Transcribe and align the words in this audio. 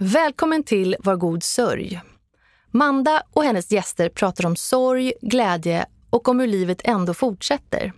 Välkommen 0.00 0.62
till 0.62 0.96
Var 1.00 1.16
god 1.16 1.42
sörj. 1.42 2.00
Manda 2.70 3.22
och 3.32 3.44
hennes 3.44 3.72
gäster 3.72 4.08
pratar 4.08 4.46
om 4.46 4.56
sorg, 4.56 5.12
glädje 5.22 5.86
och 6.10 6.28
om 6.28 6.40
hur 6.40 6.46
livet 6.46 6.80
ändå 6.84 7.14
fortsätter. 7.14 7.92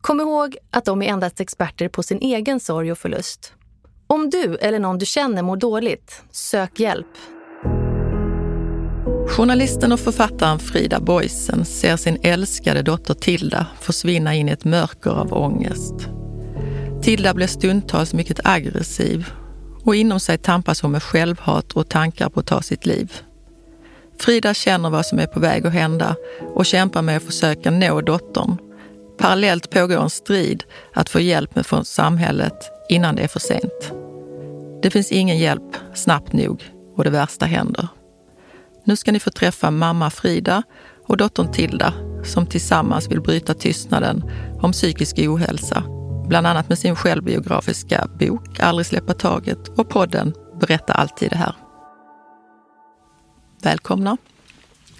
Kom 0.00 0.20
ihåg 0.20 0.56
att 0.70 0.84
de 0.84 1.02
är 1.02 1.06
endast 1.06 1.40
experter 1.40 1.88
på 1.88 2.02
sin 2.02 2.18
egen 2.18 2.60
sorg 2.60 2.92
och 2.92 2.98
förlust. 2.98 3.52
Om 4.06 4.30
du 4.30 4.56
eller 4.56 4.78
någon 4.78 4.98
du 4.98 5.06
känner 5.06 5.42
mår 5.42 5.56
dåligt, 5.56 6.22
sök 6.30 6.80
hjälp. 6.80 7.16
Journalisten 9.28 9.92
och 9.92 10.00
författaren 10.00 10.58
Frida 10.58 11.00
Boysen 11.00 11.64
ser 11.64 11.96
sin 11.96 12.18
älskade 12.22 12.82
dotter 12.82 13.14
Tilda 13.14 13.66
försvinna 13.80 14.34
in 14.34 14.48
i 14.48 14.52
ett 14.52 14.64
mörker 14.64 15.10
av 15.10 15.32
ångest. 15.32 15.94
Tilda 17.02 17.34
blir 17.34 17.46
stundtals 17.46 18.14
mycket 18.14 18.40
aggressiv 18.44 19.26
och 19.84 19.94
inom 19.94 20.20
sig 20.20 20.38
tampas 20.38 20.82
hon 20.82 20.92
med 20.92 21.02
självhat 21.02 21.72
och 21.72 21.88
tankar 21.88 22.28
på 22.28 22.40
att 22.40 22.46
ta 22.46 22.62
sitt 22.62 22.86
liv. 22.86 23.12
Frida 24.20 24.54
känner 24.54 24.90
vad 24.90 25.06
som 25.06 25.18
är 25.18 25.26
på 25.26 25.40
väg 25.40 25.66
att 25.66 25.72
hända 25.72 26.16
och 26.54 26.66
kämpar 26.66 27.02
med 27.02 27.16
att 27.16 27.22
försöka 27.22 27.70
nå 27.70 28.00
dottern. 28.00 28.56
Parallellt 29.18 29.70
pågår 29.70 30.02
en 30.02 30.10
strid 30.10 30.64
att 30.94 31.08
få 31.08 31.20
hjälp 31.20 31.54
med 31.54 31.66
från 31.66 31.84
samhället 31.84 32.70
innan 32.88 33.16
det 33.16 33.22
är 33.22 33.28
för 33.28 33.40
sent. 33.40 33.92
Det 34.82 34.90
finns 34.90 35.12
ingen 35.12 35.38
hjälp 35.38 35.76
snabbt 35.94 36.32
nog 36.32 36.64
och 36.96 37.04
det 37.04 37.10
värsta 37.10 37.46
händer. 37.46 37.88
Nu 38.84 38.96
ska 38.96 39.12
ni 39.12 39.20
få 39.20 39.30
träffa 39.30 39.70
mamma 39.70 40.10
Frida 40.10 40.62
och 41.06 41.16
dottern 41.16 41.52
Tilda 41.52 41.92
som 42.24 42.46
tillsammans 42.46 43.10
vill 43.10 43.20
bryta 43.20 43.54
tystnaden 43.54 44.24
om 44.60 44.72
psykisk 44.72 45.18
ohälsa. 45.18 45.99
Bland 46.30 46.46
annat 46.46 46.68
med 46.68 46.78
sin 46.78 46.96
självbiografiska 46.96 48.08
bok 48.18 48.60
Aldrig 48.60 48.86
släppa 48.86 49.14
taget 49.14 49.68
och 49.68 49.88
podden 49.88 50.34
Berätta 50.60 50.92
alltid 50.92 51.30
det 51.30 51.36
här. 51.36 51.54
Välkomna. 53.62 54.16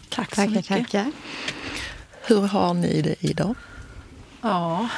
Tack 0.08 0.30
så 0.30 0.34
Tackar, 0.34 0.50
mycket. 0.50 0.66
tackar. 0.66 1.12
Hur 2.27 2.40
har 2.40 2.74
ni 2.74 3.02
det 3.02 3.14
idag? 3.24 3.55
Ja. 4.42 4.88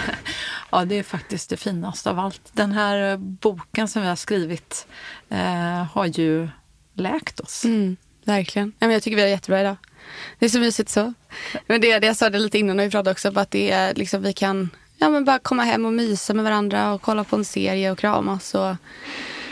ja, 0.70 0.84
det 0.84 0.94
är 0.94 1.02
faktiskt 1.02 1.50
det 1.50 1.56
finaste 1.56 2.10
av 2.10 2.18
allt. 2.18 2.50
Den 2.52 2.72
här 2.72 3.12
eh, 3.12 3.16
boken 3.18 3.88
som 3.88 4.02
vi 4.02 4.08
har 4.08 4.16
skrivit 4.16 4.86
eh, 5.28 5.84
har 5.92 6.06
ju 6.06 6.48
läkt 6.94 7.40
oss. 7.40 7.64
Mm, 7.64 7.96
verkligen. 8.24 8.72
Ja, 8.78 8.86
men 8.86 8.90
jag 8.90 9.02
tycker 9.02 9.16
vi 9.16 9.22
har 9.22 9.28
jättebra 9.28 9.60
idag. 9.60 9.76
Det 10.38 10.44
är 10.44 10.50
så 10.50 10.60
mysigt 10.60 10.90
så. 10.90 11.14
Men 11.66 11.80
det, 11.80 11.98
det 11.98 12.06
jag 12.06 12.16
sa 12.16 12.30
det 12.30 12.38
lite 12.38 12.58
innan 12.58 12.76
när 12.76 12.84
vi 12.84 12.90
pratade 12.90 13.10
också, 13.10 13.38
att 13.38 13.50
det 13.50 13.70
är 13.70 13.94
liksom, 13.94 14.22
vi 14.22 14.32
kan 14.32 14.70
ja, 15.02 15.10
men 15.10 15.24
bara 15.24 15.38
komma 15.38 15.62
hem 15.62 15.86
och 15.86 15.92
mysa 15.92 16.34
med 16.34 16.44
varandra 16.44 16.92
och 16.92 17.02
kolla 17.02 17.24
på 17.24 17.36
en 17.36 17.44
serie 17.44 17.90
och 17.90 17.98
kramas 17.98 18.54
och 18.54 18.76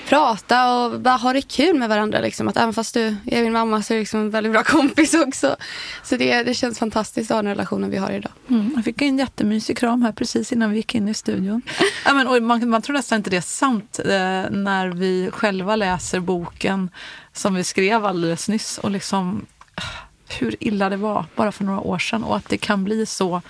prata 0.09 0.75
och 0.75 1.01
bara 1.01 1.17
ha 1.17 1.33
det 1.33 1.43
kul 1.43 1.79
med 1.79 1.89
varandra. 1.89 2.21
Liksom. 2.21 2.49
Att 2.49 2.57
även 2.57 2.75
fast 2.75 2.95
du 2.95 3.17
är 3.27 3.43
min 3.43 3.53
mamma 3.53 3.83
så 3.83 3.93
är 3.93 3.97
du 3.97 4.01
liksom 4.01 4.21
en 4.21 4.31
väldigt 4.31 4.53
bra 4.53 4.63
kompis 4.65 5.15
också. 5.15 5.57
Så 6.03 6.17
det, 6.17 6.43
det 6.43 6.55
känns 6.55 6.79
fantastiskt 6.79 7.31
att 7.31 7.35
ha 7.35 7.43
den 7.43 7.51
relationen 7.51 7.91
vi 7.91 7.97
har 7.97 8.11
idag. 8.11 8.33
Mm, 8.49 8.73
jag 8.77 8.85
fick 8.85 9.03
en 9.03 9.19
jättemysig 9.19 9.79
kram 9.79 10.03
här 10.03 10.13
precis 10.13 10.53
innan 10.53 10.71
vi 10.71 10.77
gick 10.77 10.95
in 10.95 11.09
i 11.09 11.15
studion. 11.15 11.63
ja, 12.05 12.15
men, 12.15 12.47
man, 12.47 12.69
man 12.69 12.83
tror 12.83 12.97
nästan 12.97 13.17
inte 13.17 13.31
det 13.31 13.37
är 13.37 13.41
sant 13.41 13.99
eh, 13.99 14.51
när 14.51 14.89
vi 14.89 15.31
själva 15.33 15.77
läser 15.77 16.21
boken 16.21 16.91
som 17.33 17.55
vi 17.55 17.65
skrev 17.65 18.07
alldeles 18.07 18.49
nyss 18.49 18.79
och 18.79 18.91
liksom 18.91 19.47
ah, 19.75 19.83
hur 20.29 20.57
illa 20.61 20.89
det 20.89 20.97
var 20.97 21.25
bara 21.37 21.53
för 21.53 21.65
några 21.65 21.81
år 21.81 21.99
sedan 21.99 22.25
och 22.25 22.37
att 22.37 22.49
det 22.49 22.59
kan 22.59 22.85
bli 22.85 23.07
så 23.07 23.43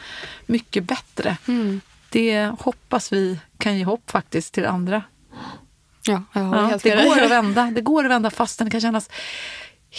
mycket 0.47 0.85
bättre. 0.85 1.37
Mm. 1.49 1.81
Det 2.11 2.53
hoppas 2.59 3.13
vi 3.13 3.41
kan 3.59 3.79
ge 3.79 3.85
hopp 3.85 4.11
faktiskt 4.11 4.55
till 4.55 4.67
andra. 4.67 5.03
Ja, 6.07 6.23
Ja, 6.33 6.79
det 6.83 6.95
dig. 6.95 7.09
går 7.09 7.23
att 7.23 7.31
vända. 7.31 7.73
Det 7.75 7.81
går 7.81 8.05
att 8.05 8.11
vända 8.11 8.31
fastän 8.31 8.65
det 8.65 8.71
kan 8.71 8.81
kännas 8.81 9.11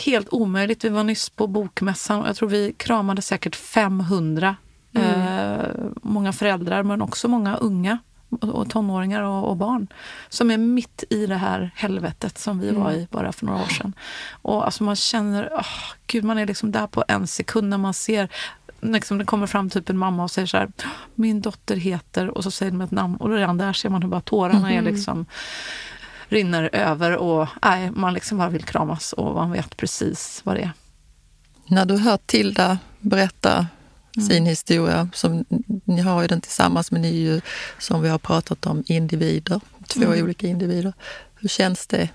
helt 0.06 0.28
omöjligt. 0.32 0.84
Vi 0.84 0.90
var 0.90 1.04
nyss 1.04 1.30
på 1.30 1.48
bokmässan 1.48 2.22
och 2.22 2.28
jag 2.28 2.36
tror 2.36 2.50
vi 2.50 2.74
kramade 2.74 3.22
säkert 3.22 3.56
500. 3.56 4.56
Mm. 4.96 5.22
Eh, 5.22 5.66
många 6.02 6.34
föräldrar 6.34 6.84
men 6.84 7.02
också 7.02 7.28
många 7.28 7.56
unga 7.56 8.00
och 8.42 8.70
tonåringar 8.70 9.22
och, 9.22 9.50
och 9.50 9.58
barn 9.58 9.88
som 10.30 10.52
är 10.52 10.58
mitt 10.58 11.04
i 11.10 11.26
det 11.26 11.36
här 11.36 11.72
helvetet 11.76 12.38
som 12.38 12.60
vi 12.60 12.72
var 12.72 12.92
i 12.92 13.08
bara 13.12 13.32
för 13.32 13.46
några 13.46 13.62
år 13.62 13.68
sedan. 13.68 13.94
Och 14.42 14.66
alltså 14.66 14.84
man 14.84 14.96
känner, 14.96 15.48
oh, 15.48 15.68
gud 16.08 16.24
man 16.24 16.38
är 16.38 16.46
liksom 16.46 16.72
där 16.72 16.88
på 16.88 17.04
en 17.08 17.28
sekund 17.28 17.70
när 17.70 17.78
man 17.78 17.94
ser 17.94 18.30
Liksom 18.82 19.18
det 19.18 19.26
kommer 19.26 19.48
fram 19.48 19.70
typ 19.70 19.90
en 19.90 19.98
mamma 19.98 20.24
och 20.24 20.32
säger 20.32 20.46
så 20.46 20.58
här, 20.58 20.72
min 21.16 21.42
dotter 21.42 21.76
heter, 21.76 22.28
och 22.28 22.44
så 22.44 22.52
säger 22.52 22.72
de 22.72 22.82
ett 22.82 22.92
namn 22.92 23.16
och 23.16 23.30
redan 23.30 23.58
där 23.58 23.74
ser 23.74 23.90
man 23.90 24.02
hur 24.02 24.10
bara 24.10 24.22
tårarna 24.22 24.74
är 24.74 24.82
liksom 24.82 25.26
rinner 26.28 26.70
över 26.74 27.18
och 27.18 27.48
nej, 27.62 27.92
man 27.92 28.14
liksom 28.14 28.38
bara 28.38 28.50
vill 28.50 28.64
kramas 28.64 29.14
och 29.14 29.36
man 29.36 29.52
vet 29.52 29.78
precis 29.78 30.42
vad 30.44 30.56
det 30.56 30.62
är. 30.62 30.72
När 31.68 31.86
du 31.86 31.98
hör 31.98 32.18
Tilda 32.26 32.78
berätta 33.00 33.68
sin 34.28 34.46
historia, 34.46 35.10
som, 35.14 35.46
ni 35.86 36.02
har 36.02 36.22
ju 36.22 36.28
den 36.28 36.42
tillsammans 36.42 36.92
men 36.92 37.02
ni 37.02 37.08
är 37.08 37.34
ju, 37.34 37.42
som 37.80 38.02
vi 38.02 38.10
har 38.10 38.18
pratat 38.18 38.66
om, 38.66 38.84
individer. 38.88 39.62
Två 39.88 40.06
olika 40.06 40.48
individer. 40.48 40.94
Hur 41.36 41.50
känns 41.50 41.88
det? 41.88 42.10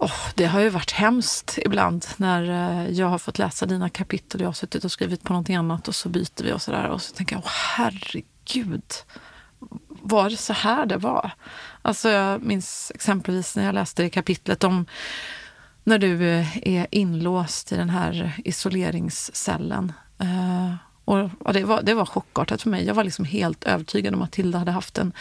Oh, 0.00 0.30
det 0.34 0.46
har 0.46 0.60
ju 0.60 0.68
varit 0.68 0.90
hemskt 0.90 1.58
ibland 1.64 2.06
när 2.16 2.42
eh, 2.42 2.90
jag 2.90 3.06
har 3.06 3.18
fått 3.18 3.38
läsa 3.38 3.66
dina 3.66 3.88
kapitel 3.88 4.40
och 4.40 4.44
jag 4.44 4.48
har 4.48 4.54
suttit 4.54 4.84
och 4.84 4.92
skrivit 4.92 5.22
på 5.22 5.32
någonting 5.32 5.56
annat 5.56 5.88
och 5.88 5.94
så 5.94 6.08
byter 6.08 6.42
vi 6.42 6.52
och 6.52 6.62
sådär 6.62 6.88
och 6.88 7.02
så 7.02 7.14
tänker 7.14 7.36
jag, 7.36 7.44
oh, 7.44 7.50
herregud, 7.76 8.92
var 9.88 10.30
det 10.30 10.36
så 10.36 10.52
här 10.52 10.86
det 10.86 10.96
var? 10.96 11.30
Alltså 11.82 12.08
jag 12.08 12.42
minns 12.42 12.92
exempelvis 12.94 13.56
när 13.56 13.64
jag 13.64 13.74
läste 13.74 14.02
det 14.02 14.10
kapitlet 14.10 14.64
om 14.64 14.86
när 15.84 15.98
du 15.98 16.28
eh, 16.28 16.56
är 16.68 16.86
inlåst 16.90 17.72
i 17.72 17.76
den 17.76 17.90
här 17.90 18.32
isoleringscellen. 18.44 19.92
Eh, 20.18 20.74
och 21.08 21.30
ja, 21.44 21.52
det, 21.52 21.64
var, 21.64 21.82
det 21.82 21.94
var 21.94 22.06
chockartat 22.06 22.62
för 22.62 22.70
mig. 22.70 22.84
Jag 22.84 22.94
var 22.94 23.04
liksom 23.04 23.24
helt 23.24 23.64
övertygad 23.64 24.14
om 24.14 24.22
att 24.22 24.32
Tilda 24.32 24.58
hade 24.58 24.70
haft 24.70 24.98
en, 24.98 25.12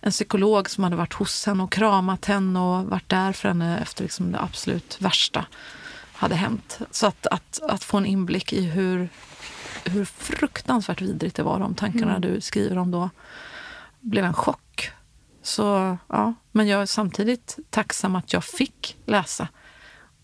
en 0.00 0.10
psykolog 0.10 0.70
som 0.70 0.84
hade 0.84 0.96
varit 0.96 1.12
hos 1.12 1.46
henne 1.46 1.62
och 1.62 1.72
kramat 1.72 2.24
henne 2.24 2.60
och 2.60 2.84
varit 2.84 3.08
där 3.08 3.32
för 3.32 3.48
henne 3.48 3.78
efter 3.78 4.02
liksom 4.02 4.32
det 4.32 4.40
absolut 4.40 5.00
värsta 5.00 5.46
hade 6.12 6.34
hänt. 6.34 6.78
Så 6.90 7.06
att, 7.06 7.26
att, 7.26 7.60
att 7.62 7.84
få 7.84 7.96
en 7.96 8.06
inblick 8.06 8.52
i 8.52 8.62
hur, 8.62 9.08
hur 9.84 10.04
fruktansvärt 10.04 11.00
vidrigt 11.00 11.36
det 11.36 11.42
var, 11.42 11.58
de 11.58 11.74
tankarna 11.74 12.18
du 12.18 12.40
skriver 12.40 12.78
om 12.78 12.90
då, 12.90 13.10
blev 14.00 14.24
en 14.24 14.34
chock. 14.34 14.90
Så 15.42 15.96
ja, 16.08 16.34
men 16.50 16.68
jag 16.68 16.82
är 16.82 16.86
samtidigt 16.86 17.58
tacksam 17.70 18.16
att 18.16 18.32
jag 18.32 18.44
fick 18.44 18.96
läsa. 19.06 19.48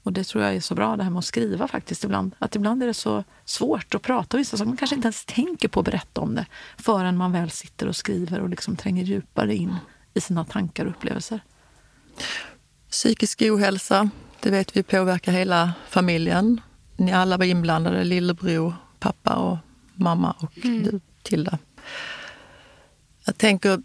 Och 0.03 0.13
det 0.13 0.25
tror 0.25 0.45
jag 0.45 0.55
är 0.55 0.61
så 0.61 0.75
bra, 0.75 0.97
det 0.97 1.03
här 1.03 1.11
med 1.11 1.19
att 1.19 1.25
skriva 1.25 1.69
faktiskt 1.69 2.05
ibland. 2.05 2.35
Att 2.39 2.57
ibland 2.57 2.83
är 2.83 2.87
det 2.87 2.95
så 2.95 3.25
svårt 3.45 3.95
att 3.95 4.03
prata 4.03 4.37
om 4.37 4.39
vissa 4.39 4.57
saker. 4.57 4.69
Man 4.69 4.77
kanske 4.77 4.97
inte 4.97 5.07
ens 5.07 5.25
tänker 5.25 5.69
på 5.69 5.81
att 5.81 5.87
berätta 5.87 6.21
om 6.21 6.35
det 6.35 6.47
förrän 6.77 7.17
man 7.17 7.33
väl 7.33 7.51
sitter 7.51 7.89
och 7.89 7.97
skriver 7.97 8.41
och 8.41 8.49
liksom 8.49 8.77
tränger 8.77 9.05
djupare 9.05 9.55
in 9.55 9.77
i 10.15 10.21
sina 10.21 10.45
tankar 10.45 10.85
och 10.85 10.91
upplevelser. 10.91 11.41
Psykisk 12.91 13.43
ohälsa, 13.43 14.11
det 14.41 14.51
vet 14.51 14.77
vi 14.77 14.83
påverkar 14.83 15.33
hela 15.33 15.73
familjen. 15.89 16.61
Ni 16.97 17.13
alla 17.13 17.37
var 17.37 17.45
inblandade, 17.45 18.05
lillebror, 18.05 18.75
pappa 18.99 19.35
och 19.35 19.57
mamma 19.95 20.37
och 20.39 20.53
du, 20.63 21.01
Tilda. 21.23 21.59
Jag 23.25 23.39
tänker, 23.39 23.83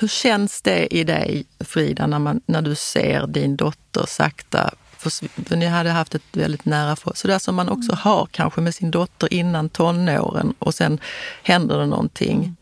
hur 0.00 0.08
känns 0.08 0.62
det 0.62 0.94
i 0.94 1.04
dig, 1.04 1.44
Frida, 1.60 2.06
när, 2.06 2.18
man, 2.18 2.40
när 2.46 2.62
du 2.62 2.74
ser 2.74 3.26
din 3.26 3.56
dotter 3.56 4.04
sakta? 4.08 4.70
För 4.96 5.56
ni 5.56 5.66
hade 5.66 5.90
haft 5.90 6.14
ett 6.14 6.22
väldigt 6.32 6.64
nära 6.64 6.96
för 6.96 7.12
Sådär 7.14 7.38
som 7.38 7.54
man 7.54 7.68
också 7.68 7.94
har 7.94 8.28
kanske 8.30 8.60
med 8.60 8.74
sin 8.74 8.90
dotter 8.90 9.32
innan 9.32 9.68
tonåren 9.68 10.54
och 10.58 10.74
sen 10.74 11.00
händer 11.42 11.78
det 11.78 11.86
någonting. 11.86 12.56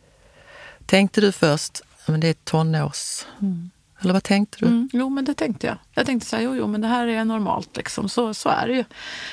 Tänkte 0.87 1.21
du 1.21 1.33
först, 1.33 1.81
men 2.07 2.21
det 2.21 2.29
är 2.29 2.35
tonårs... 2.45 3.25
Eller 4.01 4.13
vad 4.13 4.23
tänkte 4.23 4.59
du? 4.61 4.67
Mm, 4.67 4.89
jo, 4.93 5.09
men 5.09 5.25
det 5.25 5.35
tänkte 5.35 5.67
jag. 5.67 5.77
Jag 5.95 6.07
tänkte 6.07 6.29
så 6.29 6.37
här, 6.37 6.43
jo, 6.43 6.57
jo, 6.57 6.67
men 6.67 6.81
det 6.81 6.89
här 6.89 7.07
är 7.07 7.25
normalt. 7.25 7.77
Liksom. 7.77 8.09
Så, 8.09 8.35
så 8.35 8.49
är 8.49 8.69
det 8.69 8.75
ju. 8.75 8.85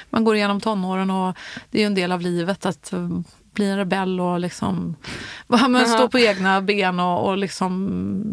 Man 0.09 0.23
går 0.23 0.35
igenom 0.35 0.61
tonåren 0.61 1.11
och 1.11 1.37
det 1.71 1.77
är 1.77 1.81
ju 1.81 1.85
en 1.85 1.95
del 1.95 2.11
av 2.11 2.21
livet 2.21 2.65
att 2.65 2.93
eh, 2.93 3.09
bli 3.55 3.69
en 3.69 3.77
rebell 3.77 4.19
och 4.19 4.39
liksom, 4.39 4.95
men 5.47 5.87
stå 5.87 6.09
på 6.09 6.19
egna 6.19 6.61
ben 6.61 6.99
och, 6.99 7.29
och 7.29 7.37
liksom, 7.37 8.31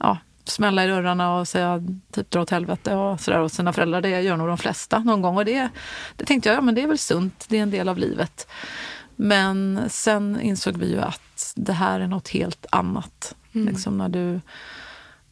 ja, 0.00 0.18
smälla 0.44 0.84
i 0.84 0.88
dörrarna 0.88 1.34
och 1.34 1.48
säga 1.48 1.82
typ 2.12 2.30
dra 2.30 2.42
åt 2.42 2.50
helvete 2.50 2.94
och 2.94 3.20
sådär 3.20 3.42
åt 3.42 3.52
sina 3.52 3.72
föräldrar. 3.72 4.00
Det 4.00 4.20
gör 4.20 4.36
nog 4.36 4.48
de 4.48 4.58
flesta 4.58 4.98
någon 4.98 5.22
gång. 5.22 5.36
Och 5.36 5.44
det, 5.44 5.68
det 6.16 6.24
tänkte 6.24 6.48
jag, 6.48 6.56
ja 6.56 6.60
men 6.60 6.74
det 6.74 6.82
är 6.82 6.86
väl 6.86 6.98
sunt, 6.98 7.46
det 7.48 7.58
är 7.58 7.62
en 7.62 7.70
del 7.70 7.88
av 7.88 7.98
livet. 7.98 8.46
Men 9.16 9.80
sen 9.88 10.40
insåg 10.40 10.76
vi 10.76 10.90
ju 10.90 11.00
att 11.00 11.52
det 11.56 11.72
här 11.72 12.00
är 12.00 12.06
något 12.06 12.28
helt 12.28 12.66
annat. 12.70 13.34
Liksom 13.52 13.98
när 13.98 14.08
du 14.08 14.40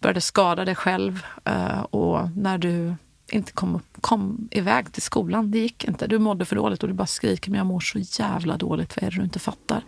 började 0.01 0.21
skada 0.21 0.65
dig 0.65 0.75
själv 0.75 1.27
eh, 1.45 1.81
och 1.81 2.31
när 2.37 2.59
du 2.59 2.95
inte 3.33 3.53
kom, 3.53 3.81
kom 4.01 4.49
iväg 4.51 4.93
till 4.93 5.03
skolan. 5.03 5.51
Det 5.51 5.59
gick 5.59 5.85
inte. 5.85 6.07
Du 6.07 6.19
mådde 6.19 6.45
för 6.45 6.57
dåligt 6.57 6.83
och 6.83 6.89
du 6.89 6.95
bara 6.95 7.07
skriker 7.07 7.51
men 7.51 7.59
jag 7.59 7.67
mår 7.67 7.81
så 7.81 7.99
jävla 7.99 8.57
dåligt. 8.57 8.97
Vad 8.97 9.05
är 9.05 9.11
det 9.11 9.17
du 9.17 9.25
inte 9.25 9.39
fattar? 9.39 9.85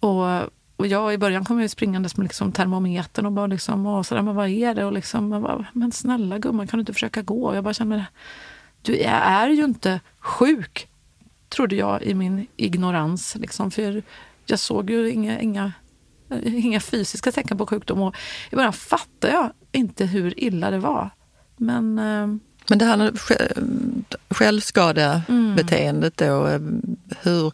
Och 0.00 0.50
och 0.76 0.86
jag 0.86 1.14
i 1.14 1.18
början 1.18 1.44
kom 1.44 1.60
jag 1.60 1.70
springandes 1.70 2.16
med 2.16 2.24
liksom 2.24 2.52
termometern 2.52 3.26
och 3.26 3.32
bara 3.32 3.46
liksom, 3.46 3.86
och 3.86 4.06
sådär, 4.06 4.22
men 4.22 4.34
vad 4.34 4.48
är 4.48 4.74
det? 4.74 4.84
Och 4.84 4.92
liksom, 4.92 5.28
men, 5.28 5.42
bara, 5.42 5.66
men 5.72 5.92
snälla 5.92 6.38
gumman, 6.38 6.66
kan 6.66 6.78
du 6.78 6.80
inte 6.80 6.92
försöka 6.92 7.22
gå? 7.22 7.46
Och 7.46 7.56
jag 7.56 7.64
bara 7.64 7.74
kände, 7.74 8.06
du 8.82 8.98
är 9.02 9.48
ju 9.48 9.64
inte 9.64 10.00
sjuk, 10.18 10.88
trodde 11.48 11.76
jag 11.76 12.02
i 12.02 12.14
min 12.14 12.46
ignorans. 12.56 13.36
Liksom, 13.36 13.70
för 13.70 14.02
jag 14.46 14.58
såg 14.58 14.90
ju 14.90 15.10
inga, 15.10 15.40
inga, 15.40 15.72
inga 16.44 16.80
fysiska 16.80 17.32
tecken 17.32 17.58
på 17.58 17.66
sjukdom. 17.66 18.02
Och 18.02 18.16
I 18.50 18.56
början 18.56 18.72
fattade 18.72 19.32
jag 19.32 19.52
inte 19.72 20.06
hur 20.06 20.40
illa 20.40 20.70
det 20.70 20.78
var. 20.78 21.10
Men, 21.56 21.98
eh, 21.98 22.26
men 22.68 22.78
det 22.78 22.84
här 22.84 23.12
självskadebeteendet 24.30 26.16
då, 26.16 26.46
eh, 26.46 26.60
hur, 27.22 27.52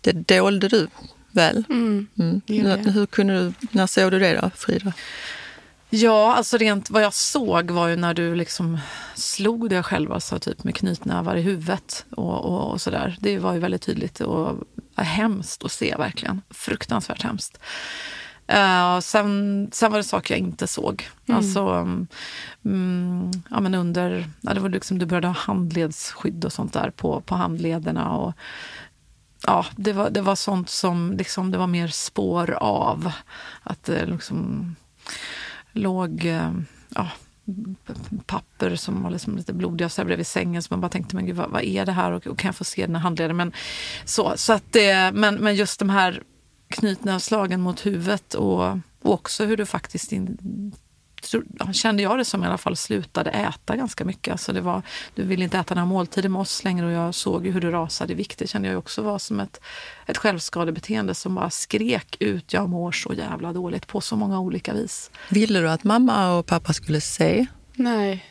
det 0.00 0.12
dolde 0.12 0.68
du 0.68 0.88
väl? 1.30 1.64
Mm, 1.68 2.06
mm. 2.18 2.40
Hur 2.86 3.06
kunde 3.06 3.38
du, 3.38 3.52
när 3.70 3.86
såg 3.86 4.10
du 4.10 4.18
det 4.18 4.40
då, 4.40 4.50
Frida? 4.56 4.92
Ja, 5.94 6.34
alltså 6.34 6.56
rent 6.56 6.90
vad 6.90 7.02
jag 7.02 7.14
såg 7.14 7.70
var 7.70 7.88
ju 7.88 7.96
när 7.96 8.14
du 8.14 8.34
liksom 8.34 8.78
slog 9.14 9.70
dig 9.70 9.82
själv 9.82 10.12
alltså 10.12 10.38
typ 10.38 10.64
med 10.64 10.74
knytnävar 10.74 11.36
i 11.36 11.42
huvudet 11.42 12.04
och, 12.10 12.44
och, 12.44 12.70
och 12.70 12.80
sådär. 12.80 13.16
Det 13.20 13.38
var 13.38 13.52
ju 13.52 13.58
väldigt 13.58 13.82
tydligt 13.82 14.20
och 14.20 14.58
hemskt 14.96 15.64
att 15.64 15.72
se 15.72 15.94
verkligen. 15.96 16.42
Fruktansvärt 16.50 17.22
hemskt. 17.22 17.58
Uh, 18.52 19.00
sen, 19.00 19.68
sen 19.72 19.90
var 19.90 19.98
det 19.98 20.04
saker 20.04 20.34
jag 20.34 20.38
inte 20.38 20.66
såg. 20.66 21.08
Mm. 21.26 21.38
Alltså, 21.38 21.68
um, 22.62 23.30
ja, 23.50 23.60
men 23.60 23.74
under, 23.74 24.30
ja, 24.40 24.54
det 24.54 24.60
var 24.60 24.68
liksom, 24.68 24.98
du 24.98 25.06
började 25.06 25.26
ha 25.26 25.34
handledsskydd 25.34 26.44
och 26.44 26.52
sånt 26.52 26.72
där 26.72 26.90
på, 26.90 27.20
på 27.20 27.34
handlederna. 27.34 28.10
Och, 28.10 28.32
ja, 29.46 29.66
det, 29.76 29.92
var, 29.92 30.10
det 30.10 30.22
var 30.22 30.34
sånt 30.34 30.70
som 30.70 31.12
liksom, 31.12 31.50
det 31.50 31.58
var 31.58 31.66
mer 31.66 31.88
spår 31.88 32.50
av. 32.60 33.12
Att 33.62 33.84
det 33.84 34.06
liksom 34.06 34.76
låg 35.72 36.24
uh, 36.24 36.52
ja, 36.94 37.08
papper 38.26 38.76
som 38.76 39.02
var 39.02 39.10
liksom 39.10 39.36
lite 39.36 39.52
blodiga 39.52 39.88
så 39.88 40.04
bredvid 40.04 40.26
sängen. 40.26 40.62
Så 40.62 40.68
man 40.70 40.80
bara 40.80 40.88
tänkte, 40.88 41.16
men 41.16 41.26
gud, 41.26 41.36
vad, 41.36 41.50
vad 41.50 41.62
är 41.62 41.86
det 41.86 41.92
här? 41.92 42.12
Och, 42.12 42.26
och, 42.26 42.38
kan 42.38 42.48
jag 42.48 42.56
få 42.56 42.64
se 42.64 42.86
den 42.86 42.94
här 42.94 43.02
handleden? 43.02 43.36
Men, 43.36 43.52
så, 44.04 44.32
så 44.36 44.52
att 44.52 44.72
det, 44.72 45.12
men, 45.14 45.34
men 45.34 45.54
just 45.54 45.78
de 45.78 45.90
här 45.90 46.22
knytnävsslagen 46.72 47.60
mot 47.60 47.86
huvudet 47.86 48.34
och, 48.34 48.62
och 49.02 49.12
också 49.12 49.44
hur 49.44 49.56
du 49.56 49.66
faktiskt 49.66 50.12
in, 50.12 50.38
kände 51.72 52.02
jag 52.02 52.18
det 52.18 52.24
som 52.24 52.44
i 52.44 52.46
alla 52.46 52.58
fall, 52.58 52.76
slutade 52.76 53.30
äta 53.30 53.76
ganska 53.76 54.04
mycket. 54.04 54.32
Alltså 54.32 54.52
det 54.52 54.60
var, 54.60 54.82
du 55.14 55.22
ville 55.22 55.44
inte 55.44 55.58
äta 55.58 55.74
några 55.74 55.86
måltider 55.86 56.28
med 56.28 56.40
oss 56.40 56.64
längre 56.64 56.86
och 56.86 56.92
jag 56.92 57.14
såg 57.14 57.46
hur 57.46 57.60
du 57.60 57.70
rasade 57.70 58.12
i 58.12 58.16
vikt. 58.16 58.38
Det 58.38 58.46
kände 58.46 58.68
jag 58.68 58.78
också 58.78 59.02
var 59.02 59.18
som 59.18 59.40
ett, 59.40 59.60
ett 60.06 60.18
självskadebeteende 60.18 61.14
som 61.14 61.34
bara 61.34 61.50
skrek 61.50 62.16
ut 62.20 62.52
jag 62.52 62.68
mår 62.68 62.92
så 62.92 63.14
jävla 63.14 63.52
dåligt 63.52 63.86
på 63.86 64.00
så 64.00 64.16
många 64.16 64.40
olika 64.40 64.72
vis. 64.72 65.10
Ville 65.28 65.60
du 65.60 65.70
att 65.70 65.84
mamma 65.84 66.34
och 66.34 66.46
pappa 66.46 66.72
skulle 66.72 67.00
se? 67.00 67.46
Nej, 67.74 68.26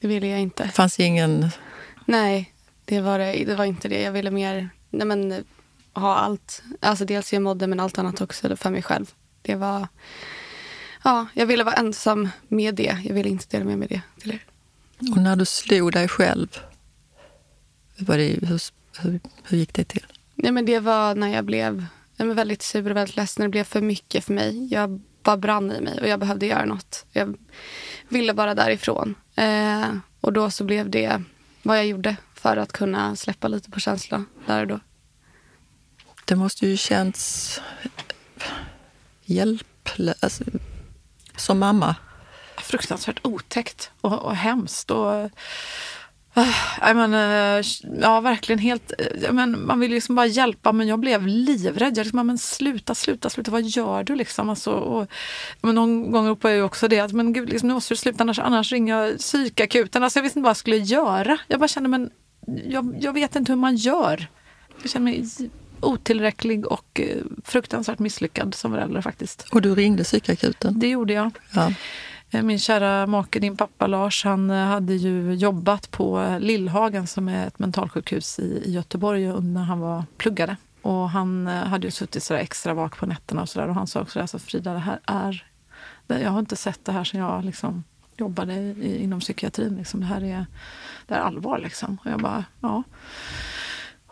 det 0.00 0.08
ville 0.08 0.26
jag 0.26 0.40
inte. 0.40 0.68
Fanns 0.68 1.00
ingen... 1.00 1.50
Nej, 2.04 2.54
det 2.84 3.00
var, 3.00 3.18
det, 3.18 3.44
det 3.46 3.54
var 3.54 3.64
inte 3.64 3.88
det. 3.88 4.02
Jag 4.02 4.12
ville 4.12 4.30
mer 4.30 4.70
nej 4.90 5.06
men, 5.06 5.44
ha 5.94 6.14
allt. 6.14 6.62
Alltså 6.80 7.04
dels 7.04 7.32
jag 7.32 7.42
mådde 7.42 7.66
men 7.66 7.80
allt 7.80 7.98
annat 7.98 8.20
också 8.20 8.56
för 8.56 8.70
mig 8.70 8.82
själv. 8.82 9.10
Det 9.42 9.54
var 9.54 9.88
ja, 11.04 11.26
jag 11.34 11.46
ville 11.46 11.64
vara 11.64 11.74
ensam 11.74 12.28
med 12.48 12.74
det. 12.74 12.98
Jag 13.04 13.14
ville 13.14 13.28
inte 13.28 13.46
dela 13.50 13.64
med 13.64 13.78
mig 13.78 13.88
det 13.88 14.02
till 14.20 14.30
er. 14.30 14.44
Och 15.12 15.22
när 15.22 15.36
du 15.36 15.44
slog 15.44 15.92
dig 15.92 16.08
själv, 16.08 16.58
var 17.98 18.16
det, 18.16 18.38
hur, 18.42 18.60
hur, 19.02 19.20
hur 19.44 19.58
gick 19.58 19.74
det 19.74 19.84
till? 19.84 20.06
Nej, 20.34 20.52
men 20.52 20.66
det 20.66 20.80
var 20.80 21.14
när 21.14 21.28
jag 21.28 21.44
blev 21.44 21.86
jag 22.16 22.26
var 22.26 22.34
väldigt 22.34 22.62
sur 22.62 22.90
och 22.90 22.96
väldigt 22.96 23.16
ledsen. 23.16 23.42
Det 23.42 23.48
blev 23.48 23.64
för 23.64 23.80
mycket 23.80 24.24
för 24.24 24.32
mig. 24.32 24.68
Jag 24.70 25.00
bara 25.22 25.36
brann 25.36 25.72
i 25.72 25.80
mig 25.80 26.00
och 26.00 26.08
jag 26.08 26.20
behövde 26.20 26.46
göra 26.46 26.64
något. 26.64 27.04
Jag 27.12 27.36
ville 28.08 28.34
bara 28.34 28.54
därifrån. 28.54 29.14
Eh, 29.34 29.88
och 30.20 30.32
då 30.32 30.50
så 30.50 30.64
blev 30.64 30.90
det 30.90 31.22
vad 31.62 31.78
jag 31.78 31.86
gjorde 31.86 32.16
för 32.34 32.56
att 32.56 32.72
kunna 32.72 33.16
släppa 33.16 33.48
lite 33.48 33.70
på 33.70 33.80
känslan 33.80 34.26
där 34.46 34.60
och 34.60 34.66
då. 34.66 34.80
Det 36.24 36.36
måste 36.36 36.66
ju 36.66 36.76
känts 36.76 37.60
hjälplöst. 39.24 40.24
Alltså, 40.24 40.44
som 41.36 41.58
mamma? 41.58 41.96
Fruktansvärt 42.56 43.26
otäckt 43.26 43.90
och, 44.00 44.22
och 44.22 44.36
hemskt. 44.36 44.90
Och, 44.90 45.14
eh, 45.14 45.30
Uh, 46.36 46.94
mean, 46.94 47.14
uh, 47.14 47.64
ja, 48.00 48.20
verkligen 48.20 48.58
helt... 48.58 48.92
Eh, 48.98 49.28
uh, 49.28 49.32
men, 49.32 49.66
man 49.66 49.80
vill 49.80 49.90
liksom 49.90 50.14
bara 50.14 50.26
hjälpa, 50.26 50.72
men 50.72 50.88
jag 50.88 51.00
blev 51.00 51.26
livrädd. 51.26 51.98
Jag 51.98 52.04
liksom, 52.04 52.26
men 52.26 52.38
sluta, 52.38 52.94
sluta, 52.94 53.30
sluta, 53.30 53.50
vad 53.50 53.62
gör 53.62 54.04
du? 54.04 54.14
Liksom? 54.14 54.50
Alltså, 54.50 54.70
och, 54.70 55.06
men 55.60 55.74
någon 55.74 56.10
gång 56.10 56.28
ropade 56.28 56.54
jag 56.54 56.66
också 56.66 56.88
det, 56.88 57.00
att 57.00 57.12
men 57.12 57.32
gud, 57.32 57.48
liksom, 57.48 57.68
nu 57.68 57.74
måste 57.74 57.94
du 57.94 57.98
sluta, 57.98 58.24
annars, 58.24 58.38
annars 58.38 58.72
ringer 58.72 58.96
jag 58.96 59.18
psykakuten. 59.18 60.02
Alltså, 60.02 60.18
jag 60.18 60.22
visste 60.22 60.38
inte 60.38 60.44
vad 60.44 60.50
jag 60.50 60.56
skulle 60.56 60.76
göra. 60.76 61.38
Jag 61.48 61.60
bara 61.60 61.68
kände, 61.68 61.88
men 61.88 62.10
jag, 62.64 62.96
jag 63.00 63.12
vet 63.12 63.36
inte 63.36 63.52
hur 63.52 63.60
man 63.60 63.76
gör. 63.76 64.26
Jag 64.82 64.90
känner 64.90 65.04
mig 65.04 65.28
otillräcklig 65.82 66.66
och 66.66 67.00
eh, 67.00 67.22
fruktansvärt 67.44 67.98
misslyckad 67.98 68.54
som 68.54 68.72
förälder 68.72 69.00
faktiskt. 69.00 69.46
Och 69.52 69.62
du 69.62 69.74
ringde 69.74 70.04
psykakuten? 70.04 70.78
Det 70.78 70.88
gjorde 70.88 71.12
jag. 71.12 71.30
Ja. 71.54 71.72
Eh, 72.30 72.42
min 72.42 72.58
kära 72.58 73.06
make, 73.06 73.38
din 73.38 73.56
pappa 73.56 73.86
Lars, 73.86 74.24
han 74.24 74.50
eh, 74.50 74.56
hade 74.56 74.94
ju 74.94 75.34
jobbat 75.34 75.90
på 75.90 76.36
Lillhagen 76.40 77.06
som 77.06 77.28
är 77.28 77.46
ett 77.46 77.58
mentalsjukhus 77.58 78.38
i, 78.38 78.62
i 78.64 78.72
Göteborg 78.72 79.40
när 79.40 79.62
han 79.62 79.80
var 79.80 80.04
pluggade. 80.16 80.56
Och 80.82 81.10
han 81.10 81.46
hade 81.46 81.86
ju 81.86 81.90
suttit 81.90 82.22
sådär 82.22 82.40
extra 82.40 82.74
vak 82.74 82.96
på 82.96 83.06
nätterna 83.06 83.42
och 83.42 83.48
sådär 83.48 83.68
och 83.68 83.74
han 83.74 83.86
sa 83.86 84.00
också 84.00 84.20
alltså 84.20 84.38
Frida 84.38 84.72
det 84.72 84.78
här 84.78 85.00
är, 85.06 85.46
jag 86.06 86.30
har 86.30 86.38
inte 86.38 86.56
sett 86.56 86.84
det 86.84 86.92
här 86.92 87.04
sedan 87.04 87.20
jag 87.20 87.44
liksom 87.44 87.84
jobbade 88.16 88.54
i, 88.54 89.02
inom 89.02 89.20
psykiatrin. 89.20 89.76
Liksom. 89.76 90.00
Det 90.00 90.06
här 90.06 90.24
är, 90.24 90.46
det 91.06 91.14
är 91.14 91.18
allvar 91.18 91.58
liksom. 91.58 91.98
Och 92.04 92.10
jag 92.10 92.20
bara, 92.20 92.44
ja. 92.60 92.82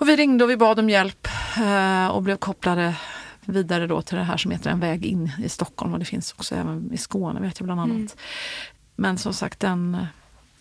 Och 0.01 0.09
vi 0.09 0.17
ringde 0.17 0.45
och 0.45 0.51
vi 0.51 0.57
bad 0.57 0.79
om 0.79 0.91
hjälp 0.91 1.29
eh, 1.57 2.07
och 2.07 2.23
blev 2.23 2.37
kopplade 2.37 2.97
vidare 3.45 3.87
då 3.87 4.03
till 4.03 4.17
det 4.17 4.25
här 4.25 4.37
som 4.37 4.51
heter 4.51 4.71
En 4.71 4.81
väg 4.81 5.07
in 5.07 5.33
i 5.39 5.49
Stockholm 5.49 5.93
och 5.93 5.99
det 5.99 6.05
finns 6.05 6.33
också 6.33 6.55
även 6.55 6.93
i 6.93 6.97
Skåne 6.97 7.41
vet 7.41 7.61
jag 7.61 7.65
bland 7.65 7.81
annat. 7.81 7.97
Mm. 7.97 8.09
Men 8.97 9.19
som 9.19 9.35
sagt, 9.35 9.61
den, 9.61 10.07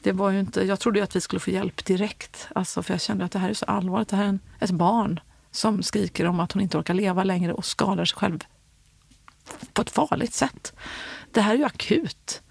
det 0.02 0.12
var 0.12 0.30
ju 0.30 0.40
inte, 0.40 0.62
jag 0.62 0.80
trodde 0.80 1.04
att 1.04 1.16
vi 1.16 1.22
skulle 1.22 1.40
få 1.40 1.50
hjälp 1.50 1.86
direkt. 1.86 2.48
Alltså, 2.56 2.84
för 2.84 2.94
jag 2.94 3.02
kände 3.02 3.26
att 3.26 3.32
det 3.32 3.40
här 3.40 3.50
är 3.50 3.54
så 3.54 3.66
allvarligt. 3.66 4.10
Det 4.10 4.16
här 4.16 4.24
är 4.24 4.30
en, 4.30 4.40
ett 4.60 4.72
barn 4.72 5.20
som 5.52 5.84
skriker 5.84 6.26
om 6.26 6.40
att 6.40 6.52
hon 6.52 6.62
inte 6.62 6.78
orkar 6.78 6.94
leva 6.94 7.24
längre 7.24 7.54
och 7.54 7.66
skadar 7.66 8.06
sig 8.06 8.18
själv 8.18 8.40
på 9.74 9.82
ett 9.82 9.90
farligt 9.90 10.34
sätt. 10.34 10.74
Det 11.32 11.42
här 11.42 11.54
är 11.54 11.58
ju 11.58 11.64
akut. 11.64 12.42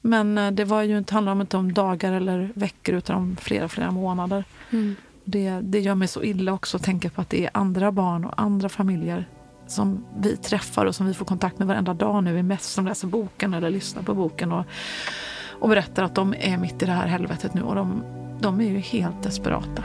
Men 0.00 0.38
eh, 0.38 0.50
det 0.50 0.64
var 0.64 0.82
ju 0.82 0.98
inte, 0.98 1.14
handlade 1.14 1.40
inte 1.40 1.56
om 1.56 1.72
dagar 1.72 2.12
eller 2.12 2.52
veckor 2.54 2.94
utan 2.94 3.16
om 3.16 3.36
flera, 3.36 3.68
flera 3.68 3.90
månader. 3.90 4.44
Mm. 4.70 4.96
Det, 5.24 5.60
det 5.60 5.80
gör 5.80 5.94
mig 5.94 6.08
så 6.08 6.22
illa 6.22 6.52
också 6.52 6.76
att 6.76 6.82
tänka 6.82 7.10
på 7.10 7.20
att 7.20 7.30
det 7.30 7.44
är 7.44 7.50
andra 7.54 7.92
barn 7.92 8.24
och 8.24 8.40
andra 8.42 8.68
familjer 8.68 9.28
som 9.66 10.04
vi 10.18 10.36
träffar 10.36 10.86
och 10.86 10.94
som 10.94 11.06
vi 11.06 11.14
får 11.14 11.24
kontakt 11.24 11.58
med 11.58 11.68
varenda 11.68 11.94
dag 11.94 12.24
nu. 12.24 12.32
Vi 12.32 12.42
mest 12.42 12.72
som 12.72 12.86
läser 12.86 13.08
boken 13.08 13.54
eller 13.54 13.70
lyssnar 13.70 14.02
på 14.02 14.14
boken 14.14 14.52
och, 14.52 14.64
och 15.60 15.68
berättar 15.68 16.02
att 16.02 16.14
de 16.14 16.34
är 16.38 16.58
mitt 16.58 16.82
i 16.82 16.86
det 16.86 16.92
här 16.92 17.06
helvetet 17.06 17.54
nu 17.54 17.62
och 17.62 17.74
de, 17.74 18.02
de 18.40 18.60
är 18.60 18.64
ju 18.64 18.78
helt 18.78 19.22
desperata. 19.22 19.84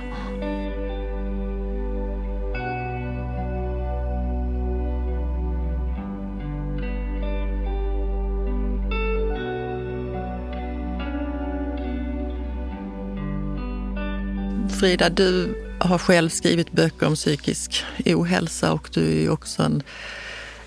Frida, 14.80 15.10
du 15.10 15.56
har 15.80 15.98
själv 15.98 16.30
skrivit 16.30 16.72
böcker 16.72 17.08
om 17.08 17.16
psykisk 17.16 17.84
ohälsa 18.06 18.74
och 18.74 18.90
du 18.94 19.24
är 19.24 19.30
också 19.30 19.64
en, 19.64 19.84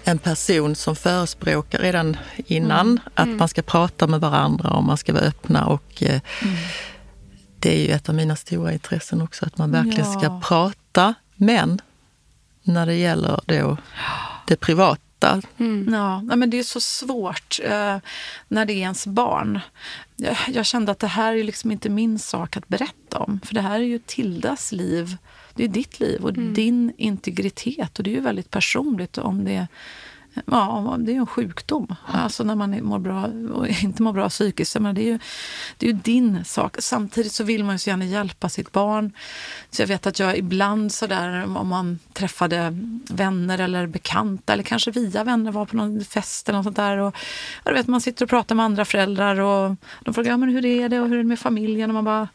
en 0.05 0.19
person 0.19 0.75
som 0.75 0.97
förespråkar 0.97 1.79
redan 1.79 2.17
innan 2.37 2.87
mm. 2.87 3.01
att 3.15 3.27
mm. 3.27 3.37
man 3.37 3.49
ska 3.49 3.63
prata 3.63 4.07
med 4.07 4.21
varandra 4.21 4.71
och 4.71 4.85
man 4.85 4.97
ska 4.97 5.13
vara 5.13 5.23
öppna. 5.23 5.67
Och, 5.67 6.03
eh, 6.03 6.21
mm. 6.43 6.57
Det 7.59 7.75
är 7.75 7.87
ju 7.87 7.93
ett 7.93 8.09
av 8.09 8.15
mina 8.15 8.37
stora 8.37 8.73
intressen 8.73 9.23
också, 9.23 9.47
att 9.47 9.59
man 9.59 9.71
verkligen 9.71 10.13
ja. 10.13 10.21
ska 10.21 10.41
prata. 10.41 11.15
Men 11.35 11.81
när 12.63 12.87
det 12.87 12.95
gäller 12.95 13.41
då 13.47 13.77
det 14.47 14.57
privata 14.57 15.03
berätta. 15.21 15.49
Mm. 15.59 15.95
Ja, 15.95 16.37
men 16.37 16.51
det 16.51 16.59
är 16.59 16.63
så 16.63 16.81
svårt 16.81 17.61
eh, 17.65 17.97
när 18.49 18.65
det 18.65 18.73
är 18.73 18.79
ens 18.79 19.07
barn. 19.07 19.61
Jag, 20.17 20.37
jag, 20.53 20.67
kände 20.67 20.93
att 20.93 20.99
det 20.99 21.07
här 21.07 21.35
är 21.35 21.45
liksom 21.45 21.71
inte 21.71 21.89
min 21.89 22.19
sak 22.19 22.57
att 22.57 22.69
berätta 22.69 23.19
om. 23.19 23.41
För 23.45 23.55
det 23.55 23.61
här 23.61 23.81
är 23.81 23.85
ju 23.85 23.99
Tildas 23.99 24.73
liv. 24.73 25.17
Det 25.55 25.65
är 25.65 25.69
ditt 25.69 26.01
liv 26.01 26.25
och 26.25 26.31
mm. 26.31 26.55
din 26.55 26.93
integritet. 26.97 27.99
Och 27.99 28.05
det 28.05 28.11
är 28.11 28.15
ju 28.15 28.21
väldigt 28.21 28.51
personligt 28.51 29.19
om 29.19 29.45
det 29.45 29.67
Ja, 30.47 30.97
det 30.99 31.13
är 31.13 31.15
ju 31.15 31.21
en 31.21 31.27
sjukdom. 31.27 31.95
Alltså 32.07 32.45
när 32.45 32.55
man 32.55 32.85
mår 32.85 32.99
bra 32.99 33.29
och 33.53 33.69
inte 33.69 34.03
mår 34.03 34.13
bra 34.13 34.29
psykiskt. 34.29 34.81
Men 34.81 34.95
det, 34.95 35.01
är 35.01 35.05
ju, 35.05 35.19
det 35.77 35.87
är 35.87 35.91
ju 35.93 35.99
din 36.03 36.45
sak. 36.45 36.77
Samtidigt 36.79 37.33
så 37.33 37.45
vill 37.45 37.65
man 37.65 37.75
ju 37.75 37.79
så 37.79 37.91
gärna 37.91 38.05
hjälpa 38.05 38.49
sitt 38.49 38.73
barn. 38.73 39.13
Så 39.71 39.83
jag 39.83 39.87
vet 39.87 40.07
att 40.07 40.19
jag 40.19 40.39
ibland 40.39 40.93
sådär 40.93 41.57
om 41.57 41.69
man 41.69 41.99
träffade 42.13 42.79
vänner 43.11 43.59
eller 43.59 43.87
bekanta 43.87 44.53
eller 44.53 44.63
kanske 44.63 44.91
via 44.91 45.25
vänner 45.25 45.53
var 45.53 45.67
på 45.67 45.77
någon 45.77 46.05
fest 46.05 46.49
eller 46.49 46.59
något 46.59 46.65
sånt 46.65 46.77
där. 46.77 46.97
Och, 46.97 47.17
jag 47.65 47.73
vet, 47.73 47.87
man 47.87 48.01
sitter 48.01 48.25
och 48.25 48.31
pratar 48.31 48.55
med 48.55 48.65
andra 48.65 48.85
föräldrar 48.85 49.41
och 49.41 49.77
de 50.01 50.15
frågar 50.15 50.31
ja, 50.31 50.37
men 50.37 50.49
hur 50.49 50.67
är 50.67 50.89
det 50.89 51.01
och 51.01 51.09
hur 51.09 51.15
är 51.15 51.23
det 51.23 51.29
med 51.29 51.39
familjen? 51.39 51.91
Och 51.91 51.95
man 51.95 52.05
bara 52.05 52.29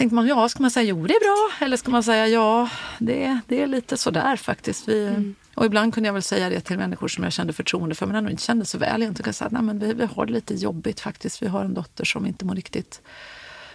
tänkte 0.00 0.14
man, 0.14 0.26
ja, 0.26 0.48
ska 0.48 0.62
man 0.62 0.70
säga 0.70 0.88
jo 0.88 1.06
det 1.06 1.14
är 1.14 1.20
bra? 1.20 1.66
Eller 1.66 1.76
ska 1.76 1.90
man 1.90 2.02
säga 2.02 2.28
ja, 2.28 2.68
det, 2.98 3.40
det 3.46 3.62
är 3.62 3.66
lite 3.66 3.96
sådär 3.96 4.36
faktiskt. 4.36 4.88
Vi, 4.88 5.06
mm. 5.06 5.34
Och 5.54 5.66
ibland 5.66 5.94
kunde 5.94 6.08
jag 6.08 6.14
väl 6.14 6.22
säga 6.22 6.48
det 6.48 6.60
till 6.60 6.78
människor 6.78 7.08
som 7.08 7.24
jag 7.24 7.32
kände 7.32 7.52
förtroende 7.52 7.94
för 7.94 8.06
men 8.06 8.16
ändå 8.16 8.30
inte 8.30 8.42
kände 8.42 8.64
så 8.64 8.78
väl. 8.78 9.02
Jag 9.02 9.16
kunde 9.16 9.32
säga 9.32 9.46
att 9.46 9.64
men 9.64 9.78
vi, 9.78 9.92
vi 9.92 10.04
har 10.04 10.26
det 10.26 10.32
lite 10.32 10.54
jobbigt 10.54 11.00
faktiskt. 11.00 11.42
Vi 11.42 11.46
har 11.46 11.64
en 11.64 11.74
dotter 11.74 12.04
som 12.04 12.26
inte 12.26 12.44
mår 12.44 12.54
riktigt 12.54 13.02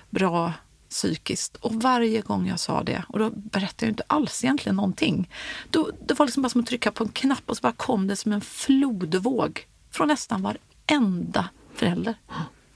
bra 0.09 0.53
psykiskt. 0.89 1.55
Och 1.55 1.73
varje 1.73 2.21
gång 2.21 2.47
jag 2.47 2.59
sa 2.59 2.83
det, 2.83 3.03
och 3.07 3.19
då 3.19 3.29
berättade 3.29 3.85
jag 3.85 3.91
inte 3.91 4.03
alls 4.07 4.43
egentligen 4.43 4.75
någonting. 4.75 5.29
Då, 5.69 5.91
det 6.05 6.19
var 6.19 6.25
liksom 6.25 6.43
bara 6.43 6.49
som 6.49 6.61
att 6.61 6.67
trycka 6.67 6.91
på 6.91 7.03
en 7.03 7.09
knapp 7.09 7.43
och 7.45 7.57
så 7.57 7.61
bara 7.61 7.73
kom 7.73 8.07
det 8.07 8.15
som 8.15 8.31
en 8.31 8.41
flodvåg 8.41 9.67
från 9.91 10.07
nästan 10.07 10.41
varenda 10.41 11.49
förälder. 11.75 12.15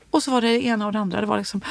Och 0.09 0.23
så 0.23 0.31
var 0.31 0.41
det 0.41 0.47
det 0.47 0.65
ena 0.65 0.85
och 0.85 0.93
det 0.93 0.99
andra. 0.99 1.21
Det 1.21 1.27
var 1.27 1.37
liksom 1.37 1.61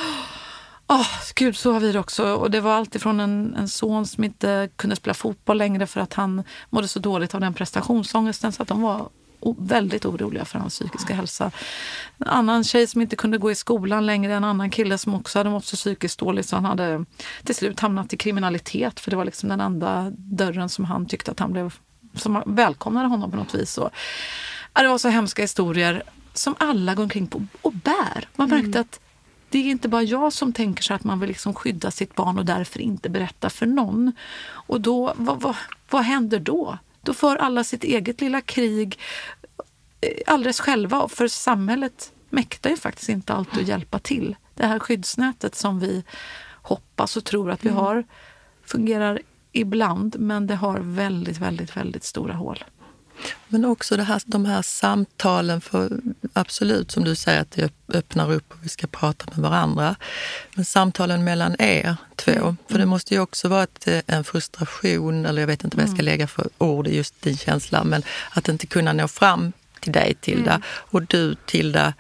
Oh, 0.89 1.07
Gud, 1.35 1.57
så 1.57 1.73
har 1.73 1.81
vi 1.81 1.93
det 1.93 1.99
också. 1.99 2.35
Och 2.35 2.51
det 2.51 2.61
var 2.61 2.73
alltifrån 2.73 3.21
en, 3.21 3.55
en 3.57 3.69
son 3.69 4.07
som 4.07 4.25
inte 4.25 4.69
kunde 4.77 4.97
spela 4.97 5.15
fotboll 5.15 5.59
längre 5.59 5.87
för 5.87 6.01
att 6.01 6.15
han 6.15 6.43
mådde 6.71 6.89
så 6.89 6.99
dåligt 6.99 7.35
av 7.35 7.41
den 7.41 7.55
prestationsångesten 7.55 8.53
så 8.53 8.63
att 8.63 8.69
de 8.69 8.83
var 8.83 9.09
väldigt 9.59 10.07
oroliga 10.07 10.45
för 10.45 10.59
hans 10.59 10.75
psykiska 10.75 11.15
hälsa. 11.15 11.51
En 12.19 12.27
annan 12.27 12.65
tjej 12.65 12.87
som 12.87 13.01
inte 13.01 13.17
kunde 13.17 13.39
gå 13.39 13.51
i 13.51 13.55
skolan 13.55 14.07
längre, 14.07 14.35
en 14.35 14.45
annan 14.45 14.71
kille 14.71 14.99
som 14.99 15.15
också 15.15 15.39
hade 15.39 15.51
mått 15.51 15.65
så 15.65 15.77
psykiskt 15.77 16.19
dåligt 16.19 16.49
så 16.49 16.57
han 16.57 16.65
hade 16.65 17.05
till 17.45 17.55
slut 17.55 17.81
hamnat 17.81 18.13
i 18.13 18.17
kriminalitet 18.17 19.01
för 19.01 19.11
det 19.11 19.17
var 19.17 19.25
liksom 19.25 19.49
den 19.49 19.61
enda 19.61 20.13
dörren 20.17 20.69
som 20.69 20.85
han 20.85 21.07
tyckte 21.07 21.31
att 21.31 21.41
han 21.41 21.53
blev, 21.53 21.75
som 22.15 22.43
välkomnade 22.47 23.09
honom 23.09 23.31
på 23.31 23.37
något 23.37 23.55
vis. 23.55 23.79
Ja, 24.75 24.83
det 24.83 24.89
var 24.89 24.99
så 24.99 25.09
hemska 25.09 25.43
historier 25.43 26.03
som 26.35 26.55
alla 26.59 26.95
går 26.95 27.03
omkring 27.03 27.27
på 27.27 27.47
och 27.63 27.73
bär. 27.73 28.29
Man 28.37 28.49
märkte 28.49 28.69
mm. 28.69 28.81
att 28.81 29.01
det 29.51 29.59
är 29.59 29.65
inte 29.65 29.89
bara 29.89 30.03
jag 30.03 30.33
som 30.33 30.53
tänker 30.53 30.83
så 30.83 30.95
att 30.95 31.05
man 31.05 31.21
vill 31.21 31.29
liksom 31.29 31.55
skydda 31.55 31.91
sitt 31.91 32.15
barn 32.15 32.39
och 32.39 32.45
därför 32.45 32.81
inte 32.81 33.09
berätta 33.09 33.51
för 33.51 33.67
någon. 33.67 34.13
Och 34.51 34.81
då, 34.81 35.13
vad, 35.17 35.41
vad, 35.41 35.57
vad 35.91 36.03
händer 36.03 36.41
då? 36.41 36.79
Då 37.03 37.15
för 37.15 37.37
alla 37.37 37.65
sitt 37.65 37.85
eget 37.85 38.21
lilla 38.21 38.41
krig 38.41 38.99
eh, 40.01 40.11
alldeles 40.27 40.61
själva. 40.61 41.09
För 41.09 41.29
samhället 41.29 42.13
mäktar 42.31 42.71
ju 42.71 42.77
faktiskt 42.77 43.09
inte 43.09 43.35
alltid 43.35 43.63
att 43.63 43.69
hjälpa 43.69 43.99
till. 43.99 44.37
Det 44.55 44.67
här 44.67 44.79
skyddsnätet 44.79 45.55
som 45.55 45.81
vi 45.81 46.05
hoppas 46.63 47.17
och 47.17 47.25
tror 47.25 47.51
att 47.51 47.65
vi 47.65 47.69
mm. 47.69 47.81
har 47.81 48.05
fungerar 48.65 49.21
ibland 49.53 50.17
men 50.19 50.47
det 50.47 50.55
har 50.55 50.79
väldigt, 50.79 51.39
väldigt, 51.39 51.77
väldigt 51.77 52.05
stora 52.05 52.35
hål. 52.35 52.65
Men 53.49 53.65
också 53.65 53.97
det 53.97 54.03
här, 54.03 54.23
de 54.27 54.45
här 54.45 54.63
samtalen, 54.63 55.61
för 55.61 56.01
absolut 56.33 56.91
som 56.91 57.05
du 57.05 57.15
säger 57.15 57.41
att 57.41 57.51
det 57.51 57.73
öppnar 57.89 58.33
upp 58.33 58.53
och 58.53 58.59
vi 58.63 58.69
ska 58.69 58.87
prata 58.87 59.27
med 59.31 59.51
varandra. 59.51 59.97
Men 60.55 60.65
samtalen 60.65 61.25
mellan 61.25 61.57
er 61.59 61.97
två, 62.17 62.33
mm. 62.33 62.57
för 62.69 62.79
det 62.79 62.87
måste 62.87 63.15
ju 63.15 63.21
också 63.21 63.49
vara 63.49 63.63
ett, 63.63 63.87
eh, 63.87 64.01
en 64.07 64.25
frustration, 64.25 65.27
eller 65.27 65.43
jag 65.43 65.47
vet 65.47 65.65
inte 65.65 65.77
vad 65.77 65.83
jag 65.83 65.91
ska 65.91 66.03
mm. 66.03 66.05
lägga 66.05 66.27
för 66.27 66.49
ord 66.59 66.87
i 66.87 66.97
just 66.97 67.23
din 67.23 67.37
känsla, 67.37 67.85
men 67.85 68.03
att 68.31 68.49
inte 68.49 68.67
kunna 68.67 68.93
nå 68.93 69.09
fram 69.09 69.53
till 69.81 69.93
dig 69.93 70.15
Tilda. 70.21 70.51
Mm. 70.51 70.63
Och 70.69 71.03
du 71.03 71.35
Tilda 71.47 71.95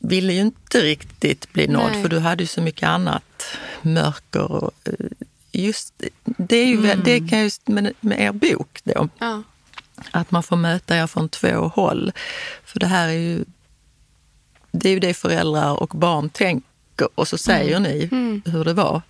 ville 0.00 0.32
ju 0.32 0.40
inte 0.40 0.80
riktigt 0.80 1.52
bli 1.52 1.68
nådd 1.68 1.90
Nej. 1.92 2.02
för 2.02 2.08
du 2.08 2.18
hade 2.18 2.42
ju 2.42 2.46
så 2.46 2.60
mycket 2.60 2.88
annat 2.88 3.56
mörker. 3.82 4.52
Och, 4.52 4.72
eh, 4.84 5.06
just 5.52 6.02
det, 6.24 6.56
är 6.56 6.66
ju, 6.66 6.78
mm. 6.78 7.00
det 7.04 7.28
kan 7.28 7.40
just 7.40 7.68
med, 7.68 7.92
med 8.00 8.20
er 8.20 8.32
bok 8.32 8.80
då. 8.84 9.08
Ja. 9.18 9.42
Att 10.10 10.30
man 10.30 10.42
får 10.42 10.56
möta 10.56 10.96
er 10.96 11.06
från 11.06 11.28
två 11.28 11.70
håll. 11.74 12.12
För 12.64 12.80
det 12.80 12.86
här 12.86 13.08
är 13.08 13.12
ju 13.12 13.44
det, 14.72 14.88
är 14.88 14.92
ju 14.92 15.00
det 15.00 15.14
föräldrar 15.14 15.82
och 15.82 15.88
barn 15.88 16.28
tänker 16.28 16.72
och 17.14 17.28
så 17.28 17.38
säger 17.38 17.76
mm. 17.76 17.92
ni 17.92 18.08
mm. 18.12 18.42
hur 18.44 18.64
det 18.64 18.74
var. 18.74 19.02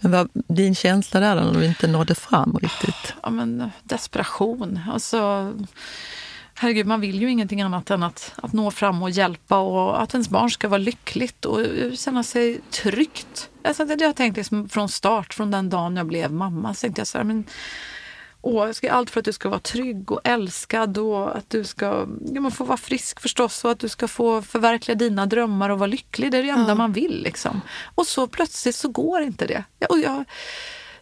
Men 0.00 0.12
vad 0.12 0.28
din 0.32 0.74
känsla 0.74 1.20
där 1.20 1.34
när 1.34 1.60
du 1.60 1.66
inte 1.66 1.86
nådde 1.86 2.14
fram 2.14 2.58
riktigt? 2.62 3.14
Ja, 3.22 3.30
men 3.30 3.70
desperation. 3.82 4.80
Alltså, 4.92 5.52
herregud, 6.54 6.86
man 6.86 7.00
vill 7.00 7.22
ju 7.22 7.30
ingenting 7.30 7.62
annat 7.62 7.90
än 7.90 8.02
att, 8.02 8.32
att 8.36 8.52
nå 8.52 8.70
fram 8.70 9.02
och 9.02 9.10
hjälpa 9.10 9.58
och 9.58 10.02
att 10.02 10.14
ens 10.14 10.28
barn 10.28 10.50
ska 10.50 10.68
vara 10.68 10.78
lyckligt 10.78 11.44
och 11.44 11.60
känna 11.96 12.22
sig 12.22 12.60
tryggt. 12.70 13.50
Alltså, 13.64 13.84
det 13.84 13.94
har 13.94 14.08
jag 14.08 14.16
tänkt 14.16 14.36
liksom 14.36 14.68
från 14.68 14.88
start, 14.88 15.34
från 15.34 15.50
den 15.50 15.70
dagen 15.70 15.96
jag 15.96 16.06
blev 16.06 16.32
mamma. 16.32 16.74
Så 16.74 16.80
tänkte 16.80 17.00
jag 17.00 17.06
så 17.06 17.18
här, 17.18 17.24
men 17.24 17.44
Åh, 18.46 18.66
jag 18.66 18.76
ska 18.76 18.92
allt 18.92 19.10
för 19.10 19.20
att 19.20 19.24
du 19.24 19.32
ska 19.32 19.48
vara 19.48 19.60
trygg 19.60 20.12
och 20.12 20.20
älskad 20.24 20.98
och 20.98 21.36
att 21.36 21.50
du 21.50 21.64
ska 21.64 22.08
ja, 22.32 22.40
man 22.40 22.50
får 22.50 22.66
vara 22.66 22.76
frisk 22.76 23.20
förstås 23.20 23.64
och 23.64 23.70
att 23.70 23.78
du 23.78 23.88
ska 23.88 24.08
få 24.08 24.42
förverkliga 24.42 24.94
dina 24.94 25.26
drömmar 25.26 25.70
och 25.70 25.78
vara 25.78 25.86
lycklig. 25.86 26.30
Det 26.30 26.38
är 26.38 26.42
det 26.42 26.48
enda 26.48 26.68
ja. 26.68 26.74
man 26.74 26.92
vill. 26.92 27.22
Liksom. 27.22 27.60
Och 27.94 28.06
så 28.06 28.26
plötsligt 28.26 28.74
så 28.74 28.88
går 28.88 29.22
inte 29.22 29.46
det. 29.46 29.64
Och 29.88 29.98
jag, 29.98 30.24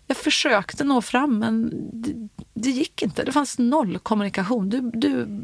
jag 0.07 0.17
försökte 0.17 0.85
nå 0.85 1.03
fram 1.03 1.39
men 1.39 1.71
det, 1.93 2.29
det, 2.55 2.71
gick 2.71 3.03
inte. 3.03 3.25
Det 3.25 3.33
fanns 3.33 3.59
noll 3.59 3.99
kommunikation. 3.99 4.69
Du, 4.69 4.81
du 4.81 5.43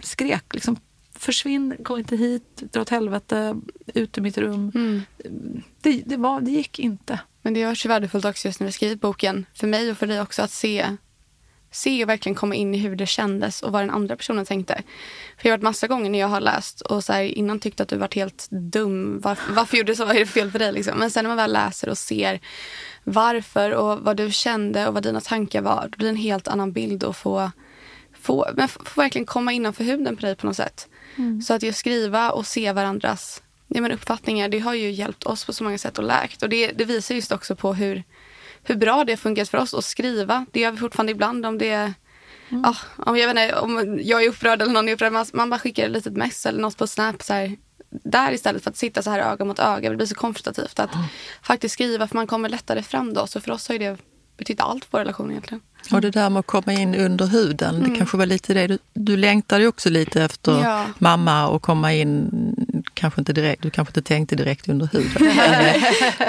skrek 0.00 0.54
liksom 0.54 0.76
försvinn, 1.12 1.76
kom 1.82 1.98
inte 1.98 2.16
hit, 2.16 2.62
dra 2.72 2.80
åt 2.80 2.88
helvete, 2.88 3.56
ut 3.86 4.18
ur 4.18 4.22
mitt 4.22 4.38
rum. 4.38 4.72
Mm. 4.74 5.02
Det, 5.80 6.02
det, 6.06 6.16
var, 6.16 6.40
det 6.40 6.50
gick 6.50 6.78
inte. 6.78 7.20
Men 7.42 7.54
det 7.54 7.62
är 7.62 7.74
så 7.74 7.88
värdefullt 7.88 8.24
också 8.24 8.48
just 8.48 8.60
när 8.60 8.66
vi 8.66 8.72
skrivit 8.72 9.00
boken, 9.00 9.46
för 9.54 9.66
mig 9.66 9.90
och 9.90 9.98
för 9.98 10.06
dig 10.06 10.20
också, 10.20 10.42
att 10.42 10.50
se 10.50 10.96
se 11.76 12.02
och 12.02 12.08
verkligen 12.08 12.36
komma 12.36 12.54
in 12.54 12.74
i 12.74 12.78
hur 12.78 12.96
det 12.96 13.06
kändes 13.06 13.62
och 13.62 13.72
vad 13.72 13.82
den 13.82 13.90
andra 13.90 14.16
personen 14.16 14.46
tänkte. 14.46 14.82
För 15.36 15.42
det 15.42 15.48
har 15.48 15.56
varit 15.56 15.62
massa 15.62 15.86
gånger 15.86 16.10
när 16.10 16.18
jag 16.18 16.28
har 16.28 16.40
läst 16.40 16.80
och 16.80 17.04
så 17.04 17.12
här, 17.12 17.22
innan 17.22 17.60
tyckte 17.60 17.82
att 17.82 17.88
du 17.88 17.96
varit 17.96 18.14
helt 18.14 18.48
dum. 18.50 19.20
Varför, 19.20 19.52
varför 19.52 19.76
gjorde 19.76 19.92
du 19.92 19.96
så? 19.96 20.04
Vad 20.04 20.16
är 20.16 20.20
det 20.20 20.26
fel 20.26 20.50
för 20.50 20.58
dig? 20.58 20.72
Liksom? 20.72 20.98
Men 20.98 21.10
sen 21.10 21.24
när 21.24 21.28
man 21.28 21.36
väl 21.36 21.52
läser 21.52 21.88
och 21.88 21.98
ser 21.98 22.40
varför 23.04 23.70
och 23.70 24.00
vad 24.00 24.16
du 24.16 24.30
kände 24.30 24.88
och 24.88 24.94
vad 24.94 25.02
dina 25.02 25.20
tankar 25.20 25.62
var. 25.62 25.88
Då 25.90 25.96
blir 25.96 26.08
det 26.08 26.12
en 26.12 26.16
helt 26.16 26.48
annan 26.48 26.72
bild 26.72 27.04
och 27.04 27.16
få, 27.16 27.50
få, 28.20 28.46
men 28.54 28.68
få 28.68 29.00
verkligen 29.00 29.26
komma 29.26 29.52
innanför 29.52 29.84
huden 29.84 30.16
på 30.16 30.22
dig 30.22 30.36
på 30.36 30.46
något 30.46 30.56
sätt. 30.56 30.88
Mm. 31.16 31.42
Så 31.42 31.54
att 31.54 31.62
just 31.62 31.78
skriva 31.78 32.30
och 32.30 32.46
se 32.46 32.72
varandras 32.72 33.42
ja, 33.66 33.80
men 33.80 33.92
uppfattningar, 33.92 34.48
det 34.48 34.58
har 34.58 34.74
ju 34.74 34.90
hjälpt 34.90 35.24
oss 35.24 35.44
på 35.44 35.52
så 35.52 35.64
många 35.64 35.78
sätt 35.78 35.98
och 35.98 36.04
läkt. 36.04 36.42
Och 36.42 36.48
det, 36.48 36.72
det 36.72 36.84
visar 36.84 37.14
just 37.14 37.32
också 37.32 37.56
på 37.56 37.74
hur 37.74 38.02
hur 38.66 38.76
bra 38.76 39.04
det 39.04 39.16
fungerat 39.16 39.48
för 39.48 39.58
oss 39.58 39.74
att 39.74 39.84
skriva. 39.84 40.46
Det 40.52 40.60
gör 40.60 40.70
vi 40.70 40.78
fortfarande 40.78 41.12
ibland 41.12 41.46
om 41.46 41.58
det 41.58 41.70
är 41.70 41.94
Mm. 42.48 42.62
Ja, 42.64 42.76
om, 42.96 43.16
jag 43.16 43.34
vet 43.34 43.44
inte, 43.44 43.60
om 43.60 44.00
jag 44.02 44.24
är 44.24 44.28
upprörd 44.28 44.62
eller 44.62 44.72
någon 44.72 44.88
är 44.88 44.92
upprörd. 44.92 45.12
Man, 45.12 45.26
man 45.32 45.50
bara 45.50 45.58
skickar 45.58 45.84
ett 45.84 45.90
litet 45.90 46.12
mess 46.12 46.46
eller 46.46 46.60
något 46.60 46.76
på 46.76 46.86
Snap. 46.86 47.22
Så 47.22 47.32
här, 47.32 47.56
där 47.90 48.32
istället 48.32 48.62
för 48.62 48.70
att 48.70 48.76
sitta 48.76 49.02
så 49.02 49.10
här 49.10 49.32
öga 49.32 49.44
mot 49.44 49.58
öga. 49.58 49.90
Det 49.90 49.96
blir 49.96 50.06
så 50.06 50.14
konfrontativt 50.14 50.80
att 50.80 50.94
mm. 50.94 51.06
faktiskt 51.42 51.72
skriva 51.72 52.08
för 52.08 52.16
man 52.16 52.26
kommer 52.26 52.48
lättare 52.48 52.82
fram 52.82 53.14
då. 53.14 53.26
Så 53.26 53.40
för 53.40 53.50
oss 53.50 53.68
har 53.68 53.78
det 53.78 53.98
betytt 54.36 54.60
allt 54.60 54.84
för 54.84 54.98
relation 54.98 55.30
egentligen. 55.30 55.60
Och 55.92 56.00
det 56.00 56.10
där 56.10 56.30
med 56.30 56.40
att 56.40 56.46
komma 56.46 56.72
in 56.72 56.94
under 56.94 57.26
huden, 57.26 57.74
mm. 57.74 57.90
det 57.90 57.96
kanske 57.96 58.16
var 58.16 58.26
lite 58.26 58.54
det 58.54 58.66
du, 58.66 58.78
du 58.94 59.16
längtade 59.16 59.66
också 59.66 59.90
lite 59.90 60.22
efter 60.22 60.62
ja. 60.62 60.84
mamma 60.98 61.48
och 61.48 61.62
komma 61.62 61.94
in, 61.94 62.30
kanske 62.96 63.20
inte 63.20 63.32
direkt, 63.32 63.62
du 63.62 63.70
kanske 63.70 63.90
inte 63.90 64.02
tänkte 64.02 64.36
direkt 64.36 64.68
under 64.68 64.86
huden. 64.86 65.36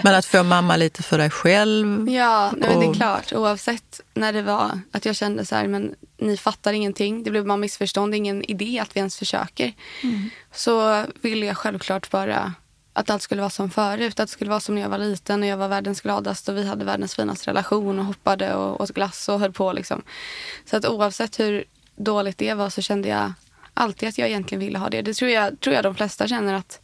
men, 0.03 0.15
att 0.15 0.25
få 0.25 0.43
mamma 0.43 0.77
lite 0.77 1.03
för 1.03 1.17
dig 1.17 1.29
själv. 1.29 2.09
Ja, 2.09 2.51
nej, 2.57 2.75
och... 2.75 2.81
det 2.81 2.87
är 2.87 2.93
klart. 2.93 3.33
Oavsett 3.33 4.01
när 4.13 4.33
det 4.33 4.41
var 4.41 4.79
att 4.91 5.05
jag 5.05 5.15
kände 5.15 5.45
så 5.45 5.55
här, 5.55 5.67
men 5.67 5.95
ni 6.17 6.37
fattar 6.37 6.73
ingenting. 6.73 7.23
Det 7.23 7.31
blev 7.31 7.45
bara 7.45 7.57
missförstånd, 7.57 8.15
ingen 8.15 8.43
idé 8.43 8.79
att 8.79 8.95
vi 8.95 8.99
ens 8.99 9.17
försöker. 9.17 9.73
Mm. 10.03 10.29
Så 10.51 11.05
ville 11.21 11.45
jag 11.45 11.57
självklart 11.57 12.09
bara 12.09 12.53
att 12.93 13.09
allt 13.09 13.21
skulle 13.21 13.41
vara 13.41 13.49
som 13.49 13.69
förut. 13.69 14.19
Att 14.19 14.27
det 14.27 14.31
skulle 14.31 14.49
vara 14.49 14.59
som 14.59 14.75
när 14.75 14.81
jag 14.81 14.89
var 14.89 14.97
liten 14.97 15.41
och 15.41 15.47
jag 15.47 15.57
var 15.57 15.67
världens 15.67 16.01
gladaste 16.01 16.51
och 16.51 16.57
vi 16.57 16.67
hade 16.67 16.85
världens 16.85 17.15
finaste 17.15 17.49
relation 17.49 17.99
och 17.99 18.05
hoppade 18.05 18.55
och 18.55 18.81
åt 18.81 18.91
glass 18.91 19.29
och 19.29 19.39
höll 19.39 19.53
på. 19.53 19.73
Liksom. 19.73 20.01
Så 20.65 20.77
att 20.77 20.85
oavsett 20.85 21.39
hur 21.39 21.63
dåligt 21.95 22.37
det 22.37 22.53
var 22.53 22.69
så 22.69 22.81
kände 22.81 23.09
jag 23.09 23.33
alltid 23.77 24.09
att 24.09 24.17
jag 24.17 24.27
egentligen 24.27 24.59
ville 24.59 24.77
ha 24.77 24.89
det. 24.89 25.01
Det 25.01 25.13
tror 25.13 25.31
jag, 25.31 25.59
tror 25.59 25.75
jag 25.75 25.83
de 25.83 25.95
flesta 25.95 26.27
känner 26.27 26.53
att 26.53 26.81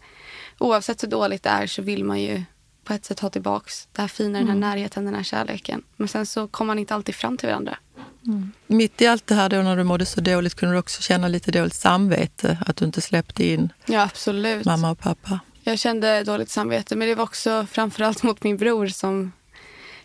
oavsett 0.60 1.04
hur 1.04 1.08
dåligt 1.08 1.44
det 1.44 1.50
är 1.50 1.68
så 1.68 1.82
vill 1.82 2.04
man 2.04 2.22
ju 2.22 2.44
på 2.84 2.94
ett 2.94 3.06
sätt 3.06 3.20
ha 3.20 3.30
tillbaks 3.30 3.88
det 3.92 4.02
här 4.02 4.08
fina, 4.08 4.40
den 4.40 4.48
här 4.48 4.56
mm. 4.56 4.70
närheten, 4.70 5.06
den 5.06 5.16
här 5.16 5.24
kärleken. 5.24 5.84
Men 5.96 6.08
sen 6.08 6.26
så 6.26 6.48
kommer 6.48 6.68
man 6.68 6.80
inte 6.80 6.96
alltid 6.96 7.16
fram 7.16 7.38
till 7.38 7.50
varandra. 7.50 7.78
Mm. 8.26 8.52
Mitt 8.68 9.02
i 9.02 9.08
allt 9.08 9.28
det 9.28 9.36
här 9.36 9.50
då 9.50 9.58
när 9.58 9.78
du 9.78 9.84
mådde 9.84 10.06
så 10.06 10.22
dåligt 10.22 10.56
kunde 10.56 10.76
du 10.76 10.80
också 10.80 11.02
känna 11.02 11.28
lite 11.28 11.52
dåligt 11.52 11.74
samvete 11.74 12.58
att 12.66 12.78
du 12.78 12.86
inte 12.86 13.02
släppte 13.02 13.46
in 13.46 13.74
ja, 13.86 14.04
absolut. 14.04 14.66
mamma 14.66 14.92
och 14.92 15.00
pappa? 15.00 15.40
Jag 15.64 15.80
kände 15.80 16.24
dåligt 16.24 16.50
samvete 16.50 16.96
men 16.96 17.08
det 17.08 17.16
var 17.16 17.24
också 17.24 17.68
framförallt 17.72 18.24
mot 18.24 18.44
min 18.44 18.58
bror 18.58 18.88
som 18.88 19.32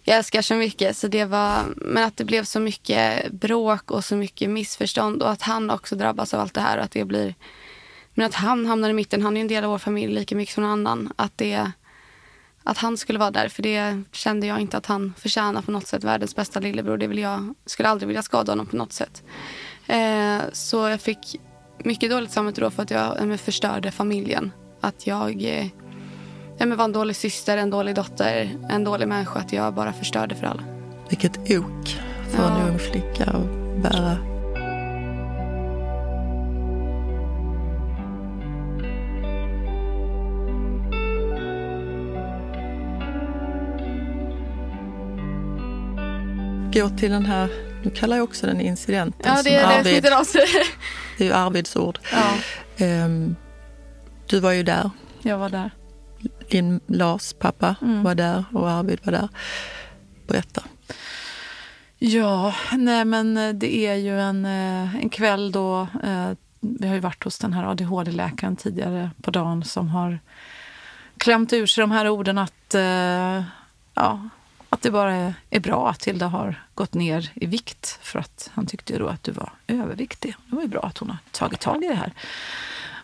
jag 0.09 0.17
älskar 0.17 0.43
så 0.43 0.55
mycket. 0.55 0.97
Så 0.97 1.09
det 1.09 1.25
var, 1.25 1.65
men 1.77 2.05
att 2.05 2.17
det 2.17 2.25
blev 2.25 2.45
så 2.45 2.61
mycket 2.61 3.33
bråk 3.33 3.91
och 3.91 4.05
så 4.05 4.17
mycket 4.17 4.51
missförstånd 4.51 5.23
och 5.23 5.31
att 5.31 5.43
han 5.43 5.71
också 5.71 5.97
drabbas 5.97 6.35
av 6.35 6.41
allt 6.41 6.55
det 6.55 6.61
här. 6.61 6.79
Och 6.79 6.85
att 6.85 6.91
det 6.91 7.05
blir, 7.05 7.35
men 8.15 8.27
att 8.27 8.35
han 8.35 8.67
hamnar 8.67 8.91
i 8.91 8.93
mitten. 8.93 9.23
Han 9.23 9.37
är 9.37 9.41
en 9.41 9.49
del 9.49 9.65
av 9.65 9.71
vår 9.71 9.79
familj 9.79 10.15
lika 10.15 10.37
mycket 10.37 10.55
som 10.55 10.63
någon 10.63 10.73
annan. 10.73 11.13
Att, 11.17 11.39
det, 11.39 11.71
att 12.63 12.79
han 12.79 12.97
skulle 12.97 13.19
vara 13.19 13.31
där, 13.31 13.49
för 13.49 13.63
det 13.63 14.03
kände 14.13 14.47
jag 14.47 14.61
inte 14.61 14.77
att 14.77 14.87
han 14.87 15.15
förtjänar 15.19 15.63
på 15.63 15.71
något 15.71 15.87
sätt. 15.87 16.05
Världens 16.05 16.37
bästa 16.37 16.61
lillebror. 16.61 16.97
Det 16.97 17.07
vill 17.07 17.19
jag, 17.19 17.55
skulle 17.67 17.89
aldrig 17.89 18.09
vilja 18.09 18.23
skada 18.23 18.53
honom 18.53 18.67
på 18.67 18.77
något 18.77 18.93
sätt. 18.93 19.23
Eh, 19.87 20.39
så 20.53 20.89
jag 20.89 21.01
fick 21.01 21.41
mycket 21.85 22.11
dåligt 22.11 22.31
samvete 22.31 22.61
då 22.61 22.71
för 22.71 22.83
att 22.83 22.91
jag 22.91 23.31
eh, 23.31 23.37
förstörde 23.37 23.91
familjen. 23.91 24.53
Att 24.81 25.07
jag 25.07 25.45
eh, 25.45 25.67
men 26.67 26.77
var 26.79 26.85
en 26.85 26.93
dålig 26.93 27.17
syster, 27.17 27.57
en 27.57 27.71
dålig 27.71 27.95
dotter, 27.95 28.51
en 28.71 28.85
dålig 28.85 29.09
människa. 29.09 29.39
Att 29.39 29.53
jag 29.53 29.75
bara 29.75 29.93
förstörde 29.93 30.35
för 30.35 30.47
alla. 30.47 30.63
Vilket 31.09 31.39
ok 31.39 31.89
för 32.31 32.43
Ja. 32.43 32.59
en 32.61 32.69
ung 32.69 32.79
flicka 32.79 33.25
att 33.25 33.83
bära. 33.83 34.17
Gå 46.73 46.89
till 46.89 47.11
den 47.11 47.27
här, 47.27 47.49
nu 47.85 47.91
kallar 47.91 48.17
jag 48.17 48.25
också 48.25 48.47
den 48.47 48.61
incidenten 48.61 49.33
Ja, 49.37 49.43
det 49.43 49.51
är 49.55 49.63
det 49.67 49.71
som 49.73 49.81
Arvid, 49.81 49.97
inte 49.97 50.17
avser. 50.19 50.41
det 51.19 51.25
är 51.25 51.29
ju 51.29 51.33
Arvids 51.35 51.77
ord. 51.77 51.99
Ja, 52.13 52.35
Ehm, 52.85 53.37
du 54.27 54.41
var 54.41 54.53
ju 54.53 54.63
där, 54.63 54.91
jag 55.23 55.39
var 55.39 55.49
där. 55.49 55.71
Din 56.51 56.81
Lars 56.87 57.33
pappa 57.33 57.75
Mm. 57.83 58.03
var 58.03 58.15
där 58.15 58.45
och 58.53 58.71
Arvid 58.71 59.01
var 59.03 59.13
där. 59.13 59.29
Berätta. 60.27 60.63
Ja, 61.99 62.55
nej 62.73 63.05
men 63.05 63.37
eh, 63.37 63.53
det 63.53 63.77
är 63.77 63.95
ju 63.95 64.21
en, 64.21 64.45
eh, 64.45 64.97
en 64.97 65.09
kväll 65.11 65.53
då 65.53 65.81
eh, 66.05 66.31
vi 66.61 66.89
har 66.89 66.95
ju 66.95 67.01
varit 67.01 67.25
hos 67.25 67.39
den 67.39 67.53
här 67.53 67.65
ADHD-läkaren 67.65 68.57
tidigare 68.57 69.11
på 69.23 69.31
dagen 69.31 69.65
som 69.65 69.89
har 69.89 70.19
klämt 71.19 71.53
ur 71.53 71.67
sig 71.67 71.83
de 71.83 71.91
här 71.91 72.09
orden 72.09 72.39
att, 72.39 72.75
eh, 72.75 73.43
ja, 73.95 74.29
att 74.69 74.83
det 74.83 74.91
bara 74.91 75.15
är, 75.15 75.35
är 75.51 75.61
bra 75.61 75.91
att 75.91 76.01
Tilda 76.01 76.27
har 76.27 76.65
gått 76.75 76.95
ner 76.95 77.31
i 77.35 77.47
vikt 77.47 77.99
för 78.03 78.19
att 78.19 78.51
han 78.55 78.67
tyckte 78.67 78.93
ju 78.93 78.99
då 78.99 79.07
att 79.09 79.23
du 79.25 79.33
var 79.33 79.53
överviktig. 79.67 80.35
Det 80.47 80.57
var 80.57 80.63
ju 80.63 80.69
bra 80.69 80.81
att 80.81 80.99
hon 80.99 81.11
har 81.11 81.19
tagit 81.31 81.61
tag 81.61 81.85
i 81.85 81.89
det 81.89 81.95
här. 81.95 82.13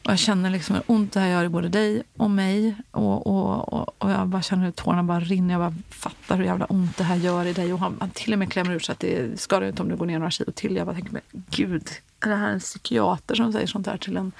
Och 0.04 0.10
jag 0.10 0.18
känner 0.18 0.50
liksom 0.50 0.74
hur 0.74 0.82
ont 0.86 1.12
det 1.12 1.20
här 1.20 1.28
gör 1.28 1.44
i 1.44 1.48
både 1.48 1.68
dig 1.68 2.02
och 2.16 2.30
mig. 2.30 2.74
Och, 2.90 3.26
och, 3.26 3.72
och, 3.72 3.94
och 4.04 4.10
jag 4.10 4.28
bara 4.28 4.42
känner 4.42 4.64
hur 4.64 4.70
tårarna 4.72 5.02
bara 5.02 5.20
rinner. 5.20 5.54
Jag 5.54 5.60
bara 5.60 5.74
fattar 5.90 6.36
hur 6.36 6.44
jävla 6.44 6.64
ont 6.64 6.96
det 6.96 7.04
här 7.04 7.16
gör 7.16 7.44
i 7.46 7.52
dig. 7.52 7.72
Och 7.72 7.78
han, 7.78 7.96
han 8.00 8.10
till 8.10 8.32
och 8.32 8.38
med 8.38 8.52
klämmer 8.52 8.72
ur 8.74 8.78
så 8.78 8.92
att 8.92 9.00
det 9.00 9.40
skadar 9.40 9.66
inte 9.66 9.82
om 9.82 9.88
du 9.88 9.96
går 9.96 10.06
ner 10.06 10.18
några 10.18 10.30
kilo 10.30 10.52
till. 10.52 10.76
Jag 10.76 10.86
bara 10.86 10.94
tänker, 10.94 11.12
men 11.12 11.22
gud, 11.50 11.88
är 12.24 12.28
det 12.28 12.36
här 12.36 12.48
en 12.50 12.60
psykiater 12.60 13.34
som 13.34 13.52
säger 13.52 13.66
sånt 13.66 13.86
här 13.86 13.96
till 13.96 14.16
en 14.16 14.32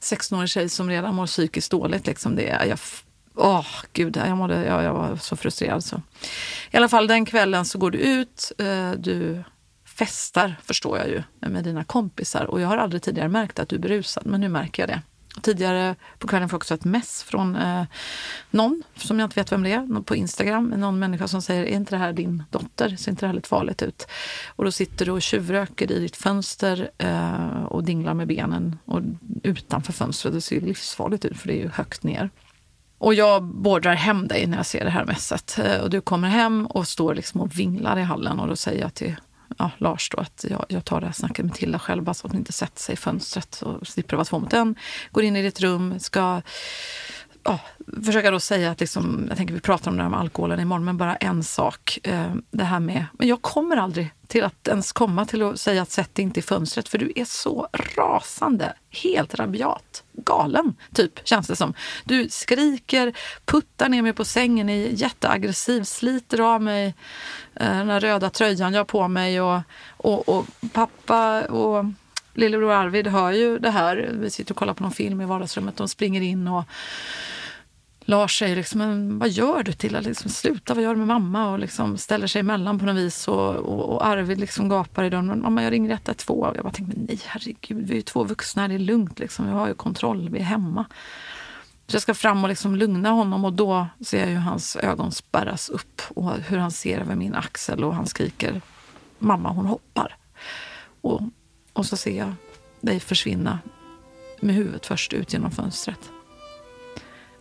16-årig 0.00 0.48
tjej 0.48 0.68
som 0.68 0.88
redan 0.90 1.14
mår 1.14 1.26
psykiskt 1.26 1.70
dåligt? 1.70 2.06
Liksom 2.06 2.36
det, 2.36 2.66
jag, 2.68 2.78
åh, 3.34 3.66
gud, 3.92 4.16
jag, 4.16 4.36
mådde, 4.36 4.64
jag, 4.64 4.82
jag 4.84 4.94
var 4.94 5.16
så 5.16 5.36
frustrerad. 5.36 5.84
Så. 5.84 6.02
I 6.70 6.76
alla 6.76 6.88
fall 6.88 7.06
den 7.06 7.24
kvällen 7.24 7.64
så 7.64 7.78
går 7.78 7.90
du 7.90 7.98
ut. 7.98 8.52
eh, 8.58 8.90
Du 8.90 9.42
festar, 10.00 10.56
förstår 10.62 10.98
jag 10.98 11.08
ju, 11.08 11.22
med 11.40 11.64
dina 11.64 11.84
kompisar. 11.84 12.44
Och 12.44 12.60
jag 12.60 12.68
har 12.68 12.76
aldrig 12.76 13.02
tidigare 13.02 13.28
märkt 13.28 13.58
att 13.58 13.68
du 13.68 13.76
är 13.76 13.80
berusad, 13.80 14.26
men 14.26 14.40
nu 14.40 14.48
märker 14.48 14.82
jag 14.82 14.88
det. 14.88 15.02
Tidigare 15.42 15.96
på 16.18 16.28
kvällen 16.28 16.48
får 16.48 16.54
jag 16.54 16.58
också 16.58 16.74
ett 16.74 16.84
mess 16.84 17.22
från 17.22 17.56
eh, 17.56 17.84
någon 18.50 18.82
som 18.96 19.18
jag 19.18 19.26
inte 19.26 19.40
vet 19.40 19.52
vem 19.52 19.62
det 19.62 19.72
är, 19.72 20.02
på 20.02 20.16
Instagram. 20.16 20.68
Någon 20.76 20.98
människa 20.98 21.28
som 21.28 21.42
säger, 21.42 21.62
är 21.62 21.76
inte 21.76 21.94
det 21.94 21.98
här 21.98 22.12
din 22.12 22.42
dotter? 22.50 22.96
Ser 22.96 23.10
inte 23.10 23.22
det 23.22 23.26
här 23.26 23.34
lite 23.34 23.48
farligt 23.48 23.82
ut? 23.82 24.06
Och 24.56 24.64
då 24.64 24.72
sitter 24.72 25.06
du 25.06 25.12
och 25.12 25.22
tjuvröker 25.22 25.92
i 25.92 25.98
ditt 26.00 26.16
fönster 26.16 26.90
eh, 26.98 27.62
och 27.62 27.84
dinglar 27.84 28.14
med 28.14 28.26
benen 28.28 28.78
och 28.84 29.00
utanför 29.42 29.92
fönstret. 29.92 30.34
Det 30.34 30.40
ser 30.40 30.56
ju 30.56 30.66
livsfarligt 30.66 31.24
ut 31.24 31.36
för 31.38 31.48
det 31.48 31.54
är 31.54 31.62
ju 31.62 31.68
högt 31.68 32.02
ner. 32.02 32.30
Och 32.98 33.14
jag 33.14 33.44
beordrar 33.44 33.94
hem 33.94 34.28
dig 34.28 34.46
när 34.46 34.56
jag 34.56 34.66
ser 34.66 34.84
det 34.84 34.90
här 34.90 35.04
messet. 35.04 35.58
Eh, 35.58 35.80
Och 35.80 35.90
du 35.90 36.00
kommer 36.00 36.28
hem 36.28 36.66
och 36.66 36.88
står 36.88 37.14
liksom 37.14 37.40
och 37.40 37.58
vinglar 37.58 37.98
i 37.98 38.02
hallen 38.02 38.40
och 38.40 38.48
då 38.48 38.56
säger 38.56 38.80
jag 38.80 38.94
till 38.94 39.16
ja, 39.58 39.70
Lars 39.78 40.10
då 40.10 40.20
att 40.20 40.44
jag, 40.50 40.64
jag 40.68 40.84
tar 40.84 41.00
det 41.00 41.06
här 41.06 41.12
snacket 41.12 41.44
med 41.44 41.54
Tilda 41.54 41.78
själv 41.78 42.02
bara 42.02 42.14
så 42.14 42.26
att 42.26 42.32
hon 42.32 42.40
inte 42.40 42.52
sätter 42.52 42.80
sig 42.80 42.92
i 42.92 42.96
fönstret 42.96 43.62
och 43.62 43.86
slipper 43.86 44.16
vara 44.16 44.24
två 44.24 44.38
mot 44.38 44.52
en. 44.52 44.74
Går 45.10 45.24
in 45.24 45.36
i 45.36 45.42
ditt 45.42 45.60
rum, 45.60 46.00
ska 46.00 46.42
ja, 47.44 47.58
försöka 48.04 48.30
då 48.30 48.40
säga 48.40 48.70
att 48.70 48.80
liksom, 48.80 49.24
jag 49.28 49.36
tänker 49.36 49.54
vi 49.54 49.60
pratar 49.60 49.90
om 49.90 49.96
det 49.96 50.02
här 50.02 50.10
med 50.10 50.20
alkoholen 50.20 50.60
imorgon, 50.60 50.84
men 50.84 50.96
bara 50.96 51.16
en 51.16 51.44
sak. 51.44 51.98
Eh, 52.02 52.34
det 52.50 52.64
här 52.64 52.80
med, 52.80 53.06
men 53.12 53.28
jag 53.28 53.42
kommer 53.42 53.76
aldrig 53.76 54.10
till 54.26 54.44
att 54.44 54.68
ens 54.68 54.92
komma 54.92 55.24
till 55.26 55.42
att 55.42 55.60
säga 55.60 55.82
att 55.82 55.90
sätt 55.90 56.14
dig 56.14 56.22
inte 56.22 56.40
i 56.40 56.42
fönstret 56.42 56.88
för 56.88 56.98
du 56.98 57.12
är 57.16 57.24
så 57.24 57.68
rasande, 57.72 58.72
helt 58.90 59.34
rabiat, 59.34 60.04
galen 60.12 60.74
typ 60.94 61.28
känns 61.28 61.46
det 61.46 61.56
som. 61.56 61.74
Du 62.04 62.28
skriker, 62.28 63.12
puttar 63.44 63.88
ner 63.88 64.02
mig 64.02 64.12
på 64.12 64.24
sängen, 64.24 64.68
är 64.68 64.88
jätteaggressiv, 64.88 65.82
sliter 65.82 66.40
av 66.40 66.62
mig 66.62 66.94
eh, 67.54 67.76
den 67.78 67.88
här 67.88 68.00
röda 68.00 68.30
tröjan 68.30 68.72
jag 68.72 68.80
har 68.80 68.84
på 68.84 69.08
mig 69.08 69.40
och, 69.40 69.60
och, 69.96 70.28
och 70.28 70.46
pappa 70.72 71.42
och 71.42 71.84
lillebror 72.40 72.72
Arvid 72.72 73.06
hör 73.06 73.32
ju 73.32 73.58
det 73.58 73.70
här. 73.70 74.10
Vi 74.12 74.30
sitter 74.30 74.52
och 74.52 74.56
kollar 74.56 74.74
på 74.74 74.82
någon 74.82 74.92
film 74.92 75.20
i 75.20 75.24
vardagsrummet. 75.24 75.76
De 75.76 75.88
springer 75.88 76.20
in 76.20 76.48
och 76.48 76.64
Lars 78.00 78.38
säger 78.38 78.56
liksom, 78.56 78.78
men 78.78 79.18
vad 79.18 79.28
gör 79.28 79.62
du 79.62 79.72
till 79.72 79.98
liksom, 80.00 80.30
Sluta, 80.30 80.74
vad 80.74 80.82
gör 80.82 80.90
du 80.90 80.98
med 80.98 81.06
mamma? 81.06 81.50
Och 81.50 81.58
liksom 81.58 81.98
ställer 81.98 82.26
sig 82.26 82.40
emellan 82.40 82.78
på 82.78 82.84
något 82.84 82.96
vis. 82.96 83.28
Och, 83.28 83.56
och, 83.56 83.94
och 83.94 84.06
Arvid 84.06 84.40
liksom 84.40 84.68
gapar 84.68 85.04
i 85.04 85.10
dörren. 85.10 85.42
Mamma, 85.42 85.62
jag 85.62 85.72
ringer 85.72 85.90
112. 85.90 86.56
Jag 86.56 86.64
bara 86.64 86.72
tänkte, 86.72 86.96
men 86.96 87.06
nej 87.06 87.20
herregud, 87.26 87.86
vi 87.86 87.92
är 87.92 87.96
ju 87.96 88.02
två 88.02 88.24
vuxna, 88.24 88.68
det 88.68 88.74
är 88.74 88.78
lugnt. 88.78 89.18
Liksom. 89.18 89.46
Vi 89.46 89.52
har 89.52 89.68
ju 89.68 89.74
kontroll, 89.74 90.28
vi 90.28 90.38
är 90.38 90.44
hemma. 90.44 90.84
Så 91.86 91.94
jag 91.94 92.02
ska 92.02 92.14
fram 92.14 92.44
och 92.44 92.48
liksom 92.48 92.76
lugna 92.76 93.10
honom 93.10 93.44
och 93.44 93.52
då 93.52 93.86
ser 94.00 94.20
jag 94.20 94.26
hur 94.26 94.40
hans 94.40 94.76
ögon 94.76 95.12
spärras 95.12 95.68
upp 95.68 96.02
och 96.08 96.32
hur 96.32 96.58
han 96.58 96.70
ser 96.70 96.98
över 96.98 97.14
min 97.14 97.34
axel 97.34 97.84
och 97.84 97.94
han 97.94 98.06
skriker 98.06 98.60
Mamma, 99.18 99.48
hon 99.48 99.66
hoppar. 99.66 100.16
Och, 101.00 101.22
och 101.72 101.86
så 101.86 101.96
ser 101.96 102.18
jag 102.18 102.32
dig 102.80 103.00
försvinna 103.00 103.58
med 104.40 104.54
huvudet 104.54 104.86
först 104.86 105.12
ut 105.12 105.32
genom 105.32 105.50
fönstret. 105.50 106.10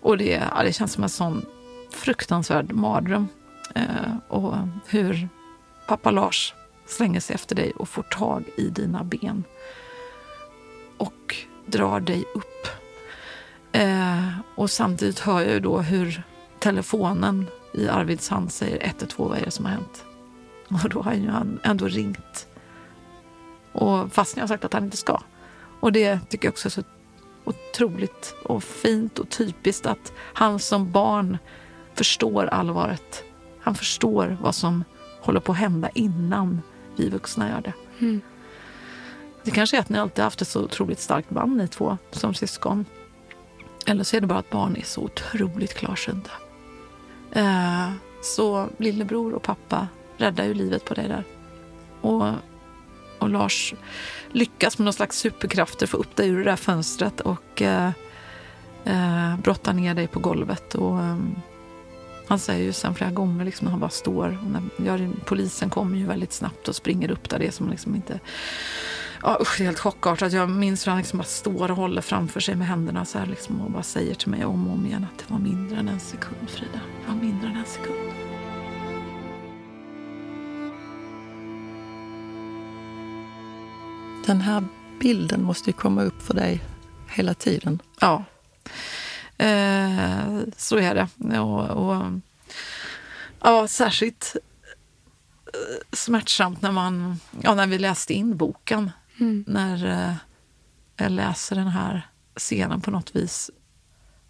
Och 0.01 0.17
det, 0.17 0.49
ja, 0.55 0.63
det 0.63 0.73
känns 0.73 0.93
som 0.93 1.03
en 1.03 1.09
sån 1.09 1.45
fruktansvärd 1.91 2.71
mardröm. 2.71 3.27
Eh, 3.75 4.17
och 4.27 4.55
hur 4.87 5.29
pappa 5.87 6.11
Lars 6.11 6.53
slänger 6.85 7.19
sig 7.19 7.33
efter 7.33 7.55
dig 7.55 7.71
och 7.71 7.89
får 7.89 8.03
tag 8.03 8.43
i 8.57 8.69
dina 8.69 9.03
ben 9.03 9.43
och 10.97 11.35
drar 11.65 11.99
dig 11.99 12.25
upp. 12.35 12.67
Eh, 13.71 14.29
och 14.55 14.69
samtidigt 14.69 15.19
hör 15.19 15.41
jag 15.41 15.51
ju 15.51 15.59
då 15.59 15.79
hur 15.79 16.23
telefonen 16.59 17.45
i 17.73 17.87
Arvids 17.87 18.29
hand 18.29 18.51
säger 18.51 18.85
112, 18.85 19.29
vad 19.29 19.37
är 19.37 19.45
det 19.45 19.51
som 19.51 19.65
har 19.65 19.71
hänt? 19.71 20.05
Och 20.83 20.89
då 20.89 21.01
har 21.01 21.13
ju 21.13 21.29
han 21.29 21.59
ändå 21.63 21.87
ringt. 21.87 22.47
Och 23.71 24.13
fast 24.13 24.37
jag 24.37 24.43
har 24.43 24.47
sagt 24.47 24.65
att 24.65 24.73
han 24.73 24.83
inte 24.83 24.97
ska. 24.97 25.21
Och 25.79 25.91
det 25.91 26.19
tycker 26.29 26.47
jag 26.47 26.51
också 26.51 26.67
är 26.67 26.69
så 26.69 26.83
otroligt 27.43 28.35
och 28.43 28.63
fint 28.63 29.19
och 29.19 29.29
typiskt 29.29 29.85
att 29.85 30.13
han 30.17 30.59
som 30.59 30.91
barn 30.91 31.37
förstår 31.93 32.45
allvaret. 32.45 33.23
Han 33.61 33.75
förstår 33.75 34.37
vad 34.41 34.55
som 34.55 34.83
håller 35.21 35.39
på 35.39 35.51
att 35.51 35.57
hända 35.57 35.89
innan 35.89 36.61
vi 36.95 37.09
vuxna 37.09 37.49
gör 37.49 37.61
det. 37.61 37.73
Mm. 37.99 38.21
Det 39.43 39.51
kanske 39.51 39.77
är 39.77 39.81
att 39.81 39.89
ni 39.89 39.99
alltid 39.99 40.23
haft 40.23 40.41
ett 40.41 40.47
så 40.47 40.63
otroligt 40.63 40.99
starkt 40.99 41.29
band 41.29 41.57
ni 41.57 41.67
två 41.67 41.97
som 42.11 42.33
syskon. 42.33 42.85
Eller 43.85 44.03
så 44.03 44.17
är 44.17 44.21
det 44.21 44.27
bara 44.27 44.39
att 44.39 44.49
barn 44.49 44.75
är 44.75 44.83
så 44.83 45.01
otroligt 45.01 45.73
klarsynta. 45.73 46.31
Eh, 47.31 47.91
så 48.21 48.67
lillebror 48.77 49.33
och 49.33 49.43
pappa 49.43 49.87
räddar 50.17 50.43
ju 50.43 50.53
livet 50.53 50.85
på 50.85 50.93
dig 50.93 51.07
där. 51.07 51.23
Och, 52.01 52.33
och 53.19 53.29
Lars 53.29 53.73
lyckas 54.31 54.77
med 54.77 54.85
någon 54.85 54.93
slags 54.93 55.17
superkrafter 55.17 55.87
få 55.87 55.97
upp 55.97 56.15
dig 56.15 56.29
ur 56.29 56.37
det 56.37 56.43
där 56.43 56.55
fönstret 56.55 57.21
och 57.21 57.61
eh, 57.61 57.91
eh, 58.83 59.37
brottar 59.37 59.73
ner 59.73 59.93
dig 59.93 60.07
på 60.07 60.19
golvet. 60.19 60.75
Och, 60.75 60.99
eh, 60.99 61.17
han 62.27 62.39
säger 62.39 62.63
ju 62.63 62.73
sen 62.73 62.95
flera 62.95 63.11
gånger 63.11 63.45
liksom, 63.45 63.65
när 63.65 63.71
han 63.71 63.79
bara 63.79 63.89
står. 63.89 64.37
När, 64.51 64.61
ja, 64.85 65.11
polisen 65.25 65.69
kommer 65.69 65.97
ju 65.97 66.05
väldigt 66.05 66.33
snabbt 66.33 66.67
och 66.67 66.75
springer 66.75 67.11
upp 67.11 67.29
där. 67.29 67.39
Det 67.39 67.47
är 67.47 67.51
som 67.51 67.69
liksom 67.69 67.95
inte... 67.95 68.19
Ja, 69.21 69.37
usch, 69.41 69.55
det 69.57 69.63
är 69.63 69.65
helt 69.65 69.79
chockartat. 69.79 70.33
Jag 70.33 70.49
minns 70.49 70.87
hur 70.87 70.91
han 70.91 70.99
liksom 70.99 71.17
bara 71.17 71.23
står 71.23 71.71
och 71.71 71.77
håller 71.77 72.01
framför 72.01 72.39
sig 72.39 72.55
med 72.55 72.67
händerna 72.67 73.05
så 73.05 73.19
här 73.19 73.25
liksom, 73.25 73.61
och 73.61 73.71
bara 73.71 73.83
säger 73.83 74.15
till 74.15 74.29
mig 74.29 74.45
om 74.45 74.67
och 74.67 74.73
om 74.73 74.85
igen 74.85 75.05
att 75.13 75.19
det 75.19 75.33
var 75.33 75.39
mindre 75.39 75.79
än 75.79 75.87
en 75.87 75.99
sekund, 75.99 76.49
Frida. 76.49 76.79
Det 77.05 77.13
var 77.13 77.21
mindre 77.21 77.47
än 77.49 77.57
en 77.57 77.65
sekund. 77.65 78.28
Den 84.29 84.41
här 84.41 84.63
bilden 84.99 85.43
måste 85.43 85.69
ju 85.69 85.73
komma 85.73 86.03
upp 86.03 86.21
för 86.21 86.33
dig 86.33 86.61
hela 87.07 87.33
tiden. 87.33 87.81
Ja, 87.99 88.23
eh, 89.37 90.39
så 90.57 90.77
är 90.77 90.95
det. 90.95 91.39
Och, 91.39 91.69
och 91.69 92.03
Ja, 93.41 93.67
särskilt 93.67 94.35
eh, 95.45 95.95
smärtsamt 95.95 96.61
när, 96.61 96.71
man, 96.71 97.19
ja, 97.41 97.55
när 97.55 97.67
vi 97.67 97.77
läste 97.77 98.13
in 98.13 98.37
boken. 98.37 98.91
Mm. 99.19 99.45
När 99.47 99.87
eh, 99.87 100.15
jag 100.95 101.11
läser 101.11 101.55
den 101.55 101.67
här 101.67 102.07
scenen 102.35 102.81
på 102.81 102.91
något 102.91 103.15
vis. 103.15 103.51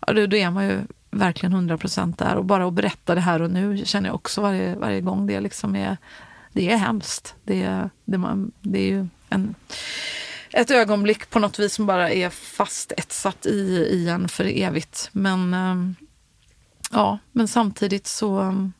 Ja, 0.07 0.13
då, 0.13 0.25
då 0.25 0.37
är 0.37 0.51
man 0.51 0.65
ju 0.65 0.81
verkligen 1.11 1.53
100 1.53 1.77
procent 1.77 2.17
där. 2.17 2.35
Och 2.35 2.45
bara 2.45 2.67
att 2.67 2.73
berätta 2.73 3.15
det 3.15 3.21
här 3.21 3.41
och 3.41 3.51
nu 3.51 3.85
känner 3.85 4.09
jag 4.09 4.15
också 4.15 4.41
varje, 4.41 4.75
varje 4.75 5.01
gång 5.01 5.27
det 5.27 5.39
liksom 5.39 5.75
är, 5.75 5.97
det 6.53 6.71
är 6.71 6.77
hemskt. 6.77 7.35
Det, 7.43 7.89
det, 8.05 8.17
man, 8.17 8.51
det 8.61 8.79
är 8.79 8.87
ju 8.87 9.07
en, 9.29 9.55
ett 10.49 10.71
ögonblick 10.71 11.29
på 11.29 11.39
något 11.39 11.59
vis 11.59 11.73
som 11.73 11.85
bara 11.85 12.09
är 12.11 12.29
fastetsat 12.29 13.45
i, 13.45 13.87
i 13.91 14.09
en 14.09 14.29
för 14.29 14.45
evigt. 14.45 15.09
Men, 15.11 15.53
ehm, 15.53 15.95
ja, 16.91 17.19
men 17.31 17.47
samtidigt 17.47 18.07
så 18.07 18.39
ehm, 18.39 18.73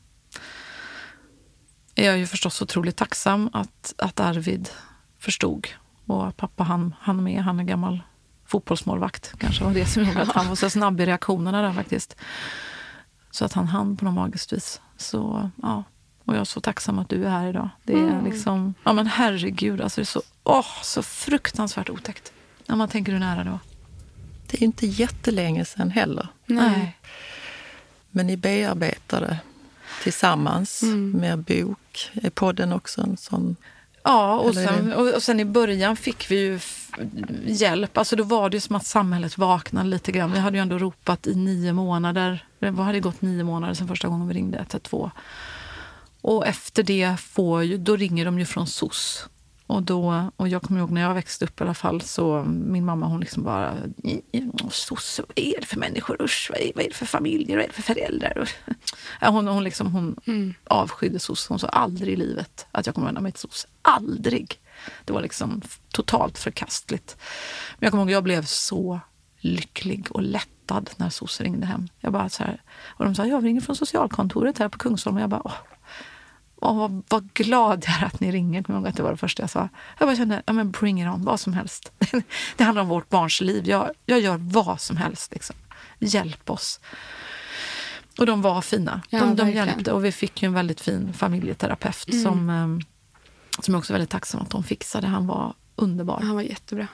är 1.94 2.06
jag 2.06 2.18
ju 2.18 2.26
förstås 2.26 2.62
otroligt 2.62 2.96
tacksam 2.96 3.50
att, 3.52 3.94
att 3.98 4.20
Arvid 4.20 4.68
förstod. 5.18 5.68
Och 6.06 6.26
att 6.26 6.36
pappa 6.36 6.62
han, 6.62 6.94
han 7.00 7.22
med, 7.22 7.42
han 7.42 7.60
är 7.60 7.64
gammal 7.64 8.02
fotbollsmålvakt. 8.46 9.34
Kanske 9.38 9.64
var 9.64 9.74
det 9.74 9.86
som 9.86 10.04
gjorde 10.04 10.22
att 10.22 10.32
han 10.32 10.48
var 10.48 10.54
så 10.54 10.70
snabb 10.70 11.00
i 11.00 11.06
reaktionerna 11.06 11.62
där 11.62 11.72
faktiskt. 11.72 12.16
Så 13.30 13.44
att 13.44 13.52
han 13.52 13.66
hann 13.66 13.96
på 13.96 14.04
något 14.04 14.14
magiskt 14.14 14.52
vis. 14.52 14.80
Så 14.96 15.50
ja, 15.62 15.84
och 16.24 16.34
jag 16.34 16.40
är 16.40 16.44
så 16.44 16.60
tacksam 16.60 16.98
att 16.98 17.08
du 17.08 17.24
är 17.24 17.30
här 17.30 17.48
idag. 17.48 17.68
Det 17.84 17.92
är 17.92 18.22
liksom, 18.22 18.74
ja 18.84 18.92
men 18.92 19.06
herregud, 19.06 19.80
alltså 19.80 20.00
det 20.00 20.02
är 20.02 20.06
så, 20.06 20.22
åh, 20.44 20.66
så 20.82 21.02
fruktansvärt 21.02 21.90
otäckt. 21.90 22.32
När 22.66 22.76
man 22.76 22.88
tänker 22.88 23.12
hur 23.12 23.18
nära 23.18 23.44
det 23.44 23.50
var. 23.50 23.58
Det 24.46 24.56
är 24.58 24.62
inte 24.62 24.86
jättelänge 24.86 25.64
sedan 25.64 25.90
heller. 25.90 26.28
Nej. 26.46 26.96
Men 28.10 28.26
ni 28.26 28.36
bearbetade 28.36 29.38
tillsammans 30.02 30.82
Mm. 30.82 31.10
med 31.10 31.38
bok. 31.38 32.10
Är 32.22 32.30
podden 32.30 32.72
också 32.72 33.00
en 33.00 33.16
sån? 33.16 33.56
Ja, 34.04 34.38
och 34.38 34.54
sen, 34.54 34.92
och, 34.92 35.22
sen 35.22 35.40
i 35.40 35.44
början 35.44 35.96
fick 35.96 36.30
vi 36.30 36.36
ju 36.40 36.60
hjälp. 37.46 37.98
Alltså 37.98 38.16
då 38.16 38.24
var 38.24 38.50
det 38.50 38.56
ju 38.56 38.60
som 38.60 38.76
att 38.76 38.86
samhället 38.86 39.38
vaknade 39.38 39.88
lite 39.88 40.12
grann. 40.12 40.32
Vi 40.32 40.38
hade 40.38 40.56
ju 40.56 40.62
ändå 40.62 40.78
ropat 40.78 41.26
i 41.26 41.34
nio 41.34 41.72
månader. 41.72 42.44
Det 42.58 42.70
var- 42.70 42.84
hade 42.84 43.00
gått 43.00 43.22
nio 43.22 43.44
månader 43.44 43.74
sedan 43.74 43.88
första 43.88 44.08
gången 44.08 44.28
vi 44.28 44.34
ringde 44.34 44.58
112. 44.58 45.10
Och 46.20 46.46
efter 46.46 46.82
det 46.82 47.16
får 47.20 47.62
ju, 47.64 47.76
då 47.78 47.96
ringer 47.96 48.24
de 48.24 48.38
ju 48.38 48.44
från 48.46 48.66
SOS. 48.66 49.26
Och, 49.70 49.82
då, 49.82 50.30
och 50.36 50.48
jag 50.48 50.62
kommer 50.62 50.80
ihåg 50.80 50.90
när 50.90 51.00
jag 51.00 51.14
växte 51.14 51.44
upp 51.44 51.60
i 51.60 51.64
alla 51.64 51.74
fall, 51.74 52.00
så 52.00 52.44
min 52.44 52.84
mamma 52.84 53.06
hon 53.06 53.20
liksom 53.20 53.42
bara, 53.42 53.76
SOS, 54.70 55.20
vad 55.28 55.38
är 55.38 55.60
det 55.60 55.66
för 55.66 55.78
människor? 55.78 56.22
Usch, 56.22 56.50
vad 56.50 56.60
är, 56.60 56.72
vad 56.74 56.84
är 56.84 56.88
det 56.88 56.94
för 56.94 57.06
familjer? 57.06 57.56
Vad 57.56 57.64
är 57.64 57.68
det 57.68 57.74
för 57.74 57.82
föräldrar? 57.82 58.50
Hon, 59.20 59.48
hon, 59.48 59.64
liksom, 59.64 59.92
hon 59.92 60.16
avskydde 60.64 61.18
SOS. 61.18 61.46
Hon 61.46 61.58
sa 61.58 61.68
aldrig 61.68 62.12
i 62.12 62.16
livet 62.16 62.66
att 62.70 62.86
jag 62.86 62.94
kommer 62.94 63.06
vända 63.06 63.20
mig 63.20 63.32
till 63.32 63.40
SOS. 63.40 63.66
Aldrig! 63.82 64.60
Det 65.04 65.12
var 65.12 65.22
liksom 65.22 65.62
totalt 65.92 66.38
förkastligt. 66.38 67.16
Men 67.78 67.86
jag 67.86 67.90
kommer 67.90 68.02
ihåg 68.02 68.10
jag 68.10 68.24
blev 68.24 68.44
så 68.44 69.00
lycklig 69.40 70.06
och 70.10 70.22
lättad 70.22 70.90
när 70.96 71.10
SOS 71.10 71.40
ringde 71.40 71.66
hem. 71.66 71.88
Jag 72.00 72.12
bara 72.12 72.28
så 72.28 72.42
här, 72.42 72.62
och 72.86 73.04
de 73.04 73.14
sa, 73.14 73.26
jag 73.26 73.44
ringer 73.44 73.60
från 73.60 73.76
socialkontoret 73.76 74.58
här 74.58 74.68
på 74.68 74.78
Kungsholm. 74.78 75.16
Och 75.16 75.22
jag 75.22 75.30
bara, 75.30 75.42
åh, 75.44 75.54
Åh, 76.60 77.00
vad, 77.08 77.32
glad 77.32 77.84
jag 77.86 78.02
är 78.02 78.06
att 78.06 78.20
ni 78.20 78.32
ringer. 78.32 78.64
Jag 78.68 78.86
att 78.86 78.96
det 78.96 79.02
var 79.02 79.10
det 79.10 79.16
första 79.16 79.42
jag 79.42 79.50
sa. 79.50 79.68
Jag 79.98 80.08
bara 80.08 80.16
kände, 80.16 80.42
ja 80.46 80.52
men 80.52 80.70
bring 80.70 81.02
it 81.02 81.08
on, 81.08 81.24
vad 81.24 81.40
som 81.40 81.52
helst. 81.52 81.92
det 82.56 82.64
handlar 82.64 82.82
om 82.82 82.88
vårt 82.88 83.08
barns 83.08 83.40
liv. 83.40 83.68
Jag, 83.68 83.90
jag 84.06 84.20
gör 84.20 84.36
vad 84.36 84.80
som 84.80 84.96
helst. 84.96 85.32
Liksom. 85.32 85.56
Hjälp 85.98 86.50
oss. 86.50 86.80
Och 88.18 88.26
de 88.26 88.42
var 88.42 88.62
fina. 88.62 89.02
Ja, 89.10 89.24
de, 89.24 89.50
hjälpte 89.50 89.92
och 89.92 90.04
vi 90.04 90.12
fick 90.12 90.42
ju 90.42 90.46
en 90.46 90.52
väldigt 90.52 90.80
fin 90.80 91.12
familjeterapeut 91.12 92.22
som, 92.22 92.50
eh, 92.50 93.62
som 93.62 93.74
jag 93.74 93.78
också 93.78 93.92
är 93.92 93.94
väldigt 93.94 94.10
tacksam 94.10 94.40
att 94.40 94.50
de 94.50 94.64
fixade. 94.64 95.06
Han 95.06 95.26
var 95.26 95.54
underbar. 95.76 96.20
Han 96.20 96.34
var 96.34 96.42
jättebra. 96.42 96.86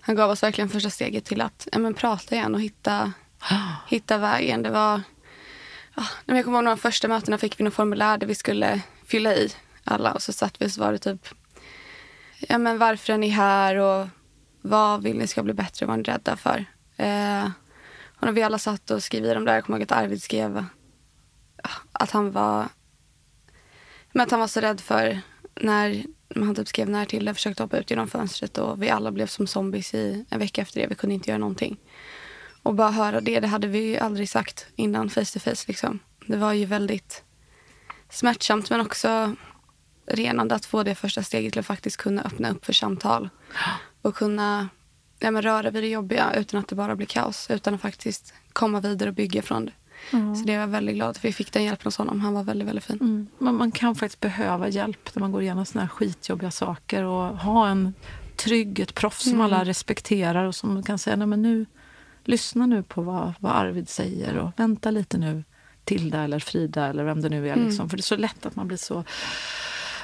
Han 0.00 0.16
gav 0.16 0.30
oss 0.30 0.42
verkligen 0.42 0.68
första 0.68 0.90
steget 0.90 1.24
till 1.24 1.40
att 1.40 1.68
ja, 1.72 1.78
men, 1.78 1.94
prata 1.94 2.34
igen 2.34 2.54
och 2.54 2.60
hitta, 2.60 3.12
hitta 3.88 4.18
vägen. 4.18 4.62
Det 4.62 4.70
var... 4.70 5.02
Ja, 5.96 6.06
jag 6.26 6.44
kommer 6.44 6.58
ihåg 6.58 6.66
de 6.66 6.76
första 6.78 7.08
mötena 7.08 7.38
fick 7.38 7.60
vi 7.60 7.64
något 7.64 7.74
formulär 7.74 8.18
där 8.18 8.26
vi 8.26 8.34
skulle 8.34 8.80
fylla 9.06 9.34
i 9.34 9.52
alla. 9.84 10.12
Och 10.12 10.22
så 10.22 10.32
satt 10.32 10.62
vi 10.62 10.66
och 10.66 10.70
så 10.70 10.80
var 10.80 10.92
det 10.92 10.98
typ 10.98 11.28
ja, 12.48 12.58
men 12.58 12.78
varför 12.78 13.12
är 13.12 13.18
ni 13.18 13.28
här 13.28 13.76
och 13.76 14.08
vad 14.60 15.02
vill 15.02 15.18
ni 15.18 15.26
ska 15.26 15.42
bli 15.42 15.54
bättre? 15.54 15.86
Vad 15.86 15.94
är 15.94 15.98
ni 15.98 16.02
rädda 16.02 16.36
för? 16.36 16.64
Eh, 16.96 17.44
och 18.20 18.26
när 18.26 18.32
vi 18.32 18.42
alla 18.42 18.58
satt 18.58 18.90
och 18.90 19.02
skrev 19.02 19.24
i 19.24 19.34
de 19.34 19.44
där, 19.44 19.54
jag 19.54 19.64
kommer 19.64 19.78
ihåg 19.78 19.82
att 19.82 19.92
Arvid 19.92 20.22
skrev 20.22 20.64
ja, 21.62 21.70
att 21.92 22.10
han 22.10 22.32
var 22.32 22.68
men 24.12 24.22
att 24.22 24.30
han 24.30 24.40
var 24.40 24.46
så 24.46 24.60
rädd 24.60 24.80
för 24.80 25.20
när 25.54 26.04
han 26.34 26.54
typ 26.54 26.68
skrev 26.68 26.88
när 26.88 27.04
till 27.04 27.34
försökte 27.34 27.62
hoppa 27.62 27.78
ut 27.78 27.90
genom 27.90 28.08
fönstret 28.08 28.58
och 28.58 28.82
vi 28.82 28.90
alla 28.90 29.10
blev 29.10 29.26
som 29.26 29.46
zombies 29.46 29.94
i 29.94 30.24
en 30.30 30.38
vecka 30.38 30.62
efter 30.62 30.80
det. 30.80 30.86
Vi 30.86 30.94
kunde 30.94 31.14
inte 31.14 31.30
göra 31.30 31.38
någonting. 31.38 31.76
Och 32.62 32.74
bara 32.74 32.90
höra 32.90 33.20
det, 33.20 33.40
det 33.40 33.46
hade 33.46 33.66
vi 33.66 33.78
ju 33.78 33.98
aldrig 33.98 34.28
sagt 34.28 34.66
innan 34.76 35.10
face 35.10 35.24
to 35.24 35.38
face 35.38 35.64
liksom. 35.66 35.98
Det 36.26 36.36
var 36.36 36.52
ju 36.52 36.64
väldigt 36.64 37.24
smärtsamt 38.10 38.70
men 38.70 38.80
också 38.80 39.34
renande 40.06 40.54
att 40.54 40.66
få 40.66 40.82
det 40.82 40.94
första 40.94 41.22
steget 41.22 41.52
till 41.52 41.60
att 41.60 41.66
faktiskt 41.66 41.96
kunna 41.96 42.22
öppna 42.22 42.50
upp 42.50 42.64
för 42.64 42.72
samtal. 42.72 43.28
Och 44.02 44.14
kunna 44.14 44.68
ja, 45.18 45.30
men 45.30 45.42
röra 45.42 45.70
vid 45.70 45.82
det 45.82 45.88
jobbiga 45.88 46.34
utan 46.36 46.60
att 46.60 46.68
det 46.68 46.74
bara 46.74 46.96
blir 46.96 47.06
kaos. 47.06 47.50
Utan 47.50 47.74
att 47.74 47.80
faktiskt 47.80 48.34
komma 48.52 48.80
vidare 48.80 49.08
och 49.08 49.14
bygga 49.14 49.42
från 49.42 49.66
det. 49.66 49.72
Så 50.10 50.44
det 50.46 50.52
är 50.52 50.60
jag 50.60 50.66
väldigt 50.66 50.94
glad 50.94 51.16
för 51.16 51.28
vi 51.28 51.32
fick 51.32 51.52
den 51.52 51.64
hjälpen 51.64 51.84
hos 51.84 51.96
honom. 51.96 52.20
Han 52.20 52.34
var 52.34 52.42
väldigt, 52.42 52.68
väldigt 52.68 52.84
fin. 52.84 52.98
Mm. 53.00 53.26
Man, 53.38 53.56
man 53.56 53.72
kan 53.72 53.94
faktiskt 53.94 54.20
behöva 54.20 54.68
hjälp 54.68 55.14
när 55.14 55.20
man 55.20 55.32
går 55.32 55.42
igenom 55.42 55.66
såna 55.66 55.84
här 55.84 55.88
skitjobbiga 55.88 56.50
saker 56.50 57.04
och 57.04 57.38
ha 57.38 57.68
en 57.68 57.94
trygg, 58.36 58.80
ett 58.80 58.94
proffs 58.94 59.30
som 59.30 59.40
alla 59.40 59.64
respekterar 59.64 60.44
och 60.44 60.54
som 60.54 60.82
kan 60.82 60.98
säga, 60.98 61.16
nej 61.16 61.26
men 61.26 61.42
nu, 61.42 61.66
lyssna 62.24 62.66
nu 62.66 62.82
på 62.82 63.02
vad, 63.02 63.32
vad 63.40 63.52
Arvid 63.52 63.88
säger 63.88 64.36
och 64.36 64.50
vänta 64.56 64.90
lite 64.90 65.18
nu, 65.18 65.44
Tilda 65.84 66.22
eller 66.22 66.38
Frida 66.38 66.86
eller 66.86 67.04
vem 67.04 67.20
det 67.20 67.28
nu 67.28 67.48
är. 67.48 67.56
Liksom. 67.56 67.90
För 67.90 67.96
det 67.96 68.00
är 68.00 68.02
så 68.02 68.16
lätt 68.16 68.46
att 68.46 68.56
man 68.56 68.68
blir 68.68 68.76
så 68.76 69.04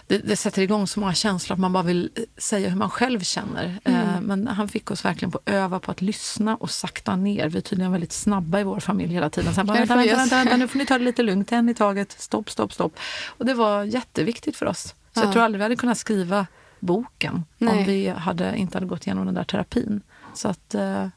det, 0.07 0.19
det 0.19 0.37
sätter 0.37 0.63
igång 0.63 0.87
så 0.87 1.01
många 1.01 1.15
känslor 1.15 1.55
att 1.55 1.61
man 1.61 1.73
bara 1.73 1.83
vill 1.83 2.11
eh, 2.15 2.23
säga 2.37 2.69
hur 2.69 2.77
man 2.77 2.91
själv 2.91 3.21
känner. 3.21 3.79
Eh, 3.85 4.21
men 4.21 4.47
han 4.47 4.69
fick 4.69 4.91
oss 4.91 5.05
verkligen 5.05 5.33
på 5.33 5.41
öva 5.47 5.81
på 5.81 5.91
att 5.91 6.03
lyssna 6.03 6.57
och 6.57 6.71
sakta 6.71 7.17
ner. 7.17 7.49
Vi 7.49 7.59
är 7.59 7.63
tydligen 7.63 7.93
väldigt 7.93 8.13
snabba 8.13 8.61
i 8.61 8.65
vår 8.65 8.81
familj 8.81 9.15
hela 9.15 9.31
tiden. 9.31 9.55
Han 9.57 9.67
bara, 9.67 9.79
vänta, 9.79 9.97
vänta, 9.97 10.17
vänta, 10.17 10.37
vänta, 10.37 10.57
nu 10.57 10.69
får 10.69 10.79
ni 10.79 10.87
ta 10.87 10.99
det 10.99 11.05
lite 11.05 11.23
lugnt, 11.23 11.53
en 11.53 11.69
i 11.69 11.75
taget, 11.75 12.13
stopp, 12.13 12.51
stopp, 12.51 12.73
stopp. 12.73 12.99
Och 13.27 13.47
det 13.47 13.55
var 13.55 13.85
jätteviktigt 13.85 14.57
för 14.57 14.67
oss. 14.67 14.83
Så 14.83 14.95
Ja. 15.13 15.23
jag 15.25 15.33
tror 15.33 15.43
aldrig 15.43 15.59
vi 15.59 15.63
hade 15.63 15.77
kunnat 15.77 15.99
skriva 15.99 16.47
boken 16.81 17.35
om 17.35 17.45
Nej. 17.59 17.85
vi 17.85 18.09
hade, 18.09 18.57
inte 18.57 18.77
hade 18.77 18.87
gått 18.87 19.07
igenom 19.07 19.27
den 19.27 19.35
där 19.35 19.45
terapin. 19.45 20.01
Så 20.35 20.49
att, 20.49 20.75
eh, 20.75 21.09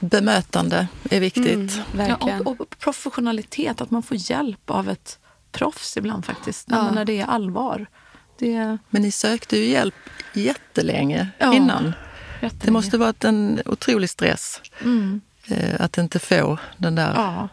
Bemötande 0.00 0.88
är 1.10 1.20
viktigt. 1.20 1.80
Mm, 1.94 2.08
ja, 2.08 2.16
och, 2.44 2.60
och 2.60 2.78
professionalitet, 2.78 3.80
att 3.80 3.90
man 3.90 4.02
får 4.02 4.16
hjälp 4.30 4.70
av 4.70 4.88
ett 4.90 5.18
proffs 5.52 5.96
ibland 5.96 6.24
faktiskt, 6.24 6.66
Ja. 6.70 6.90
när, 6.90 7.04
det 7.04 7.20
är 7.20 7.26
allvar. 7.26 7.86
Det, 8.38 8.78
Men 8.90 9.02
ni 9.02 9.10
sökte 9.10 9.58
ju 9.58 9.64
hjälp 9.68 9.94
jättelänge 10.34 11.28
Ja. 11.38 11.54
innan. 11.54 11.84
Det 11.84 12.46
jättelänge. 12.46 12.72
måste 12.72 12.98
varit 12.98 13.24
en 13.24 13.60
otrolig 13.64 14.10
stress 14.10 14.60
Mm. 14.84 15.20
eh, 15.48 15.80
att 15.80 15.98
inte 15.98 16.18
få 16.18 16.58
den 16.76 16.94
där... 16.94 17.12
Ja. 17.14 17.48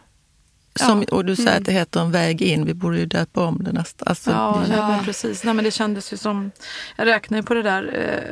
Som, 0.76 1.02
Ja. 1.08 1.16
Och 1.16 1.24
du 1.24 1.36
säger 1.36 1.58
att 1.58 1.64
det 1.64 1.72
heter 1.72 2.00
en 2.00 2.10
väg 2.10 2.42
in. 2.42 2.64
Vi 2.64 2.74
borde 2.74 2.98
ju 2.98 3.06
döpa 3.06 3.44
om 3.44 3.64
det 3.64 3.72
nästan. 3.72 4.08
Alltså, 4.08 4.30
Ja, 4.30 4.62
det- 4.66 4.76
men 4.76 5.04
precis. 5.04 5.44
Nej, 5.44 5.54
men 5.54 5.64
det 5.64 5.70
kändes 5.70 6.12
ju 6.12 6.16
som... 6.16 6.50
Jag 6.96 7.06
räknar 7.06 7.38
ju 7.38 7.42
på 7.44 7.54
det 7.54 7.62
där. 7.62 7.82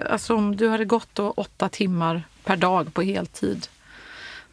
Eh, 0.07 0.13
alltså 0.13 0.35
om 0.37 0.57
du 0.57 0.69
hade 0.69 0.85
gått 0.85 1.09
då 1.13 1.31
åtta 1.31 1.69
timmar 1.69 2.23
per 2.45 2.57
dag 2.57 2.95
på 2.95 3.03
heltid. 3.03 3.67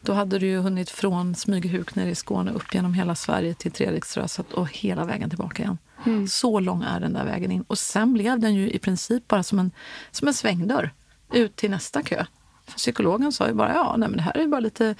Då 0.02 0.12
hade 0.12 0.38
du 0.38 0.46
ju 0.46 0.58
hunnit 0.58 0.90
från 0.90 1.34
Smygehuk 1.34 1.94
nere 1.94 2.10
i 2.10 2.14
Skåne 2.14 2.50
upp 2.52 2.74
genom 2.74 2.94
hela 2.94 3.14
Sverige 3.14 3.54
till 3.54 3.72
Treriksröset 3.72 4.52
och 4.52 4.68
hela 4.72 5.04
vägen 5.04 5.28
tillbaka 5.30 5.62
igen. 5.62 5.78
Så 6.28 6.60
lång 6.60 6.82
är 6.82 7.00
den 7.00 7.12
där 7.12 7.24
vägen 7.24 7.50
in. 7.50 7.62
Och 7.66 7.78
sen 7.78 8.12
blev 8.12 8.40
den 8.40 8.54
ju 8.54 8.70
i 8.70 8.78
princip 8.78 9.28
bara 9.28 9.42
som 9.42 9.58
en, 9.58 9.70
som 10.10 10.28
en 10.28 10.34
svängdörr 10.34 10.90
ut 11.32 11.56
till 11.56 11.70
nästa 11.70 12.02
kö. 12.02 12.24
För 12.66 12.76
psykologen 12.76 13.32
sa 13.32 13.48
ju 13.48 13.54
bara, 13.54 13.72
ja 13.74 13.94
nej, 13.98 14.08
men 14.08 14.16
det 14.16 14.22
här 14.22 14.38
är 14.38 14.46
bara 14.46 14.60
lite 14.60 14.94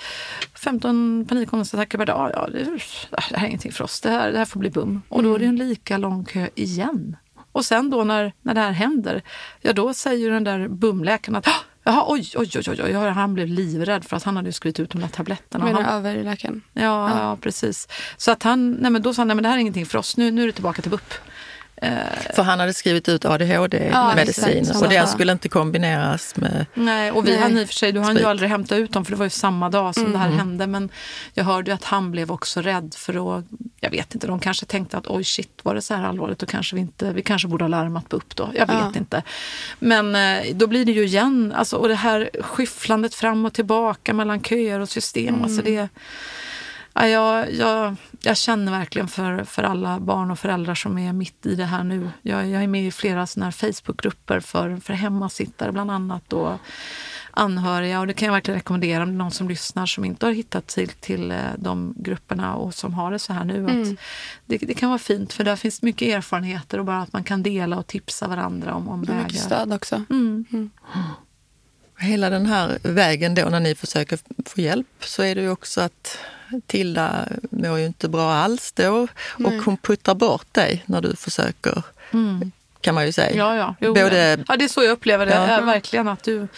15 0.55 1.27
panikångestattacker 1.29 1.99
per 1.99 2.07
dag. 2.07 2.31
Ja, 2.35 2.49
det, 2.53 2.65
det 3.11 3.21
här 3.37 3.45
är 3.45 3.47
ingenting 3.49 3.73
för 3.73 3.85
oss. 3.85 4.01
Det 4.01 4.11
här, 4.11 4.33
det 4.33 4.39
här 4.39 4.45
får 4.45 4.61
bli 4.61 4.71
bum. 4.71 5.03
Och 5.09 5.23
då 5.23 5.35
är 5.35 5.39
det 5.39 5.47
en 5.47 5.57
lika 5.57 5.99
lång 5.99 6.25
kö 6.25 6.49
igen. 6.55 7.17
Och 7.53 7.65
sen 7.65 7.91
då 7.91 8.05
när, 8.05 8.33
när 8.43 8.55
det 8.55 8.61
här 8.61 8.71
händer, 8.73 9.23
ja 9.61 9.73
då 9.73 9.95
säger 9.95 10.31
den 10.31 10.45
där 10.45 10.69
bumläkaren 10.69 11.37
att 11.37 11.49
"Ah, 11.49 11.61
Jaha, 11.85 12.05
oj, 12.07 12.33
oj, 12.37 12.51
oj, 12.57 12.63
oj, 12.69 12.97
oj, 12.97 13.09
han 13.09 13.35
blev 13.35 13.49
livrädd 13.49 14.05
för 14.05 14.17
att 14.17 14.23
han 14.23 14.37
hade 14.37 14.53
skrivit 14.53 14.81
ut 14.81 14.91
de 14.91 15.01
där 15.01 15.09
tabletterna. 15.09 15.65
Menar 15.65 15.83
han, 15.83 16.07
överläkaren? 16.07 16.63
Ja, 16.73 16.83
ja. 17.19 17.39
precis. 17.41 17.89
Så 18.17 18.31
att 18.31 18.43
han, 18.43 18.73
nej 18.73 18.91
men 18.91 19.03
då 19.03 19.15
sa 19.15 19.21
han, 19.21 19.29
nej 19.29 19.35
men 19.35 19.43
det 19.43 19.49
här 19.49 19.57
är 19.57 19.61
ingenting 19.61 19.87
för 19.87 19.99
oss, 19.99 20.17
nu, 20.17 20.31
nu 20.31 20.43
är 20.43 20.47
det 20.47 20.53
tillbaka 20.53 20.83
till 20.83 20.91
BUP. 20.91 21.15
För 22.35 22.43
han 22.43 22.61
hade 22.61 22.75
skrivit 22.75 23.09
ut 23.09 23.25
ADHD-medicin 23.25 24.59
exakt. 24.59 24.83
och 24.83 24.93
Ja. 24.93 25.07
skulle 25.07 25.33
inte 25.33 25.49
kombineras 25.49 26.37
med... 26.37 26.67
Nej, 26.75 27.11
och 27.11 27.29
vi 27.29 27.37
hann 27.37 27.59
i 27.59 27.65
och 27.65 27.69
för 27.69 27.75
sig, 27.75 27.93
du 27.93 28.01
hann 28.01 28.17
ju 28.17 28.25
aldrig 28.25 28.51
hämta 28.51 28.77
ut 28.77 28.93
dem 28.93 29.05
för 29.05 29.13
det 29.13 29.17
var 29.19 29.27
ju 29.27 29.31
samma 29.31 29.69
dag 29.71 29.95
som 29.95 30.03
det 30.05 30.09
Mm. 30.09 30.21
här 30.21 30.31
hände. 30.31 30.67
Men 30.67 30.89
jag 31.35 31.45
hörde 31.45 31.71
ju 31.71 31.75
att 31.75 31.85
han 31.85 32.11
blev 32.11 32.31
också 32.33 32.61
rädd 32.61 32.95
för 32.97 33.39
att, 33.39 33.45
jag 33.81 33.91
vet 33.91 34.15
inte, 34.15 34.27
de 34.27 34.41
kanske 34.41 34.67
tänkte 34.67 34.99
att 34.99 35.07
oj 35.07 35.25
shit 35.25 35.61
var 35.63 35.75
det 35.75 35.83
så 35.83 35.95
här 35.95 36.05
allvarligt 36.05 36.39
då 36.39 36.47
kanske 36.47 36.75
vi 36.77 36.81
inte, 36.83 37.13
vi 37.13 37.23
kanske 37.23 37.49
borde 37.49 37.65
ha 37.65 37.69
larmat 37.69 38.13
upp 38.13 38.37
då. 38.37 38.51
Jag 38.55 38.67
vet 38.67 38.77
Ja. 38.81 38.93
inte. 38.97 39.23
Men 39.79 40.15
eh, 40.15 40.55
då 40.55 40.67
blir 40.67 40.85
det 40.85 40.93
ju 40.93 41.05
igen, 41.05 41.53
alltså, 41.57 41.77
och 41.77 41.89
det 41.89 41.95
här 41.95 42.31
skyfflandet 42.41 43.15
fram 43.15 43.45
och 43.45 43.53
tillbaka 43.53 44.15
mellan 44.15 44.43
köer 44.43 44.81
och 44.81 44.89
system. 44.89 45.29
Mm. 45.29 45.43
Alltså 45.45 45.63
det, 45.63 45.89
ja, 46.95 47.09
jag, 47.09 47.53
jag, 47.55 47.97
jag 48.21 48.37
känner 48.37 48.73
verkligen 48.73 49.09
för, 49.09 49.45
för 49.45 49.63
alla 49.63 50.01
barn 50.01 50.31
och 50.31 50.39
föräldrar 50.39 50.75
som 50.75 50.99
är 50.99 51.13
mitt 51.13 51.47
i 51.47 51.55
det 51.55 51.65
här 51.65 51.85
nu. 51.85 52.11
Jag, 52.23 52.49
jag 52.49 52.63
är 52.63 52.69
med 52.69 52.87
i 52.87 52.91
flera 52.91 53.27
såna 53.27 53.47
här 53.47 53.53
Facebookgrupper 53.53 54.41
för, 54.41 54.77
för 54.77 54.93
hemmasittare 54.95 55.73
bland 55.73 55.91
annat. 55.91 56.33
Och 56.33 56.59
anhöriga 57.33 58.01
och 58.01 58.07
det 58.07 58.13
kan 58.13 58.27
jag 58.27 58.33
verkligen 58.33 58.59
rekommendera 58.59 59.03
om 59.03 59.09
det 59.09 59.15
är 59.15 59.19
någon 59.19 59.31
som 59.31 59.49
lyssnar 59.49 59.87
som 59.87 60.05
inte 60.05 60.27
har 60.27 60.33
hittat 60.33 60.67
till, 60.67 60.89
till 60.89 61.31
eh, 61.31 61.39
de 61.59 61.95
grupperna 61.97 62.55
och 62.55 62.75
som 62.75 62.95
har 62.95 63.11
det 63.11 63.19
så 63.19 63.33
här 63.33 63.45
nu. 63.45 63.65
Att 63.65 63.99
det, 64.47 64.59
det 64.59 64.75
kan 64.75 64.89
vara 64.89 64.99
fint 64.99 65.33
för 65.33 65.45
där 65.45 65.57
finns 65.57 65.83
mycket 65.83 66.09
erfarenheter 66.09 66.79
och 66.79 66.85
bara 66.85 67.03
att 67.03 67.13
man 67.13 67.25
kan 67.25 67.43
dela 67.43 67.79
och 67.79 67.87
tipsa 67.87 68.29
varandra 68.29 68.75
om, 68.75 68.89
om 68.89 69.01
Mycket 69.01 69.15
vägar. 69.15 69.29
stöd 69.29 69.73
också. 69.73 70.05
Mm. 70.11 70.71
Hela 72.01 72.31
den 72.31 72.47
här 72.47 72.79
vägen 72.83 73.35
då 73.35 73.45
när 73.45 73.61
ni 73.61 73.75
försöker 73.75 74.19
få 74.47 74.61
hjälp 74.61 74.87
så 75.01 75.23
är 75.23 75.35
det 75.35 75.41
ju 75.41 75.51
också 75.51 75.81
att 75.81 76.19
Tilda 76.67 77.29
mår 77.51 77.79
ju 77.79 77.87
inte 77.87 78.09
bra 78.09 78.33
alls 78.33 78.73
då 78.73 79.07
och 79.45 79.53
hon 79.65 79.77
puttar 79.77 80.15
bort 80.15 80.55
dig 80.55 80.83
när 80.87 81.01
du 81.01 81.17
försöker, 81.17 81.83
kan 82.81 82.95
man 82.95 83.07
ju 83.07 83.13
säga. 83.13 83.37
Ja, 83.37 83.57
ja. 83.57 83.75
Jo, 83.81 83.95
Både, 83.95 84.45
ja, 84.49 84.57
det 84.57 84.65
är 84.65 84.69
så 84.69 84.83
jag 84.83 84.93
upplever 84.93 85.27
det. 85.27 85.35
Ja. 85.35 85.61
Verkligen 85.61 86.09
att 86.09 86.23
du... 86.23 86.49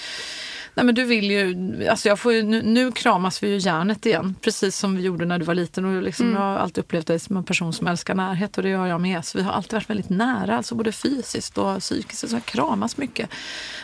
Nej, 0.74 0.87
men 0.87 0.94
du 0.94 1.04
vill 1.04 1.30
ju, 1.30 1.88
alltså 1.88 2.08
jag 2.08 2.18
får 2.18 2.32
ju, 2.32 2.42
nu, 2.42 2.62
nu 2.62 2.92
kramas 2.92 3.42
vi 3.42 3.48
ju 3.48 3.58
hjärnet 3.58 4.06
igen, 4.06 4.35
precis 4.40 4.76
som 4.76 4.96
vi 4.96 5.02
gjorde 5.02 5.24
när 5.24 5.38
du 5.38 5.44
var 5.44 5.54
liten. 5.54 5.85
Och 5.85 6.02
liksom, 6.02 6.32
Jag 6.32 6.38
har 6.38 6.56
alltid 6.56 6.85
upplevt 6.85 7.06
dig 7.06 7.18
som 7.18 7.37
en 7.37 7.44
person 7.44 7.72
som 7.72 7.87
älskar 7.87 8.14
närhet 8.14 8.56
och 8.56 8.62
det 8.62 8.68
gör 8.68 8.87
jag 8.87 9.00
med. 9.00 9.24
Så 9.24 9.38
vi 9.38 9.44
har 9.44 9.52
alltid 9.52 9.72
varit 9.72 9.90
väldigt 9.90 10.08
nära, 10.08 10.56
alltså 10.56 10.74
både 10.74 10.92
fysiskt 10.92 11.58
och 11.58 11.78
psykiskt. 11.80 12.28
Så 12.28 12.37
jag 12.37 12.44
kramas 12.44 12.96
mycket. 12.96 13.30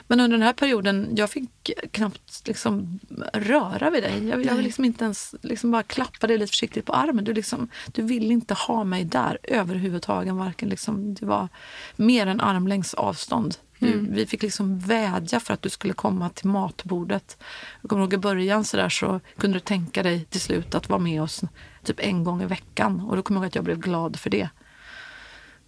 Men 0.07 0.21
under 0.21 0.39
den 0.39 0.47
här 0.47 0.53
perioden, 0.53 1.09
jag 1.17 1.31
fick 1.31 1.71
knappt 1.91 2.43
liksom 2.49 2.99
röra 3.33 3.91
vid 3.91 4.03
dig. 4.03 4.29
Jag, 4.29 4.45
jag 4.45 4.55
vill 4.55 4.65
liksom 4.65 4.85
inte 4.85 5.05
ens 5.05 5.35
liksom 5.43 5.71
bara 5.71 5.83
klappa 5.83 6.27
dig 6.27 6.39
lite 6.39 6.51
försiktigt 6.51 6.87
på 6.87 6.93
armen. 6.93 7.25
Du, 7.25 7.33
liksom, 7.33 7.69
du 7.87 8.03
vill 8.03 8.31
inte 8.31 8.55
ha 8.55 8.85
mig 8.85 9.05
där 9.05 9.39
överhuvudtaget. 9.43 10.35
Varken 10.35 10.69
liksom, 10.69 11.15
det 11.15 11.27
var 11.27 11.49
mer 11.97 12.27
än 12.27 12.41
armlängds 12.41 12.95
avstånd. 12.95 13.57
Du, 13.79 14.07
Vi 14.11 14.27
fick 14.27 14.43
liksom 14.43 14.79
vädja 14.79 15.41
för 15.41 15.55
att 15.55 15.63
du 15.63 15.71
skulle 15.71 15.95
komma 15.95 16.31
till 16.31 16.49
matbordet. 16.49 17.39
Jag 17.83 17.91
kommer 17.91 18.03
ihåg 18.03 18.15
i 18.15 18.19
början 18.19 18.65
så, 18.65 18.77
där 18.77 18.89
så 18.89 19.21
kunde 19.37 19.57
du 19.57 19.61
tänka 19.61 20.03
dig 20.03 20.25
till 20.25 20.41
slut 20.41 20.75
att 20.75 20.89
vara 20.89 21.01
med 21.01 21.23
oss 21.23 21.43
typ 21.83 22.01
en 22.01 22.25
gång 22.25 22.43
i 22.43 22.47
veckan. 22.47 23.01
Och 23.01 23.17
då 23.17 23.23
kommer 23.23 23.41
jag 23.41 23.45
ihåg 23.45 23.49
att 23.49 23.55
jag 23.55 23.65
blev 23.65 23.79
glad 23.79 24.17
för 24.17 24.31
det. 24.31 24.49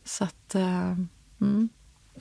Så 0.04 0.24
att... 0.24 0.54
eh, 0.54 0.96
mm. 1.40 1.68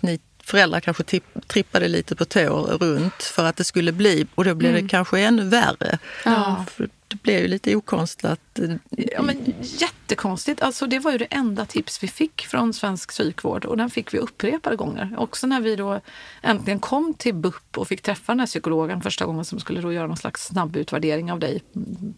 ni 0.02 0.20
föräldrar 0.50 0.80
kanske 0.80 1.04
trippade 1.48 1.88
lite 1.88 2.16
på 2.16 2.26
tå 2.26 2.78
runt 2.82 3.24
för 3.24 3.46
att 3.46 3.56
det 3.56 3.64
skulle 3.64 3.92
bli, 3.92 4.28
och 4.36 4.46
då 4.46 4.56
blev 4.56 4.74
det 4.74 4.88
kanske 4.88 5.20
ännu 5.20 5.44
värre. 5.44 6.00
Ja. 6.26 6.66
Det 7.10 7.22
blev 7.22 7.42
ju 7.42 7.48
lite 7.48 7.76
okonstlat. 7.76 8.60
Ja, 8.90 9.22
men 9.22 9.54
jättekonstigt. 9.62 10.62
Alltså, 10.62 10.88
det 10.88 11.00
var 11.00 11.12
ju 11.12 11.18
det 11.18 11.26
enda 11.26 11.66
tips 11.66 12.04
vi 12.04 12.08
fick 12.08 12.42
från 12.42 12.74
svensk 12.74 13.10
psykvård 13.10 13.66
och 13.66 13.78
den 13.78 13.90
fick 13.90 14.14
vi 14.14 14.18
upprepade 14.18 14.76
gånger. 14.76 15.16
Också 15.18 15.48
när 15.48 15.62
vi 15.62 15.76
då 15.76 16.02
äntligen 16.42 16.80
kom 16.80 17.14
till 17.14 17.36
BUP 17.36 17.78
och 17.78 17.88
fick 17.88 18.02
träffa 18.02 18.32
den 18.32 18.40
här 18.40 18.48
psykologen 18.48 19.02
första 19.02 19.26
gången 19.26 19.46
som 19.46 19.60
skulle 19.60 19.82
då 19.82 19.94
göra 19.94 20.08
någon 20.08 20.18
slags 20.18 20.46
snabb 20.46 20.76
utvärdering 20.76 21.32
av 21.32 21.40
dig 21.40 21.64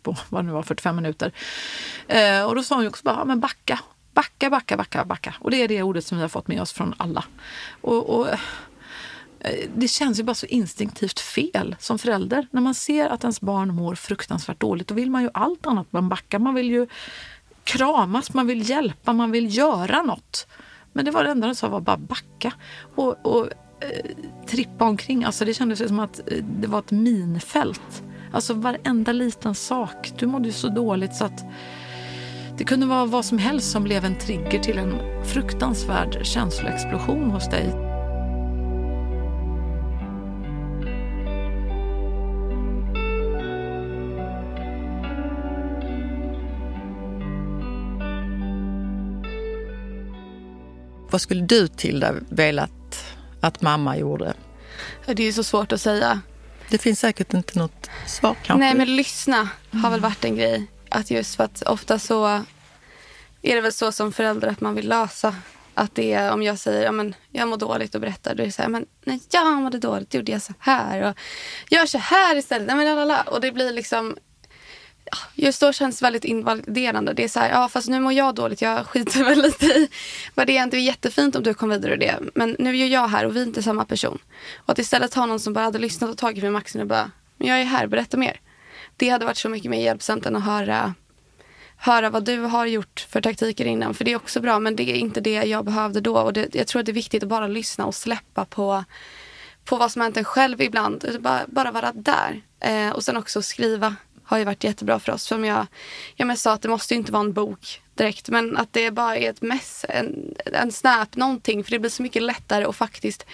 på 0.01 0.17
vad 0.29 0.43
det 0.43 0.45
nu 0.45 0.53
var, 0.53 0.63
45 0.63 0.95
minuter. 0.95 1.31
Eh, 2.07 2.43
och 2.43 2.55
då 2.55 2.63
sa 2.63 2.75
hon 2.75 2.83
ju 2.83 2.89
också 2.89 3.03
bara, 3.03 3.25
men 3.25 3.39
backa. 3.39 3.79
Backa, 4.13 4.49
backa, 4.49 4.77
backa, 4.77 5.05
backa. 5.05 5.35
Och 5.39 5.51
det 5.51 5.63
är 5.63 5.67
det 5.67 5.83
ordet 5.83 6.05
som 6.05 6.17
vi 6.17 6.21
har 6.21 6.29
fått 6.29 6.47
med 6.47 6.61
oss 6.61 6.73
från 6.73 6.93
alla. 6.97 7.23
Och, 7.81 8.19
och 8.19 8.29
eh, 8.29 9.69
det 9.75 9.87
känns 9.87 10.19
ju 10.19 10.23
bara 10.23 10.33
så 10.33 10.45
instinktivt 10.45 11.19
fel 11.19 11.75
som 11.79 11.99
förälder. 11.99 12.47
När 12.51 12.61
man 12.61 12.73
ser 12.73 13.09
att 13.09 13.23
ens 13.23 13.41
barn 13.41 13.75
mår 13.75 13.95
fruktansvärt 13.95 14.59
dåligt, 14.59 14.87
då 14.87 14.95
vill 14.95 15.11
man 15.11 15.21
ju 15.21 15.29
allt 15.33 15.67
annat 15.67 15.93
än 15.93 16.09
backa. 16.09 16.39
Man 16.39 16.53
vill 16.53 16.71
ju 16.71 16.87
kramas, 17.63 18.33
man 18.33 18.47
vill 18.47 18.69
hjälpa, 18.69 19.13
man 19.13 19.31
vill 19.31 19.57
göra 19.57 20.01
något. 20.01 20.47
Men 20.93 21.05
det 21.05 21.11
var 21.11 21.23
det 21.23 21.31
enda 21.31 21.47
de 21.47 21.55
sa 21.55 21.67
var 21.67 21.81
bara 21.81 21.97
backa. 21.97 22.53
Och, 22.95 23.25
och 23.25 23.47
eh, 23.79 24.11
trippa 24.47 24.85
omkring. 24.85 25.23
Alltså 25.23 25.45
det 25.45 25.53
kändes 25.53 25.87
som 25.87 25.99
att 25.99 26.19
eh, 26.19 26.43
det 26.43 26.67
var 26.67 26.79
ett 26.79 26.91
minfält. 26.91 28.03
Alltså 28.31 28.53
varenda 28.53 29.11
liten 29.11 29.55
sak. 29.55 30.13
Du 30.17 30.27
mådde 30.27 30.45
ju 30.45 30.53
så 30.53 30.69
dåligt 30.69 31.15
så 31.15 31.25
att 31.25 31.43
det 32.61 32.65
kunde 32.65 32.85
vara 32.85 33.05
vad 33.05 33.25
som 33.25 33.37
helst 33.37 33.71
som 33.71 33.83
blev 33.83 34.05
en 34.05 34.17
trigger 34.17 34.59
till 34.59 34.77
en 34.77 34.99
fruktansvärd 35.25 36.25
känsloexplosion 36.25 37.31
hos 37.31 37.49
dig. 37.49 37.69
Vad 51.11 51.21
skulle 51.21 51.41
du 51.41 51.67
Tilda 51.67 52.13
velat 52.29 53.05
att 53.39 53.61
mamma 53.61 53.97
gjorde? 53.97 54.33
Det 55.05 55.23
är 55.23 55.31
så 55.31 55.43
svårt 55.43 55.71
att 55.71 55.81
säga. 55.81 56.21
Det 56.69 56.77
finns 56.77 56.99
säkert 56.99 57.33
inte 57.33 57.59
något 57.59 57.89
svar 58.07 58.35
kanske. 58.43 58.65
Nej, 58.65 58.75
men 58.75 58.95
lyssna 58.95 59.49
har 59.71 59.91
väl 59.91 60.01
varit 60.01 60.25
en 60.25 60.35
grej. 60.35 60.67
Att 60.91 61.11
just 61.11 61.35
för 61.35 61.43
att 61.43 61.61
ofta 61.61 61.99
så 61.99 62.25
är 63.41 63.55
det 63.55 63.61
väl 63.61 63.73
så 63.73 63.91
som 63.91 64.13
förälder 64.13 64.47
att 64.47 64.61
man 64.61 64.75
vill 64.75 64.89
lösa. 64.89 65.35
Att 65.73 65.95
det 65.95 66.13
är 66.13 66.31
om 66.31 66.43
jag 66.43 66.59
säger 66.59 66.83
ja, 66.83 66.91
men 66.91 67.15
jag 67.31 67.47
mår 67.47 67.57
dåligt 67.57 67.95
och 67.95 68.01
berättar. 68.01 68.35
Då 68.35 68.43
är 68.43 68.45
det 68.45 68.51
så 68.51 68.61
här, 68.61 68.69
men 68.69 68.85
när 69.03 69.19
jag 69.31 69.53
mådde 69.53 69.77
dåligt, 69.77 70.13
gjorde 70.13 70.31
jag 70.31 70.41
så 70.41 70.53
här. 70.59 71.09
Och 71.09 71.17
gör 71.69 71.85
så 71.85 71.97
här 71.97 72.35
istället. 72.35 72.67
Nej, 72.67 72.75
men 72.75 72.85
lalala. 72.85 73.21
Och 73.21 73.41
det 73.41 73.51
blir 73.51 73.71
liksom 73.71 74.17
just 75.35 75.61
då 75.61 75.73
känns 75.73 75.99
det 75.99 76.05
väldigt 76.05 76.25
invaliderande. 76.25 77.13
Det 77.13 77.23
är 77.23 77.27
så 77.27 77.39
här, 77.39 77.49
ja 77.49 77.69
fast 77.69 77.89
nu 77.89 77.99
mår 77.99 78.13
jag 78.13 78.35
dåligt, 78.35 78.61
jag 78.61 78.87
skiter 78.87 79.23
väl 79.23 79.41
lite 79.41 79.65
i 79.65 79.89
vad 80.35 80.47
det 80.47 80.57
är. 80.57 80.67
Det 80.67 80.77
är 80.77 80.81
jättefint 80.81 81.35
om 81.35 81.43
du 81.43 81.53
kom 81.53 81.69
vidare 81.69 81.93
ur 81.93 81.97
det. 81.97 82.19
Men 82.35 82.55
nu 82.59 82.79
är 82.79 82.87
jag 82.87 83.07
här 83.07 83.25
och 83.25 83.35
vi 83.35 83.41
är 83.41 83.45
inte 83.45 83.63
samma 83.63 83.85
person. 83.85 84.19
Och 84.55 84.69
att 84.69 84.79
istället 84.79 85.13
ha 85.13 85.25
någon 85.25 85.39
som 85.39 85.53
bara 85.53 85.65
hade 85.65 85.79
lyssnat 85.79 86.09
och 86.09 86.17
tagit 86.17 86.43
mig 86.43 86.47
i 86.47 86.51
maxen 86.51 86.81
och 86.81 86.87
bara, 86.87 87.11
men 87.37 87.47
jag 87.47 87.61
är 87.61 87.63
här, 87.63 87.87
berätta 87.87 88.17
mer. 88.17 88.39
Det 89.01 89.09
hade 89.09 89.25
varit 89.25 89.37
så 89.37 89.49
mycket 89.49 89.71
mer 89.71 89.81
hjälpsamt 89.81 90.25
än 90.25 90.35
att 90.35 90.43
höra, 90.43 90.93
höra 91.77 92.09
vad 92.09 92.25
du 92.25 92.39
har 92.39 92.65
gjort 92.65 93.07
för 93.09 93.21
taktiker 93.21 93.65
innan. 93.65 93.93
För 93.93 94.05
det 94.05 94.11
är 94.11 94.15
också 94.15 94.41
bra, 94.41 94.59
men 94.59 94.75
det 94.75 94.91
är 94.91 94.95
inte 94.95 95.21
det 95.21 95.43
jag 95.43 95.65
behövde 95.65 96.01
då. 96.01 96.17
Och 96.17 96.33
det, 96.33 96.55
jag 96.55 96.67
tror 96.67 96.79
att 96.79 96.85
det 96.85 96.91
är 96.91 96.93
viktigt 96.93 97.23
att 97.23 97.29
bara 97.29 97.47
lyssna 97.47 97.85
och 97.85 97.95
släppa 97.95 98.45
på, 98.45 98.83
på 99.65 99.75
vad 99.75 99.91
som 99.91 100.01
hänt 100.01 100.17
en 100.17 100.23
själv 100.23 100.61
ibland. 100.61 101.17
Bara, 101.19 101.41
bara 101.47 101.71
vara 101.71 101.91
där. 101.91 102.41
Eh, 102.59 102.89
och 102.89 103.03
sen 103.03 103.17
också 103.17 103.41
skriva 103.41 103.95
har 104.23 104.37
ju 104.37 104.43
varit 104.43 104.63
jättebra 104.63 104.99
för 104.99 105.11
oss. 105.11 105.23
Som 105.23 105.45
jag, 105.45 105.67
jag 106.15 106.37
sa 106.37 106.53
att 106.53 106.61
det 106.61 106.69
måste 106.69 106.93
ju 106.93 106.97
inte 106.97 107.11
vara 107.11 107.23
en 107.23 107.33
bok 107.33 107.81
direkt. 107.95 108.29
Men 108.29 108.57
att 108.57 108.73
det 108.73 108.91
bara 108.91 109.17
är 109.17 109.29
ett 109.29 109.41
mess, 109.41 109.85
en, 109.89 110.35
en 110.45 110.71
snap, 110.71 111.15
någonting. 111.15 111.63
För 111.63 111.71
det 111.71 111.79
blir 111.79 111.89
så 111.89 112.03
mycket 112.03 112.23
lättare 112.23 112.65
att 112.65 112.75
faktiskt 112.75 113.25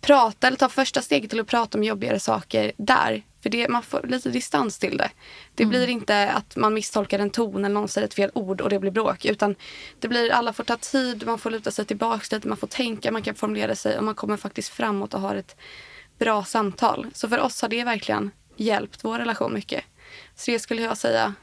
prata 0.00 0.46
eller 0.46 0.56
ta 0.56 0.68
första 0.68 1.02
steget 1.02 1.30
till 1.30 1.40
att 1.40 1.46
prata 1.46 1.78
om 1.78 1.84
jobbigare 1.84 2.20
saker 2.20 2.72
där. 2.76 3.22
För 3.46 3.50
det, 3.50 3.68
man 3.68 3.82
får 3.82 4.02
lite 4.02 4.30
distans 4.30 4.78
till 4.78 4.96
det. 4.96 5.10
Det 5.54 5.64
blir 5.64 5.88
inte 5.88 6.32
att 6.32 6.56
man 6.56 6.74
misstolkar 6.74 7.18
en 7.18 7.30
ton 7.30 7.64
eller 7.64 7.74
någon 7.74 7.88
säger 7.88 8.06
ett 8.06 8.14
fel 8.14 8.30
ord 8.34 8.60
och 8.60 8.68
det 8.68 8.78
blir 8.78 8.90
bråk. 8.90 9.24
Utan 9.24 9.54
det 10.00 10.08
blir, 10.08 10.30
alla 10.30 10.52
får 10.52 10.64
ta 10.64 10.76
tid, 10.76 11.26
man 11.26 11.38
får 11.38 11.50
luta 11.50 11.70
sig 11.70 11.84
tillbaka 11.84 12.36
lite, 12.36 12.48
man 12.48 12.56
får 12.56 12.66
tänka, 12.66 13.12
man 13.12 13.22
kan 13.22 13.34
formulera 13.34 13.74
sig 13.74 13.98
och 13.98 14.04
man 14.04 14.14
kommer 14.14 14.36
faktiskt 14.36 14.68
framåt 14.68 15.14
och 15.14 15.20
har 15.20 15.34
ett 15.34 15.56
bra 16.18 16.44
samtal. 16.44 17.06
Så 17.12 17.28
för 17.28 17.38
oss 17.38 17.62
har 17.62 17.68
det 17.68 17.84
verkligen 17.84 18.30
hjälpt 18.56 19.04
vår 19.04 19.18
relation 19.18 19.54
mycket. 19.54 19.84
Så 20.34 20.50
det 20.50 20.58
skulle 20.58 20.82
jag 20.82 20.98
säga 20.98 21.34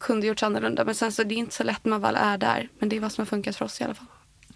kunde 0.00 0.26
gjorts 0.26 0.42
annorlunda. 0.42 0.84
Men 0.84 0.94
sen 0.94 1.12
så 1.12 1.22
det 1.22 1.34
är 1.34 1.38
inte 1.38 1.54
så 1.54 1.64
lätt 1.64 1.84
när 1.84 1.90
man 1.90 2.00
väl 2.00 2.16
är 2.16 2.38
där. 2.38 2.68
Men 2.78 2.88
det 2.88 2.96
är 2.96 3.00
vad 3.00 3.12
som 3.12 3.22
har 3.22 3.26
funkat 3.26 3.56
för 3.56 3.64
oss 3.64 3.80
i 3.80 3.84
alla 3.84 3.94
fall. 3.94 4.06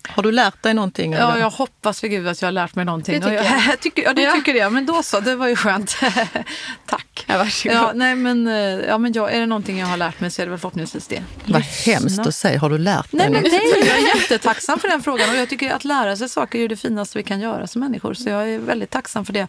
Har 0.09 0.23
du 0.23 0.33
lärt 0.33 0.63
dig 0.63 0.75
någonting? 0.75 1.13
Ja, 1.13 1.33
eller? 1.33 1.41
jag 1.41 1.51
hoppas 1.51 2.01
för 2.01 2.09
gud 2.09 2.29
att 2.29 2.43
jag 2.43 2.47
har 2.47 2.53
lärt 2.53 2.75
mig 2.75 2.85
någonting. 2.85 3.21
Det 3.21 3.27
tycker 3.31 3.45
jag. 3.69 3.81
tycker, 3.81 4.03
ja, 4.03 4.13
du 4.15 4.23
Ja. 4.23 4.33
tycker 4.33 4.55
det. 4.55 4.71
Men 4.71 4.87
då 4.87 5.03
så, 5.03 5.21
det 5.21 5.35
var 5.37 5.49
ju 5.49 5.57
skönt. 5.57 5.97
Tack. 6.87 7.25
Ja, 7.27 7.39
varsågod. 7.39 7.77
Ja, 7.77 7.93
nej, 7.95 8.15
men, 8.15 8.47
eh, 8.47 8.55
ja, 8.89 8.99
men 8.99 9.13
jag, 9.13 9.33
är 9.33 9.41
det 9.41 9.47
någonting 9.47 9.79
jag 9.79 9.87
har 9.87 9.97
lärt 9.97 10.21
mig 10.21 10.31
så 10.31 10.43
är 10.43 10.47
det 10.47 10.51
väl 10.51 10.59
förhoppningsvis 10.59 11.07
det. 11.07 11.23
Vad 11.47 11.61
Lyssna. 11.61 11.93
hemskt 11.93 12.19
att 12.27 12.35
säga. 12.35 12.59
Har 12.61 12.71
du 12.71 12.79
lärt 12.79 13.11
dig 13.11 13.19
Nej, 13.19 13.31
men 13.31 13.43
något? 13.43 13.53
nej, 13.53 13.85
jag 13.89 13.99
är 13.99 14.17
jättetacksam 14.17 14.79
för 14.79 14.89
den 14.89 15.03
frågan. 15.03 15.31
Och 15.31 15.37
jag 15.37 15.49
tycker 15.49 15.71
att 15.75 15.85
lära 15.85 16.17
sig 16.17 16.29
saker 16.29 16.59
är 16.59 16.69
det 16.69 16.77
finaste 16.77 17.19
vi 17.19 17.25
kan 17.25 17.41
göra 17.41 17.67
som 17.67 17.81
människor. 17.81 18.15
Så 18.15 18.29
jag 18.29 18.49
är 18.51 18.59
väldigt 18.59 18.91
tacksam 18.91 19.25
för 19.25 19.33
det. 19.33 19.47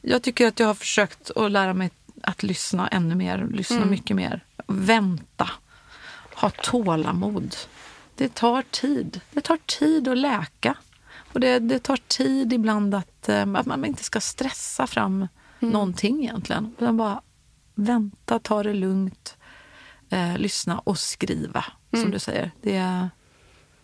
Jag 0.00 0.22
tycker 0.22 0.46
att 0.46 0.60
jag 0.60 0.66
har 0.66 0.74
försökt 0.74 1.30
att 1.36 1.50
lära 1.52 1.74
mig 1.74 1.90
att 2.22 2.42
lyssna 2.42 2.88
ännu 2.88 3.14
mer. 3.14 3.46
Lyssna 3.52 3.84
mycket 3.84 4.16
mer. 4.16 4.44
Vänta. 4.66 5.50
Ha 6.34 6.50
tålamod. 6.50 7.56
Det 8.18 8.34
tar 8.34 8.62
tid. 8.62 9.20
Det 9.30 9.40
tar 9.40 9.58
tid 9.66 10.08
att 10.08 10.18
läka. 10.18 10.76
Och 11.32 11.40
det, 11.40 11.58
det 11.58 11.78
tar 11.78 11.96
tid 11.96 12.52
ibland 12.52 12.94
att, 12.94 13.28
eh, 13.28 13.54
att 13.54 13.66
man 13.66 13.84
inte 13.84 14.04
ska 14.04 14.20
stressa 14.20 14.86
fram 14.86 15.28
mm. 15.60 15.72
någonting 15.72 16.24
egentligen. 16.24 16.74
Utan 16.78 16.96
bara 16.96 17.20
vänta, 17.74 18.38
ta 18.38 18.62
det 18.62 18.74
lugnt, 18.74 19.36
eh, 20.10 20.38
lyssna 20.38 20.78
och 20.78 20.98
skriva, 20.98 21.64
mm. 21.90 22.02
som 22.02 22.10
du 22.10 22.18
säger. 22.18 22.50
Det, 22.62 23.08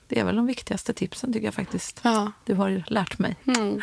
det 0.08 0.20
är 0.20 0.24
väl 0.24 0.36
de 0.36 0.46
viktigaste 0.46 0.92
tipsen 0.92 1.32
tycker 1.32 1.46
jag 1.46 1.54
faktiskt. 1.54 2.00
Ja. 2.04 2.32
Du 2.44 2.54
har 2.54 2.84
lärt 2.86 3.18
mig. 3.18 3.36
Mm. 3.46 3.80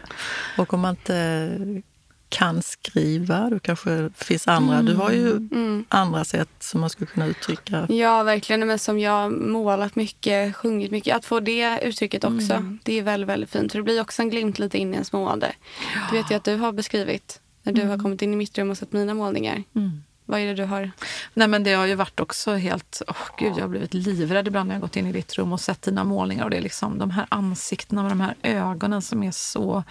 och 0.58 0.74
om 0.74 0.80
man 0.80 0.90
inte 0.90 1.82
kan 2.28 2.62
skriva, 2.62 3.50
då 3.50 3.58
kanske 3.58 4.10
finns 4.14 4.48
andra. 4.48 4.74
Mm. 4.74 4.86
Du 4.86 4.94
har 4.94 5.10
ju 5.10 5.30
mm. 5.30 5.84
andra 5.88 6.24
sätt 6.24 6.48
som 6.58 6.80
man 6.80 6.90
skulle 6.90 7.06
kunna 7.06 7.26
uttrycka. 7.26 7.86
Ja, 7.88 8.22
verkligen. 8.22 8.66
Men 8.66 8.78
som 8.78 8.98
jag 8.98 9.32
målat 9.32 9.96
mycket, 9.96 10.56
sjungit 10.56 10.90
mycket. 10.90 11.16
Att 11.16 11.24
få 11.24 11.40
det 11.40 11.80
uttrycket 11.82 12.24
också, 12.24 12.52
mm. 12.52 12.78
det 12.84 12.98
är 12.98 13.02
väldigt, 13.02 13.28
väldigt 13.28 13.50
fint. 13.50 13.72
För 13.72 13.78
det 13.78 13.82
blir 13.82 14.00
också 14.00 14.22
en 14.22 14.30
glimt 14.30 14.58
lite 14.58 14.78
in 14.78 14.90
i 14.90 14.92
ens 14.92 15.12
mående. 15.12 15.52
Ja. 15.94 16.00
Du 16.10 16.16
vet 16.16 16.30
ju 16.30 16.34
att 16.34 16.44
du 16.44 16.56
har 16.56 16.72
beskrivit 16.72 17.40
när 17.62 17.72
du 17.72 17.80
har 17.80 17.94
mm. 17.94 18.02
kommit 18.02 18.22
in 18.22 18.32
i 18.32 18.36
mitt 18.36 18.58
rum 18.58 18.70
och 18.70 18.78
sett 18.78 18.92
mina 18.92 19.14
målningar. 19.14 19.62
Mm. 19.74 20.02
Vad 20.24 20.40
är 20.40 20.46
det 20.46 20.54
du 20.54 20.64
har? 20.64 20.90
Nej 21.34 21.48
men 21.48 21.64
det 21.64 21.72
har 21.72 21.86
ju 21.86 21.94
varit 21.94 22.20
också 22.20 22.54
helt, 22.54 23.02
oh, 23.06 23.16
gud 23.38 23.52
jag 23.56 23.62
har 23.62 23.68
blivit 23.68 23.94
livrädd 23.94 24.48
ibland 24.48 24.68
när 24.68 24.74
jag 24.74 24.82
gått 24.82 24.96
in 24.96 25.06
i 25.06 25.12
ditt 25.12 25.34
rum 25.34 25.52
och 25.52 25.60
sett 25.60 25.82
dina 25.82 26.04
målningar 26.04 26.44
och 26.44 26.50
det 26.50 26.56
är 26.56 26.60
liksom 26.60 26.98
de 26.98 27.10
här 27.10 27.26
ansiktena 27.28 28.02
med 28.02 28.10
de 28.10 28.20
här 28.20 28.34
ögonen 28.42 29.02
som 29.02 29.22
är 29.22 29.30
så 29.30 29.84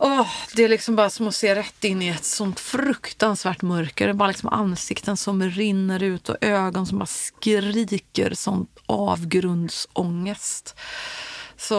Oh, 0.00 0.28
det 0.56 0.64
är 0.64 0.68
liksom 0.68 0.96
bara 0.96 1.10
som 1.10 1.28
att 1.28 1.34
se 1.34 1.54
rätt 1.54 1.84
in 1.84 2.02
i 2.02 2.08
ett 2.08 2.24
sånt 2.24 2.60
fruktansvärt 2.60 3.62
mörker. 3.62 4.06
Det 4.06 4.10
är 4.10 4.14
bara 4.14 4.28
liksom 4.28 4.48
ansikten 4.48 5.16
som 5.16 5.42
rinner 5.42 6.02
ut 6.02 6.28
och 6.28 6.36
ögon 6.40 6.86
som 6.86 6.98
bara 6.98 7.06
skriker 7.06 8.34
sånt 8.34 8.78
avgrundsångest. 8.86 10.76
Så 11.56 11.74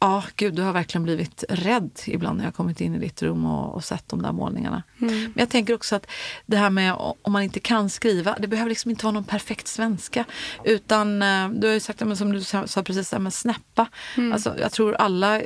ja, 0.00 0.22
gud, 0.36 0.54
du 0.54 0.62
har 0.62 0.72
verkligen 0.72 1.02
blivit 1.02 1.44
rädd 1.48 1.90
ibland 2.06 2.38
när 2.38 2.44
jag 2.44 2.54
kommit 2.54 2.80
in 2.80 2.94
i 2.94 2.98
ditt 2.98 3.22
rum 3.22 3.44
och, 3.44 3.74
och 3.74 3.84
sett 3.84 4.08
de 4.08 4.22
där 4.22 4.32
målningarna. 4.32 4.82
Mm. 5.00 5.22
Men 5.22 5.32
jag 5.34 5.48
tänker 5.48 5.74
också 5.74 5.96
att 5.96 6.06
det 6.46 6.56
här 6.56 6.70
med 6.70 6.94
om 6.98 7.32
man 7.32 7.42
inte 7.42 7.60
kan 7.60 7.90
skriva, 7.90 8.36
det 8.38 8.48
behöver 8.48 8.68
liksom 8.68 8.90
inte 8.90 9.04
vara 9.04 9.14
någon 9.14 9.24
perfekt 9.24 9.68
svenska. 9.68 10.24
Utan 10.64 11.22
eh, 11.22 11.48
du 11.48 11.66
har 11.66 11.74
ju 11.74 11.80
sagt, 11.80 11.98
som 12.18 12.32
du 12.32 12.44
sa 12.44 12.82
precis, 12.84 13.12
med 13.12 13.34
snäppa. 13.34 13.88
Mm. 14.16 14.32
Alltså, 14.32 14.54
jag 14.58 14.72
tror 14.72 14.94
alla 14.94 15.42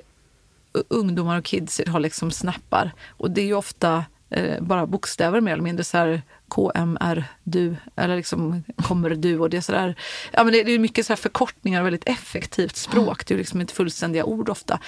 ungdomar 0.89 1.39
och 1.39 1.45
kids 1.45 1.81
har 1.87 2.01
liksom 2.01 2.31
snappar. 2.31 2.93
Och 3.09 3.31
det 3.31 3.41
är 3.41 3.47
ju 3.47 3.55
ofta 3.55 4.05
eh, 4.31 4.63
bara 4.63 4.87
bokstäver 4.87 5.41
mer 5.41 5.53
eller 5.53 5.63
mindre. 5.63 5.85
så 5.85 5.97
här 5.97 6.23
KMR, 6.49 7.25
du, 7.43 7.77
eller 7.97 8.17
liksom 8.17 8.65
kommer 8.77 9.11
du. 9.11 9.39
Och 9.39 9.51
det 9.51 9.57
är 9.57 9.61
sådär, 9.61 9.97
ja 10.33 10.45
men 10.45 10.53
det, 10.53 10.63
det 10.63 10.73
är 10.73 10.79
mycket 10.79 11.07
så 11.07 11.17
förkortningar, 11.17 11.83
väldigt 11.83 12.09
effektivt 12.09 12.77
språk. 12.77 13.27
Det 13.27 13.35
är 13.35 13.39
liksom 13.39 13.61
inte 13.61 13.75
fullständiga 13.75 14.25
ord 14.25 14.49
ofta. 14.49 14.79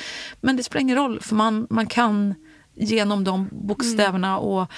Men 0.40 0.56
det 0.56 0.62
spelar 0.62 0.80
ingen 0.80 0.96
roll, 0.96 1.20
för 1.20 1.34
man, 1.34 1.66
man 1.70 1.86
kan 1.86 2.34
genom 2.74 3.24
de 3.24 3.48
bokstäverna 3.52 4.38
och, 4.38 4.70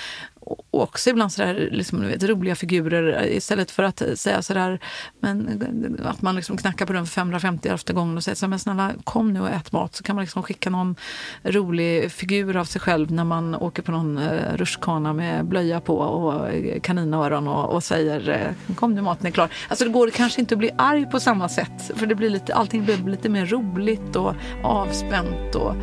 och 0.47 0.83
också 0.83 1.11
ibland 1.11 1.33
sådär, 1.33 1.69
liksom, 1.73 2.07
vet, 2.07 2.23
roliga 2.23 2.55
figurer 2.55 3.27
istället 3.27 3.71
för 3.71 3.83
att 3.83 4.03
säga 4.15 4.43
sådär, 4.43 4.81
men, 5.21 6.01
att 6.05 6.23
man 6.23 6.37
liksom 6.37 6.57
knackar 6.57 6.87
på 6.87 6.93
dörren 6.93 7.07
för 7.07 7.13
550 7.13 7.69
efter 7.69 7.95
gången 7.95 8.17
och 8.17 8.25
säger 8.25 8.37
så 8.37 8.49
men 8.49 8.59
snälla 8.59 8.93
kom 9.05 9.33
nu 9.33 9.41
och 9.41 9.51
ät 9.51 9.73
mat. 9.73 9.95
Så 9.95 10.03
kan 10.03 10.17
man 10.17 10.25
liksom 10.25 10.43
skicka 10.43 10.71
någon 10.71 10.97
rolig 11.43 12.13
figur 12.13 12.57
av 12.57 12.65
sig 12.65 12.81
själv 12.81 13.13
när 13.13 13.25
man 13.25 13.55
åker 13.55 13.83
på 13.83 13.93
någon 13.93 14.19
eh, 14.19 14.57
rutschkana 14.57 15.13
med 15.13 15.45
blöja 15.45 15.81
på 15.81 15.97
och 15.99 16.49
eh, 16.49 16.81
kaninöron 16.81 17.49
och, 17.49 17.75
och 17.75 17.85
säger 17.85 18.29
eh, 18.29 18.75
kom 18.75 18.95
nu 18.95 19.03
maten 19.03 19.27
är 19.27 19.31
klar. 19.31 19.49
Alltså 19.69 19.85
det 19.85 19.91
går 19.91 20.11
kanske 20.11 20.41
inte 20.41 20.55
att 20.55 20.59
bli 20.59 20.71
arg 20.79 21.07
på 21.11 21.21
samma 21.21 21.49
sätt 21.49 21.91
för 21.97 22.07
det 22.07 22.15
blir 22.15 22.31
lite, 22.31 22.55
allting 22.55 22.85
blir 22.85 22.97
lite 22.97 23.29
mer 23.29 23.47
roligt 23.47 24.17
och 24.17 24.35
avspänt 24.63 25.55
och 25.55 25.75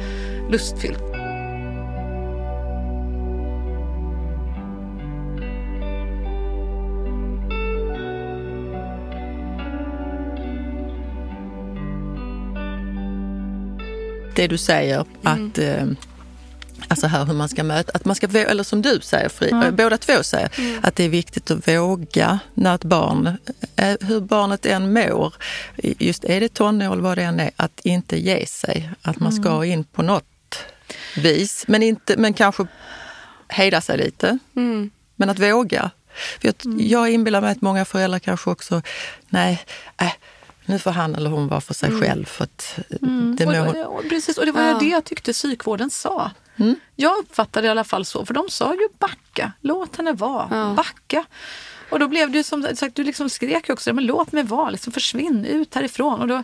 lustfyllt. 0.49 1.12
Det 14.35 14.47
du 14.47 14.57
säger, 14.57 15.05
mm. 15.25 15.49
att 15.49 15.57
eh, 15.57 15.85
Alltså 16.87 17.07
här 17.07 17.25
hur 17.25 17.33
man 17.33 17.49
ska 17.49 17.63
möta, 17.63 17.91
att 17.93 18.05
man 18.05 18.15
ska, 18.15 18.27
eller 18.27 18.63
som 18.63 18.81
du 18.81 18.99
säger, 19.01 19.29
Fri, 19.29 19.51
mm. 19.51 19.75
båda 19.75 19.97
två 19.97 20.23
säger, 20.23 20.49
mm. 20.57 20.79
att 20.83 20.95
det 20.95 21.03
är 21.03 21.09
viktigt 21.09 21.51
att 21.51 21.67
våga 21.67 22.39
när 22.53 22.75
ett 22.75 22.83
barn, 22.83 23.37
eh, 23.75 23.95
hur 24.01 24.19
barnet 24.19 24.65
än 24.65 24.93
mår, 24.93 25.33
just 25.77 26.23
är 26.23 26.39
det 26.39 26.49
tonår 26.49 26.93
eller 26.93 27.03
vad 27.03 27.17
det 27.17 27.23
än 27.23 27.39
är, 27.39 27.51
att 27.55 27.79
inte 27.83 28.17
ge 28.19 28.45
sig. 28.45 28.89
Att 29.01 29.19
man 29.19 29.31
ska 29.31 29.49
mm. 29.49 29.63
in 29.63 29.83
på 29.83 30.01
något 30.01 30.59
vis, 31.15 31.65
men, 31.67 31.83
inte, 31.83 32.17
men 32.17 32.33
kanske 32.33 32.67
hejda 33.47 33.81
sig 33.81 33.97
lite. 33.97 34.37
Mm. 34.55 34.91
Men 35.15 35.29
att 35.29 35.39
våga. 35.39 35.91
För 36.39 36.47
jag, 36.47 36.55
mm. 36.65 36.87
jag 36.87 37.09
inbillar 37.09 37.41
mig 37.41 37.51
att 37.51 37.61
många 37.61 37.85
föräldrar 37.85 38.19
kanske 38.19 38.49
också, 38.49 38.81
nej, 39.29 39.65
äh, 40.01 40.13
nu 40.65 40.79
får 40.79 40.91
han 40.91 41.15
eller 41.15 41.29
hon 41.29 41.47
vara 41.47 41.61
för 41.61 41.73
sig 41.73 41.89
mm. 41.89 42.01
själv. 42.01 42.25
För 42.25 42.43
att 42.43 42.79
mm. 43.01 43.35
det 43.35 43.45
må... 43.45 43.85
och, 43.85 44.09
precis, 44.09 44.37
och 44.37 44.45
det 44.45 44.51
var 44.51 44.61
ja. 44.61 44.77
det 44.79 44.85
jag 44.85 45.03
tyckte 45.03 45.33
psykvården 45.33 45.89
sa. 45.89 46.31
Mm. 46.57 46.75
Jag 46.95 47.17
uppfattade 47.17 47.61
det 47.61 47.67
i 47.67 47.71
alla 47.71 47.83
fall 47.83 48.05
så, 48.05 48.25
för 48.25 48.33
de 48.33 48.49
sa 48.49 48.73
ju 48.73 48.87
backa, 48.99 49.51
låt 49.61 49.95
henne 49.95 50.11
vara, 50.11 50.47
ja. 50.51 50.73
backa. 50.77 51.25
Och 51.89 51.99
då 51.99 52.07
blev 52.07 52.31
det 52.31 52.43
som 52.43 52.75
sagt, 52.75 52.95
du 52.95 53.03
liksom 53.03 53.29
skrek 53.29 53.69
också, 53.69 53.93
men 53.93 54.05
låt 54.05 54.31
mig 54.31 54.43
vara, 54.43 54.69
liksom 54.69 54.93
försvinn 54.93 55.45
ut 55.45 55.75
härifrån. 55.75 56.21
Och 56.21 56.27
då, 56.27 56.43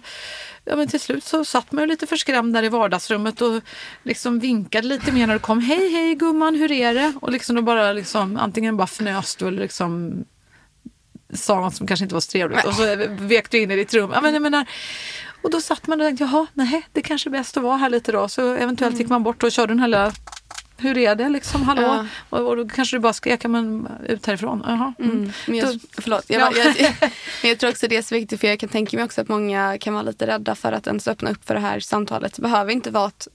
ja, 0.65 0.75
men 0.75 0.87
till 0.87 0.99
slut 0.99 1.23
så 1.23 1.45
satt 1.45 1.71
man 1.71 1.83
ju 1.83 1.87
lite 1.87 2.07
förskrämd 2.07 2.53
där 2.53 2.63
i 2.63 2.69
vardagsrummet 2.69 3.41
och 3.41 3.61
liksom 4.03 4.39
vinkade 4.39 4.87
lite 4.87 5.11
mer 5.11 5.27
när 5.27 5.33
du 5.33 5.39
kom. 5.39 5.61
Hej, 5.61 5.91
hej 5.91 6.15
gumman, 6.15 6.55
hur 6.55 6.71
är 6.71 6.93
det? 6.93 7.13
Och 7.21 7.31
liksom 7.31 7.55
då 7.55 7.61
bara 7.61 7.93
liksom, 7.93 8.37
antingen 8.37 8.77
bara 8.77 8.87
fnös 8.87 9.35
du 9.35 9.47
eller 9.47 9.61
liksom 9.61 10.23
sa 11.33 11.61
något 11.61 11.75
som 11.75 11.87
kanske 11.87 12.03
inte 12.03 12.15
var 12.15 12.21
så 12.21 12.31
trevligt 12.31 12.65
och 12.65 12.73
så 12.73 12.95
vek 13.09 13.51
du 13.51 13.59
in 13.59 13.71
i 13.71 13.75
ditt 13.75 13.93
rum. 13.93 14.11
Ja, 14.13 14.21
men 14.21 14.33
jag 14.33 14.41
menar, 14.41 14.65
och 15.41 15.51
då 15.51 15.61
satt 15.61 15.87
man 15.87 16.01
och 16.01 16.07
tänkte, 16.07 16.23
jaha, 16.23 16.47
nej, 16.53 16.87
det 16.93 17.01
kanske 17.01 17.29
är 17.29 17.31
bäst 17.31 17.57
att 17.57 17.63
vara 17.63 17.77
här 17.77 17.89
lite 17.89 18.11
då. 18.11 18.27
Så 18.27 18.53
eventuellt 18.53 18.99
gick 18.99 19.09
man 19.09 19.23
bort 19.23 19.43
och 19.43 19.51
körde 19.51 19.73
den 19.73 19.79
här 19.79 19.87
lilla 19.87 20.13
hur 20.81 20.97
är 20.97 21.15
det 21.15 21.29
liksom, 21.29 21.63
hallå? 21.63 21.81
Ja. 21.81 22.05
Och, 22.29 22.47
och, 22.47 22.57
då 22.57 22.67
kanske 22.67 22.95
du 22.95 22.99
bara 22.99 23.13
skrek, 23.13 23.45
men 23.45 23.87
ut 24.07 24.25
härifrån. 24.25 24.63
Jaha. 24.67 24.93
Mm. 24.99 25.11
Mm. 25.11 25.31
Men 25.45 25.55
jag, 25.55 25.79
förlåt, 25.91 26.25
jag, 26.27 26.41
ja. 26.41 26.51
jag, 26.55 26.79
jag, 26.79 26.93
men 27.41 27.49
jag 27.49 27.59
tror 27.59 27.69
också 27.69 27.87
det 27.87 27.97
är 27.97 28.01
så 28.01 28.15
viktigt 28.15 28.39
för 28.39 28.47
jag 28.47 28.59
kan 28.59 28.69
tänka 28.69 28.97
mig 28.97 29.05
också 29.05 29.21
att 29.21 29.27
många 29.27 29.77
kan 29.77 29.93
vara 29.93 30.03
lite 30.03 30.27
rädda 30.27 30.55
för 30.55 30.71
att 30.71 30.87
ens 30.87 31.07
öppna 31.07 31.31
upp 31.31 31.45
för 31.45 31.53
det 31.53 31.59
här 31.59 31.79
samtalet. 31.79 32.33
Det 32.33 32.41
behöver 32.41 32.71
inte 32.71 32.91
vara 32.91 33.05
att 33.05 33.27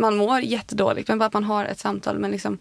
man 0.00 0.16
mår 0.16 0.40
jättedåligt 0.40 1.08
men 1.08 1.18
bara 1.18 1.26
att 1.26 1.32
man 1.32 1.44
har 1.44 1.64
ett 1.64 1.78
samtal 1.78 2.18
men 2.18 2.30
liksom 2.30 2.58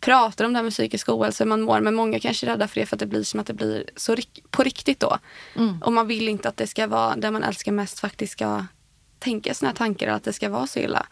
pratar 0.00 0.44
om 0.44 0.52
det 0.52 0.58
här 0.58 0.62
med 0.62 0.72
psykisk 0.72 1.08
ohälsa, 1.08 1.44
man 1.44 1.62
mår. 1.62 1.80
Men 1.80 1.94
många 1.94 2.20
kanske 2.20 2.46
är 2.46 2.50
rädda 2.50 2.68
för 2.68 2.80
det 2.80 2.86
för 2.86 2.96
att 2.96 3.00
det 3.00 3.06
blir 3.06 3.22
som 3.22 3.40
att 3.40 3.46
det 3.46 3.54
blir 3.54 3.84
så 3.96 4.16
på 4.50 4.62
riktigt 4.62 5.00
då. 5.00 5.18
Mm. 5.56 5.82
Och 5.82 5.92
man 5.92 6.06
vill 6.06 6.28
inte 6.28 6.48
att 6.48 6.56
det 6.56 6.66
ska 6.66 6.86
vara 6.86 7.16
det 7.16 7.30
man 7.30 7.42
älskar 7.42 7.72
mest 7.72 8.00
faktiskt 8.00 8.32
ska 8.32 8.66
tänka 9.18 9.54
sina 9.54 9.72
tankar 9.72 10.08
och 10.08 10.14
att 10.14 10.24
det 10.24 10.32
ska 10.32 10.48
vara 10.48 10.66
så 10.66 10.78
illa. 10.78 11.06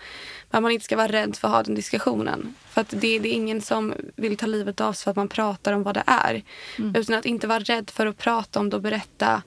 Men 0.50 0.58
att 0.58 0.62
man 0.62 0.72
inte 0.72 0.84
ska 0.84 0.96
vara 0.96 1.12
rädd 1.12 1.36
för 1.36 1.48
att 1.48 1.54
ha 1.54 1.62
den 1.62 1.74
diskussionen. 1.74 2.54
För 2.68 2.80
att 2.80 2.90
det, 2.90 3.18
det 3.18 3.28
är 3.28 3.32
ingen 3.32 3.60
som 3.60 3.94
vill 4.16 4.36
ta 4.36 4.46
livet 4.46 4.80
av 4.80 4.92
sig 4.92 5.04
för 5.04 5.10
att 5.10 5.16
man 5.16 5.28
pratar 5.28 5.72
om 5.72 5.82
vad 5.82 5.94
det 5.94 6.04
är. 6.06 6.42
Mm. 6.78 6.96
Utan 6.96 7.18
att 7.18 7.26
inte 7.26 7.46
vara 7.46 7.60
rädd 7.60 7.90
för 7.90 8.06
att 8.06 8.18
prata 8.18 8.60
om 8.60 8.70
det 8.70 8.76
och 8.76 8.82
berätta. 8.82 9.42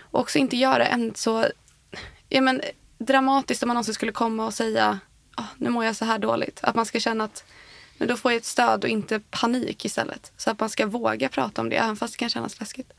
Och 0.00 0.20
också 0.20 0.38
inte 0.38 0.56
göra 0.56 0.86
en 0.86 1.14
så 1.14 1.46
ja, 2.28 2.40
men, 2.40 2.60
dramatiskt 2.98 3.62
om 3.62 3.66
man 3.66 3.74
någonsin 3.74 3.94
skulle 3.94 4.12
komma 4.12 4.46
och 4.46 4.54
säga 4.54 4.98
oh, 5.36 5.44
nu 5.58 5.70
mår 5.70 5.84
jag 5.84 5.96
så 5.96 6.04
här 6.04 6.18
dåligt. 6.18 6.60
Att 6.62 6.74
man 6.74 6.86
ska 6.86 7.00
känna 7.00 7.24
att 7.24 7.44
men 7.98 8.08
då 8.08 8.16
får 8.16 8.32
jag 8.32 8.36
ett 8.36 8.44
stöd 8.44 8.84
och 8.84 8.90
inte 8.90 9.20
panik 9.20 9.84
istället. 9.84 10.32
Så 10.36 10.50
att 10.50 10.60
man 10.60 10.70
ska 10.70 10.86
våga 10.86 11.28
prata 11.28 11.60
om 11.60 11.68
det, 11.68 11.76
även 11.76 11.96
fast 11.96 12.14
det 12.14 12.18
kan 12.18 12.30
kännas 12.30 12.60
läskigt. 12.60 12.92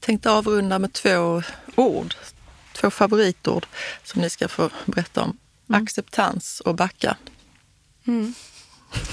Tänkte 0.00 0.30
avrunda 0.30 0.78
med 0.78 0.92
två 0.92 1.42
ord, 1.74 2.14
två 2.72 2.90
favoritord 2.90 3.66
som 4.04 4.22
ni 4.22 4.30
ska 4.30 4.48
få 4.48 4.70
berätta 4.84 5.22
om. 5.22 5.38
Mm. 5.68 5.82
Acceptans 5.82 6.60
och 6.60 6.74
backa. 6.74 7.16
Mm. 8.06 8.34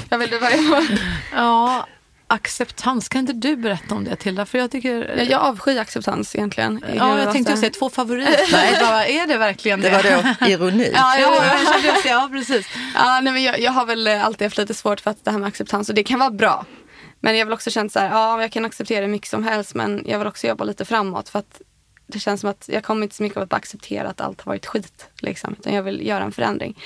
Jag 0.10 0.18
vill 0.18 0.30
du 0.30 0.40
börja? 0.40 0.88
ja, 1.34 1.88
acceptans. 2.28 3.10
Kan 3.10 3.20
inte 3.20 3.34
du 3.34 3.56
berätta 3.56 3.96
om 3.96 4.04
det 4.04 4.16
Tilda? 4.16 4.46
För 4.46 4.58
jag, 4.58 4.72
tycker... 4.72 5.18
jag, 5.18 5.30
jag 5.30 5.42
avskyr 5.42 5.78
acceptans 5.78 6.36
egentligen. 6.36 6.86
Ja, 6.96 7.20
jag 7.20 7.32
tänkte 7.32 7.58
säga 7.58 7.70
två 7.70 7.90
favoriter. 7.90 8.80
Bara, 8.86 9.06
är 9.06 9.28
det 9.28 9.38
verkligen 9.38 9.82
det? 9.82 9.90
Det 9.90 10.16
var 10.16 10.36
då 10.40 10.48
ironi. 10.48 10.92
ja, 10.94 11.20
ja, 11.20 11.44
ja, 11.84 11.94
ja, 12.06 12.30
precis. 12.32 12.68
Ja, 12.96 13.20
nej, 13.24 13.34
men 13.34 13.44
jag, 13.44 13.60
jag 13.60 13.72
har 13.72 13.86
väl 13.86 14.08
alltid 14.08 14.46
haft 14.46 14.58
lite 14.58 14.74
svårt 14.74 15.02
för 15.02 15.12
att 15.12 15.26
det 15.26 15.32
här 15.32 15.38
med 15.38 15.48
acceptans 15.48 15.90
och 15.90 15.96
det 15.96 16.04
kan 16.04 16.20
vara 16.20 16.32
bra. 16.32 16.66
Men 17.20 17.38
jag 17.38 17.46
vill 17.46 17.54
också 17.54 17.72
känna 17.72 17.90
så 17.90 18.00
här, 18.00 18.10
ja 18.10 18.42
jag 18.42 18.52
kan 18.52 18.66
acceptera 18.66 19.08
mycket 19.08 19.30
som 19.30 19.44
helst 19.44 19.76
men 19.76 20.04
jag 20.06 20.20
vill 20.20 20.28
också 20.28 20.48
jobba 20.48 20.64
lite 20.64 20.86
framåt 20.86 21.30
för 21.30 21.40
att 21.40 21.62
det 22.08 22.20
känns 22.20 22.42
som 22.42 22.50
att 22.50 22.70
jag 22.72 22.84
kommer 22.84 23.04
inte 23.04 23.16
så 23.16 23.24
mycket 23.24 23.38
av 23.38 23.44
att 23.44 23.54
acceptera 23.54 24.10
att 24.10 24.22
allt 24.22 24.42
har 24.42 24.52
varit 24.52 24.66
skit. 24.66 25.10
Liksom, 25.20 25.56
utan 25.60 25.74
jag 25.74 25.84
vill 25.84 26.08
göra 26.08 26.24
en 26.24 26.32
förändring. 26.32 26.78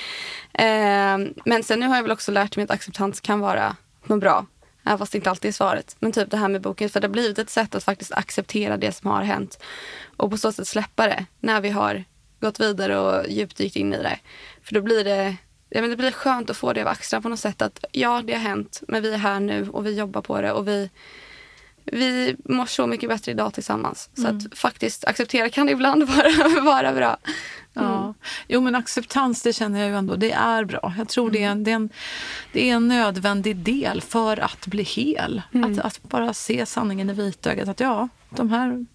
Eh, 0.53 1.17
men 1.45 1.63
sen 1.63 1.79
nu 1.79 1.87
har 1.87 1.95
jag 1.95 2.03
väl 2.03 2.11
också 2.11 2.31
lärt 2.31 2.55
mig 2.55 2.63
att 2.63 2.71
acceptans 2.71 3.21
kan 3.21 3.39
vara 3.39 3.75
något 4.05 4.19
bra 4.19 4.45
Även 4.89 4.97
fast 4.97 5.11
det 5.11 5.17
inte 5.17 5.29
alltid 5.29 5.49
är 5.49 5.53
svaret. 5.53 5.95
Men 5.99 6.11
typ 6.11 6.31
det 6.31 6.37
här 6.37 6.47
med 6.47 6.61
boken. 6.61 6.89
För 6.89 6.99
det 6.99 7.07
har 7.07 7.11
blivit 7.11 7.39
ett 7.39 7.49
sätt 7.49 7.75
att 7.75 7.83
faktiskt 7.83 8.11
acceptera 8.11 8.77
det 8.77 8.91
som 8.91 9.09
har 9.09 9.23
hänt. 9.23 9.63
Och 10.17 10.31
på 10.31 10.37
så 10.37 10.51
sätt 10.51 10.67
släppa 10.67 11.07
det 11.07 11.25
när 11.39 11.61
vi 11.61 11.69
har 11.69 12.03
gått 12.39 12.59
vidare 12.59 12.99
och 12.99 13.29
djupdykt 13.29 13.75
in 13.75 13.93
i 13.93 13.97
det. 13.97 14.19
För 14.63 14.73
då 14.73 14.81
blir 14.81 15.03
det, 15.03 15.35
ja, 15.69 15.81
men 15.81 15.89
det 15.89 15.97
blir 15.97 16.11
skönt 16.11 16.49
att 16.49 16.57
få 16.57 16.73
det 16.73 16.81
av 16.81 16.87
axlarna 16.87 17.21
på 17.21 17.29
något 17.29 17.39
sätt. 17.39 17.61
Att 17.61 17.85
ja, 17.91 18.21
det 18.25 18.33
har 18.33 18.39
hänt, 18.39 18.83
men 18.87 19.01
vi 19.01 19.13
är 19.13 19.17
här 19.17 19.39
nu 19.39 19.69
och 19.69 19.85
vi 19.85 19.97
jobbar 19.97 20.21
på 20.21 20.41
det. 20.41 20.51
Och 20.51 20.67
vi, 20.67 20.89
vi 21.85 22.35
mår 22.45 22.65
så 22.65 22.87
mycket 22.87 23.09
bättre 23.09 23.31
idag 23.31 23.53
tillsammans. 23.53 24.09
Så 24.13 24.27
att 24.27 24.57
faktiskt 24.57 25.05
acceptera 25.05 25.49
kan 25.49 25.69
ibland 25.69 26.03
vara, 26.09 26.61
vara 26.61 26.93
bra. 26.93 27.17
Ja. 27.73 28.13
Jo 28.47 28.61
men 28.61 28.75
acceptans 28.75 29.41
det 29.41 29.53
känner 29.53 29.79
jag 29.79 29.89
ju 29.89 29.95
ändå, 29.95 30.15
det 30.15 30.31
är 30.31 30.65
bra. 30.65 30.93
Jag 30.97 31.09
tror 31.09 31.31
det, 31.31 31.43
är 31.43 31.49
en, 31.49 31.63
det, 31.63 31.71
är 31.71 31.75
en, 31.75 31.89
det 32.53 32.69
är 32.69 32.75
en 32.75 32.87
nödvändig 32.87 33.55
del 33.55 34.01
för 34.01 34.39
att 34.39 34.67
bli 34.67 34.83
hel. 34.83 35.41
Att, 35.53 35.79
att 35.79 36.03
bara 36.03 36.33
se 36.33 36.65
sanningen 36.65 37.09
i 37.09 37.13
vitögat. 37.13 37.69
Att 37.69 37.79
ja, 37.79 38.09
de 38.29 38.49
här, 38.49 38.85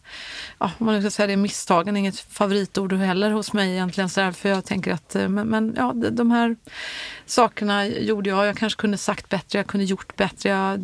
ja, 0.58 0.70
om 0.78 0.86
man 0.86 1.00
ska 1.00 1.10
säga 1.10 1.26
det, 1.26 1.36
misstagen 1.36 1.96
inget 1.96 2.18
favoritord 2.18 2.92
heller 2.92 3.30
hos 3.30 3.52
mig 3.52 3.72
egentligen. 3.72 4.08
Så 4.08 4.20
där, 4.20 4.32
för 4.32 4.48
jag 4.48 4.64
tänker 4.64 4.92
att, 4.92 5.14
eh, 5.14 5.28
men, 5.28 5.48
men 5.48 5.74
ja, 5.76 5.92
de- 5.92 6.30
här 6.30 6.56
sakerna 7.26 7.86
gjorde 7.86 8.30
jag. 8.30 8.46
Jag 8.46 8.56
kanske 8.56 8.80
kunde 8.80 8.96
sagt 8.96 9.28
bättre, 9.28 9.58
jag 9.58 9.66
kunde 9.66 9.84
gjort 9.84 10.16
bättre. 10.16 10.48
Jag, 10.48 10.80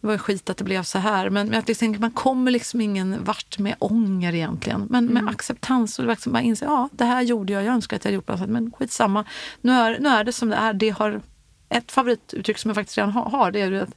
det 0.00 0.06
var 0.06 0.18
skit 0.18 0.50
att 0.50 0.56
det 0.56 0.64
blev 0.64 0.82
så 0.82 0.98
här. 0.98 1.30
Men, 1.30 1.48
men 1.48 1.62
jag 1.66 1.78
tänker, 1.78 2.00
man 2.00 2.10
kommer 2.10 2.50
liksom 2.50 2.80
ingen 2.80 3.24
vart 3.24 3.58
med 3.58 3.74
ånger 3.78 4.34
egentligen. 4.34 4.86
Men 4.90 5.06
med 5.06 5.28
acceptans 5.28 5.98
och 5.98 6.06
liksom 6.06 6.32
bara 6.32 6.42
inse, 6.42 6.64
ja 6.64 6.88
det 6.92 7.04
här 7.04 7.22
gjorde 7.22 7.52
jag, 7.52 7.64
jag 7.64 7.74
önskar 7.74 7.96
att 7.96 8.04
jag 8.04 8.08
hade 8.08 8.14
gjort 8.14 8.26
på 8.26 8.32
något 8.32 8.40
sätt. 8.40 8.50
Men 8.50 8.72
skitsamma, 8.72 9.24
nu 9.60 9.72
är, 9.72 9.98
nu 9.98 10.08
är 10.08 10.24
det 10.24 10.32
som 10.32 10.48
det 10.48 10.56
är. 10.56 10.72
Det 10.72 10.90
har 10.90 11.20
ett 11.68 11.92
favorituttryck 11.92 12.58
som 12.58 12.68
jag 12.68 12.76
faktiskt 12.76 12.98
redan 12.98 13.12
har, 13.12 13.30
har 13.30 13.50
det 13.50 13.60
är 13.60 13.70
ju 13.70 13.80
att 13.80 13.94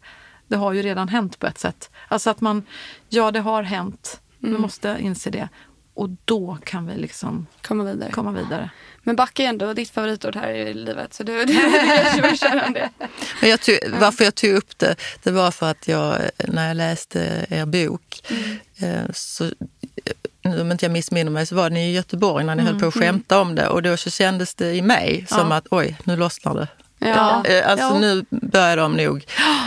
det 0.48 0.56
har 0.56 0.74
ju 0.74 0.82
redan 0.82 1.10
hänt 1.10 1.40
på 1.40 1.48
ett 1.48 1.60
sätt. 1.60 1.90
Alltså 2.08 2.30
att 2.30 2.42
man, 2.42 2.64
ja 3.10 3.32
det 3.32 3.40
har 3.40 3.64
hänt, 3.64 4.22
vi 4.52 4.58
måste 4.58 4.98
inse 5.00 5.30
det. 5.30 5.50
Och 5.94 6.10
då 6.26 6.58
kan 6.64 6.88
vi 6.88 6.96
liksom 6.96 7.48
Komma 7.62 7.84
vidare. 7.84 8.12
komma 8.12 8.32
vidare. 8.32 8.70
Men 9.04 9.16
backa 9.16 9.44
är 9.44 9.48
ändå 9.48 9.74
ditt 9.74 9.90
favoritord 9.90 10.36
här 10.36 10.50
i 10.50 10.74
livet. 10.74 11.14
Så 11.14 11.24
du, 11.24 11.46
du, 11.46 11.54
du 11.54 11.72
kanske 12.04 12.22
vill 12.22 12.40
köra 12.40 12.66
om 12.66 12.74
det. 12.74 12.90
Men 13.42 13.50
jag 13.50 13.62
tog, 13.62 13.76
varför 14.00 14.24
jag 14.24 14.36
tog 14.36 14.50
upp 14.50 14.78
det, 14.78 14.96
det 15.24 15.32
var 15.32 15.52
för 15.52 15.72
att 15.72 15.88
jag, 15.88 16.18
när 16.38 16.68
jag 16.68 16.78
läste 16.78 17.46
er 17.50 17.66
bok, 17.66 18.22
eh, 18.78 19.12
så, 19.14 19.46
eh, 19.46 19.52
nu 20.42 20.62
om 20.62 20.72
inte 20.72 20.86
jag 20.86 20.92
missminner 20.92 21.32
mig, 21.32 21.46
så 21.46 21.56
var 21.56 21.70
ni 21.70 21.90
i 21.90 21.94
Göteborg 21.94 22.46
när 22.46 22.56
ni 22.56 22.64
höll 22.64 22.80
på 22.80 22.88
att 22.88 22.94
skämta 22.94 23.40
om 23.40 23.56
det 23.56 23.68
och 23.68 23.82
då 23.82 23.98
så 23.98 24.10
kändes 24.10 24.56
det 24.56 24.74
i 24.74 24.82
mig 24.82 25.26
som 25.30 25.52
att 25.52 25.68
oj, 25.72 25.98
nu 26.04 26.16
lossnar 26.16 26.56
det. 26.56 26.68
Ja. 27.00 27.44
Eh, 27.46 27.70
Alltså 27.72 27.86
Ja. 27.86 28.00
nu 28.00 28.26
börjar 28.30 28.78
de 28.78 28.94
nog, 28.98 29.26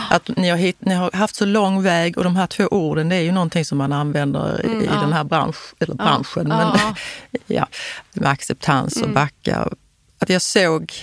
att 0.09 0.27
ni 0.37 0.49
har, 0.49 0.57
hit, 0.57 0.77
ni 0.79 0.93
har 0.93 1.11
haft 1.11 1.35
så 1.35 1.45
lång 1.45 1.83
väg 1.83 2.17
och 2.17 2.23
de 2.23 2.35
här 2.35 2.47
två 2.47 2.63
orden 2.67 3.09
det 3.09 3.15
är 3.15 3.21
ju 3.21 3.31
någonting 3.31 3.65
som 3.65 3.77
man 3.77 3.93
använder 3.93 4.65
i, 4.65 4.83
i 4.83 4.87
den 4.87 5.13
här 5.13 5.23
bransch, 5.23 5.73
eller 5.79 5.95
branschen, 5.95 6.47
men 6.47 6.59
Ja. 6.59 6.95
ja, 7.47 7.67
med 8.13 8.29
acceptans 8.29 9.01
och 9.01 9.09
backa. 9.09 9.67
Att 10.19 10.29
jag 10.29 10.41
såg 10.41 10.93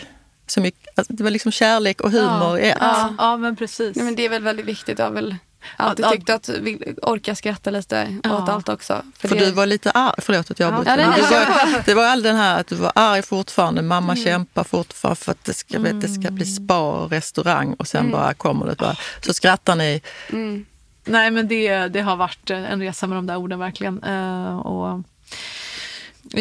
så 0.46 0.60
mycket, 0.60 0.98
alltså 0.98 1.12
det 1.12 1.22
var 1.22 1.30
liksom 1.30 1.52
kärlek 1.52 2.00
och 2.00 2.10
humor 2.10 2.58
i 2.58 2.68
ett. 2.70 2.76
Ja, 2.80 3.14
ja 3.18 3.36
men 3.36 3.56
precis. 3.56 3.96
Nej, 3.96 4.04
men 4.04 4.14
det 4.14 4.24
är 4.24 4.28
väl 4.28 4.42
väldigt 4.42 4.66
viktigt. 4.66 4.98
Jag 4.98 5.06
har 5.06 5.12
väl 5.12 5.36
alltid 5.76 6.04
Ja, 6.04 6.08
ja. 6.08 6.16
tyckt 6.16 6.30
att 6.30 6.48
vi 6.48 6.94
orkar 7.02 7.34
skratta 7.34 7.70
lite 7.70 8.18
Ja. 8.24 8.42
åt 8.42 8.48
allt 8.48 8.68
också. 8.68 9.02
För 9.18 9.28
det, 9.28 9.34
du 9.44 9.50
var 9.50 9.66
lite 9.66 9.90
arg, 9.90 10.14
förlåt 10.18 10.50
att 10.50 10.60
jag 10.60 10.72
Ja. 10.72 10.76
avbryter. 10.78 10.98
Ja, 10.98 11.10
nej, 11.10 11.20
var, 11.22 11.82
det 11.86 11.94
var 11.94 12.04
all 12.04 12.22
den 12.22 12.36
här 12.36 12.60
att 12.60 12.66
du 12.66 12.74
var 12.74 12.92
arg 12.94 13.22
fortfarande, 13.22 13.82
mamma 13.82 14.16
kämpar 14.16 14.64
fortfarande 14.64 15.16
för 15.20 15.32
att 15.32 15.44
det 15.44 15.54
ska, 15.54 15.78
vet, 15.80 16.00
det 16.00 16.08
ska 16.08 16.30
bli 16.30 16.44
spa 16.46 16.78
och 16.80 17.10
restaurang 17.10 17.74
och 17.74 17.86
sen 17.88 18.10
bara 18.10 18.34
kommer 18.34 18.66
det 18.66 18.74
bara. 18.76 18.96
Så 19.26 19.34
skrattar 19.34 19.76
ni. 19.76 20.02
mm, 20.32 20.66
Nej, 21.04 21.30
men 21.30 21.48
det, 21.48 21.88
det 21.88 22.00
har 22.00 22.16
varit 22.16 22.50
en 22.50 22.80
resa 22.80 23.06
med 23.06 23.18
de 23.18 23.26
där 23.26 23.36
orden 23.36 23.58
verkligen. 23.58 24.02
Eh, 24.02 24.58
och, 24.58 25.00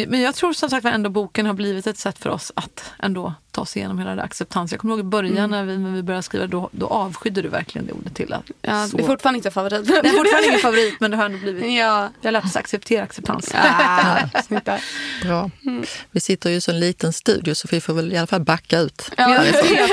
men 0.06 0.20
jag 0.20 0.34
tror 0.34 0.52
som 0.52 0.70
sagt 0.70 0.84
var 0.84 0.90
ändå 0.90 1.10
boken 1.10 1.46
har 1.46 1.54
blivit 1.54 1.86
ett 1.86 1.98
sätt 1.98 2.18
för 2.18 2.30
oss 2.30 2.52
att 2.56 2.92
ändå 2.98 3.34
ta 3.58 3.62
oss 3.62 3.76
igenom 3.76 3.98
hela 3.98 4.14
det 4.14 4.22
acceptans. 4.22 4.72
Jag 4.72 4.80
kommer 4.80 4.94
ihåg 4.94 5.00
i 5.00 5.02
början 5.02 5.50
när, 5.50 5.64
vi, 5.64 5.78
när 5.78 5.90
vi 5.90 6.02
började 6.02 6.22
skriva, 6.22 6.46
då, 6.46 6.70
då 6.72 6.86
avskydde 6.86 7.42
du 7.42 7.48
verkligen 7.48 7.86
det 7.86 7.92
ordet 7.92 8.14
till. 8.14 8.32
Att, 8.32 8.50
ja, 8.62 8.86
så. 8.86 8.96
det 8.96 9.02
är 9.02 9.06
fortfarande 9.06 9.36
inte 9.36 9.50
favorit. 9.50 9.86
det 9.86 9.92
är 9.92 10.16
fortfarande 10.16 10.48
ingen 10.48 10.60
favorit, 10.60 11.00
men 11.00 11.10
det 11.10 11.16
har 11.16 11.24
ändå 11.24 11.38
blivit... 11.38 11.64
ja. 11.64 12.10
Jag 12.20 12.28
har 12.28 12.32
lärt 12.32 12.44
oss 12.44 12.56
acceptera 12.56 13.02
acceptans. 13.02 13.48
Där. 14.64 14.80
Bra. 15.22 15.50
Vi 16.10 16.20
sitter 16.20 16.50
ju 16.50 16.56
i 16.56 16.60
så 16.60 16.70
en 16.70 16.80
liten 16.80 17.12
studio 17.12 17.54
så 17.54 17.68
vi 17.70 17.80
får 17.80 17.94
väl 17.94 18.12
i 18.12 18.16
alla 18.16 18.26
fall 18.26 18.44
backa 18.44 18.78
ut. 18.78 19.10
Ja, 19.16 19.42
det 19.42 19.52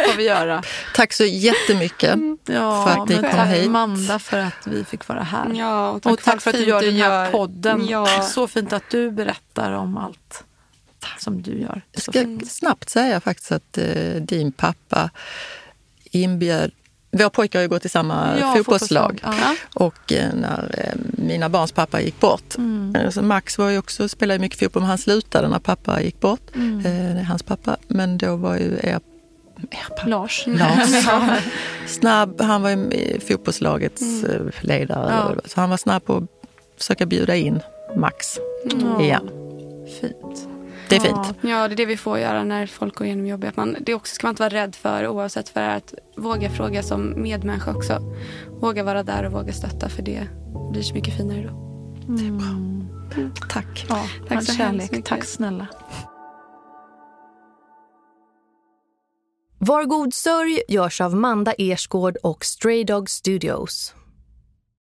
får 0.10 0.18
vi 0.18 0.24
göra. 0.24 0.64
Tack 0.96 1.14
så 1.14 1.26
jättemycket. 1.26 2.20
Ja, 2.46 2.86
För 2.86 3.02
att 3.02 3.10
ni 3.10 3.16
kom 3.16 3.24
tack 3.24 3.48
hit. 3.48 3.76
Allt 4.10 4.24
för 4.24 4.38
att 4.40 4.68
vi 4.68 4.84
fick 4.84 5.08
vara 5.08 5.24
här. 5.24 5.54
Ja, 5.54 5.90
och 5.90 6.02
tack, 6.02 6.14
och 6.14 6.22
tack 6.22 6.42
för 6.42 6.50
att 6.50 6.58
du 6.58 6.66
gör 6.66 6.82
den 6.82 6.96
här 6.96 7.26
gör. 7.26 7.32
podden. 7.32 7.88
Ja. 7.88 8.22
Så 8.22 8.48
fint 8.48 8.74
att 8.74 8.90
du 8.90 9.12
berättar 9.12 9.72
om 9.72 9.98
allt 9.98 10.44
som 11.18 11.42
du 11.42 11.60
gör. 11.62 11.82
Jag 11.92 12.02
ska 12.02 12.40
snabbt 12.48 12.90
säga 12.90 13.20
faktiskt 13.20 13.52
att 13.52 13.78
eh, 13.78 14.16
din 14.22 14.52
pappa 14.52 15.10
inbjöd 16.12 16.72
våra 17.12 17.30
pojkar 17.30 17.60
har 17.60 17.62
ju 17.64 17.70
gått 17.70 17.86
i 17.86 17.90
samma 17.90 18.40
Ja, 18.40 18.54
fotbollslag. 18.56 19.20
fotbollslag, 19.24 19.56
Och 19.74 20.14
eh, 20.14 20.34
när 20.34 20.76
eh, 20.78 20.94
mina 21.26 21.50
barns 21.50 21.72
pappa 21.72 22.02
gick 22.02 22.20
bort, 22.20 22.58
Mm. 22.58 22.96
eh, 22.96 23.10
så 23.10 23.22
Max 23.22 23.58
var 23.58 23.70
ju 23.70 23.78
också, 23.78 24.10
spelade 24.10 24.40
mycket 24.40 24.60
fotboll, 24.60 24.82
men 24.82 24.90
han 24.90 24.98
slutade 24.98 25.48
när 25.48 25.60
pappa 25.60 26.02
gick 26.02 26.20
bort. 26.20 26.56
Mm. 26.56 26.86
Eh, 27.18 27.24
hans 27.24 27.44
pappa. 27.44 27.78
Men 27.88 28.18
då 28.18 28.36
var 28.36 28.56
ju 28.58 28.74
er, 28.84 28.86
er 28.86 29.00
pappa, 29.90 30.08
Lars. 30.08 30.44
Lars 30.48 31.06
snabb. 31.88 32.42
Han 32.42 32.62
var 32.62 32.70
ju 32.70 33.20
fotbollslagets 33.20 34.24
eh, 34.24 34.42
ledare. 34.62 35.12
Mm. 35.14 35.34
Ja. 35.36 35.42
Så 35.46 35.62
han 35.62 35.70
var 35.70 35.78
snabb 35.78 36.06
på 36.06 36.18
att 36.18 36.24
försöka 36.78 37.06
bjuda 37.06 37.36
in 37.36 37.60
Max 37.96 38.38
Ja, 38.82 39.02
igen. 39.02 39.30
Fint. 40.02 40.48
Det 40.90 40.96
är 40.96 41.08
Ja. 41.08 41.24
fint. 41.24 41.38
Ja, 41.42 41.68
det 41.68 41.74
är 41.74 41.78
det 41.78 41.86
vi 41.86 41.98
får 41.98 42.20
göra 42.20 42.44
när 42.44 42.68
folk 42.68 42.96
går 42.96 43.08
igenom 43.08 43.26
jobbet. 43.28 43.50
Att 43.50 43.56
Man, 43.58 43.76
det 43.82 43.94
också 43.94 44.16
ska 44.16 44.28
man 44.28 44.32
inte 44.32 44.44
vara 44.44 44.54
rädd 44.54 44.76
för 44.76 45.08
oavsett 45.08 45.50
för 45.50 45.62
att 45.62 45.94
våga 46.18 46.50
fråga 46.50 46.84
som 46.84 47.22
medmänniska 47.22 47.76
också. 47.76 48.14
Våga 48.62 48.84
vara 48.84 49.04
där 49.04 49.24
och 49.26 49.32
våga 49.32 49.54
stötta 49.54 49.90
för 49.90 50.02
det 50.02 50.28
blir 50.72 50.82
så 50.82 50.94
mycket 50.94 51.18
finare 51.18 51.42
då. 51.42 51.62
Tack. 53.50 53.86
Ja, 53.90 54.06
Tack 54.28 54.44
så 54.44 54.54
kärlek. 54.54 54.92
mycket. 54.92 55.06
Tack 55.06 55.24
snälla. 55.26 55.68
Var 59.60 59.84
god 59.86 60.14
sörj 60.14 60.62
görs 60.68 61.02
av 61.02 61.16
Manda 61.16 61.54
Ersgård 61.58 62.18
och 62.24 62.46
Stray 62.46 62.84
Dog 62.84 63.10
Studios. 63.10 63.94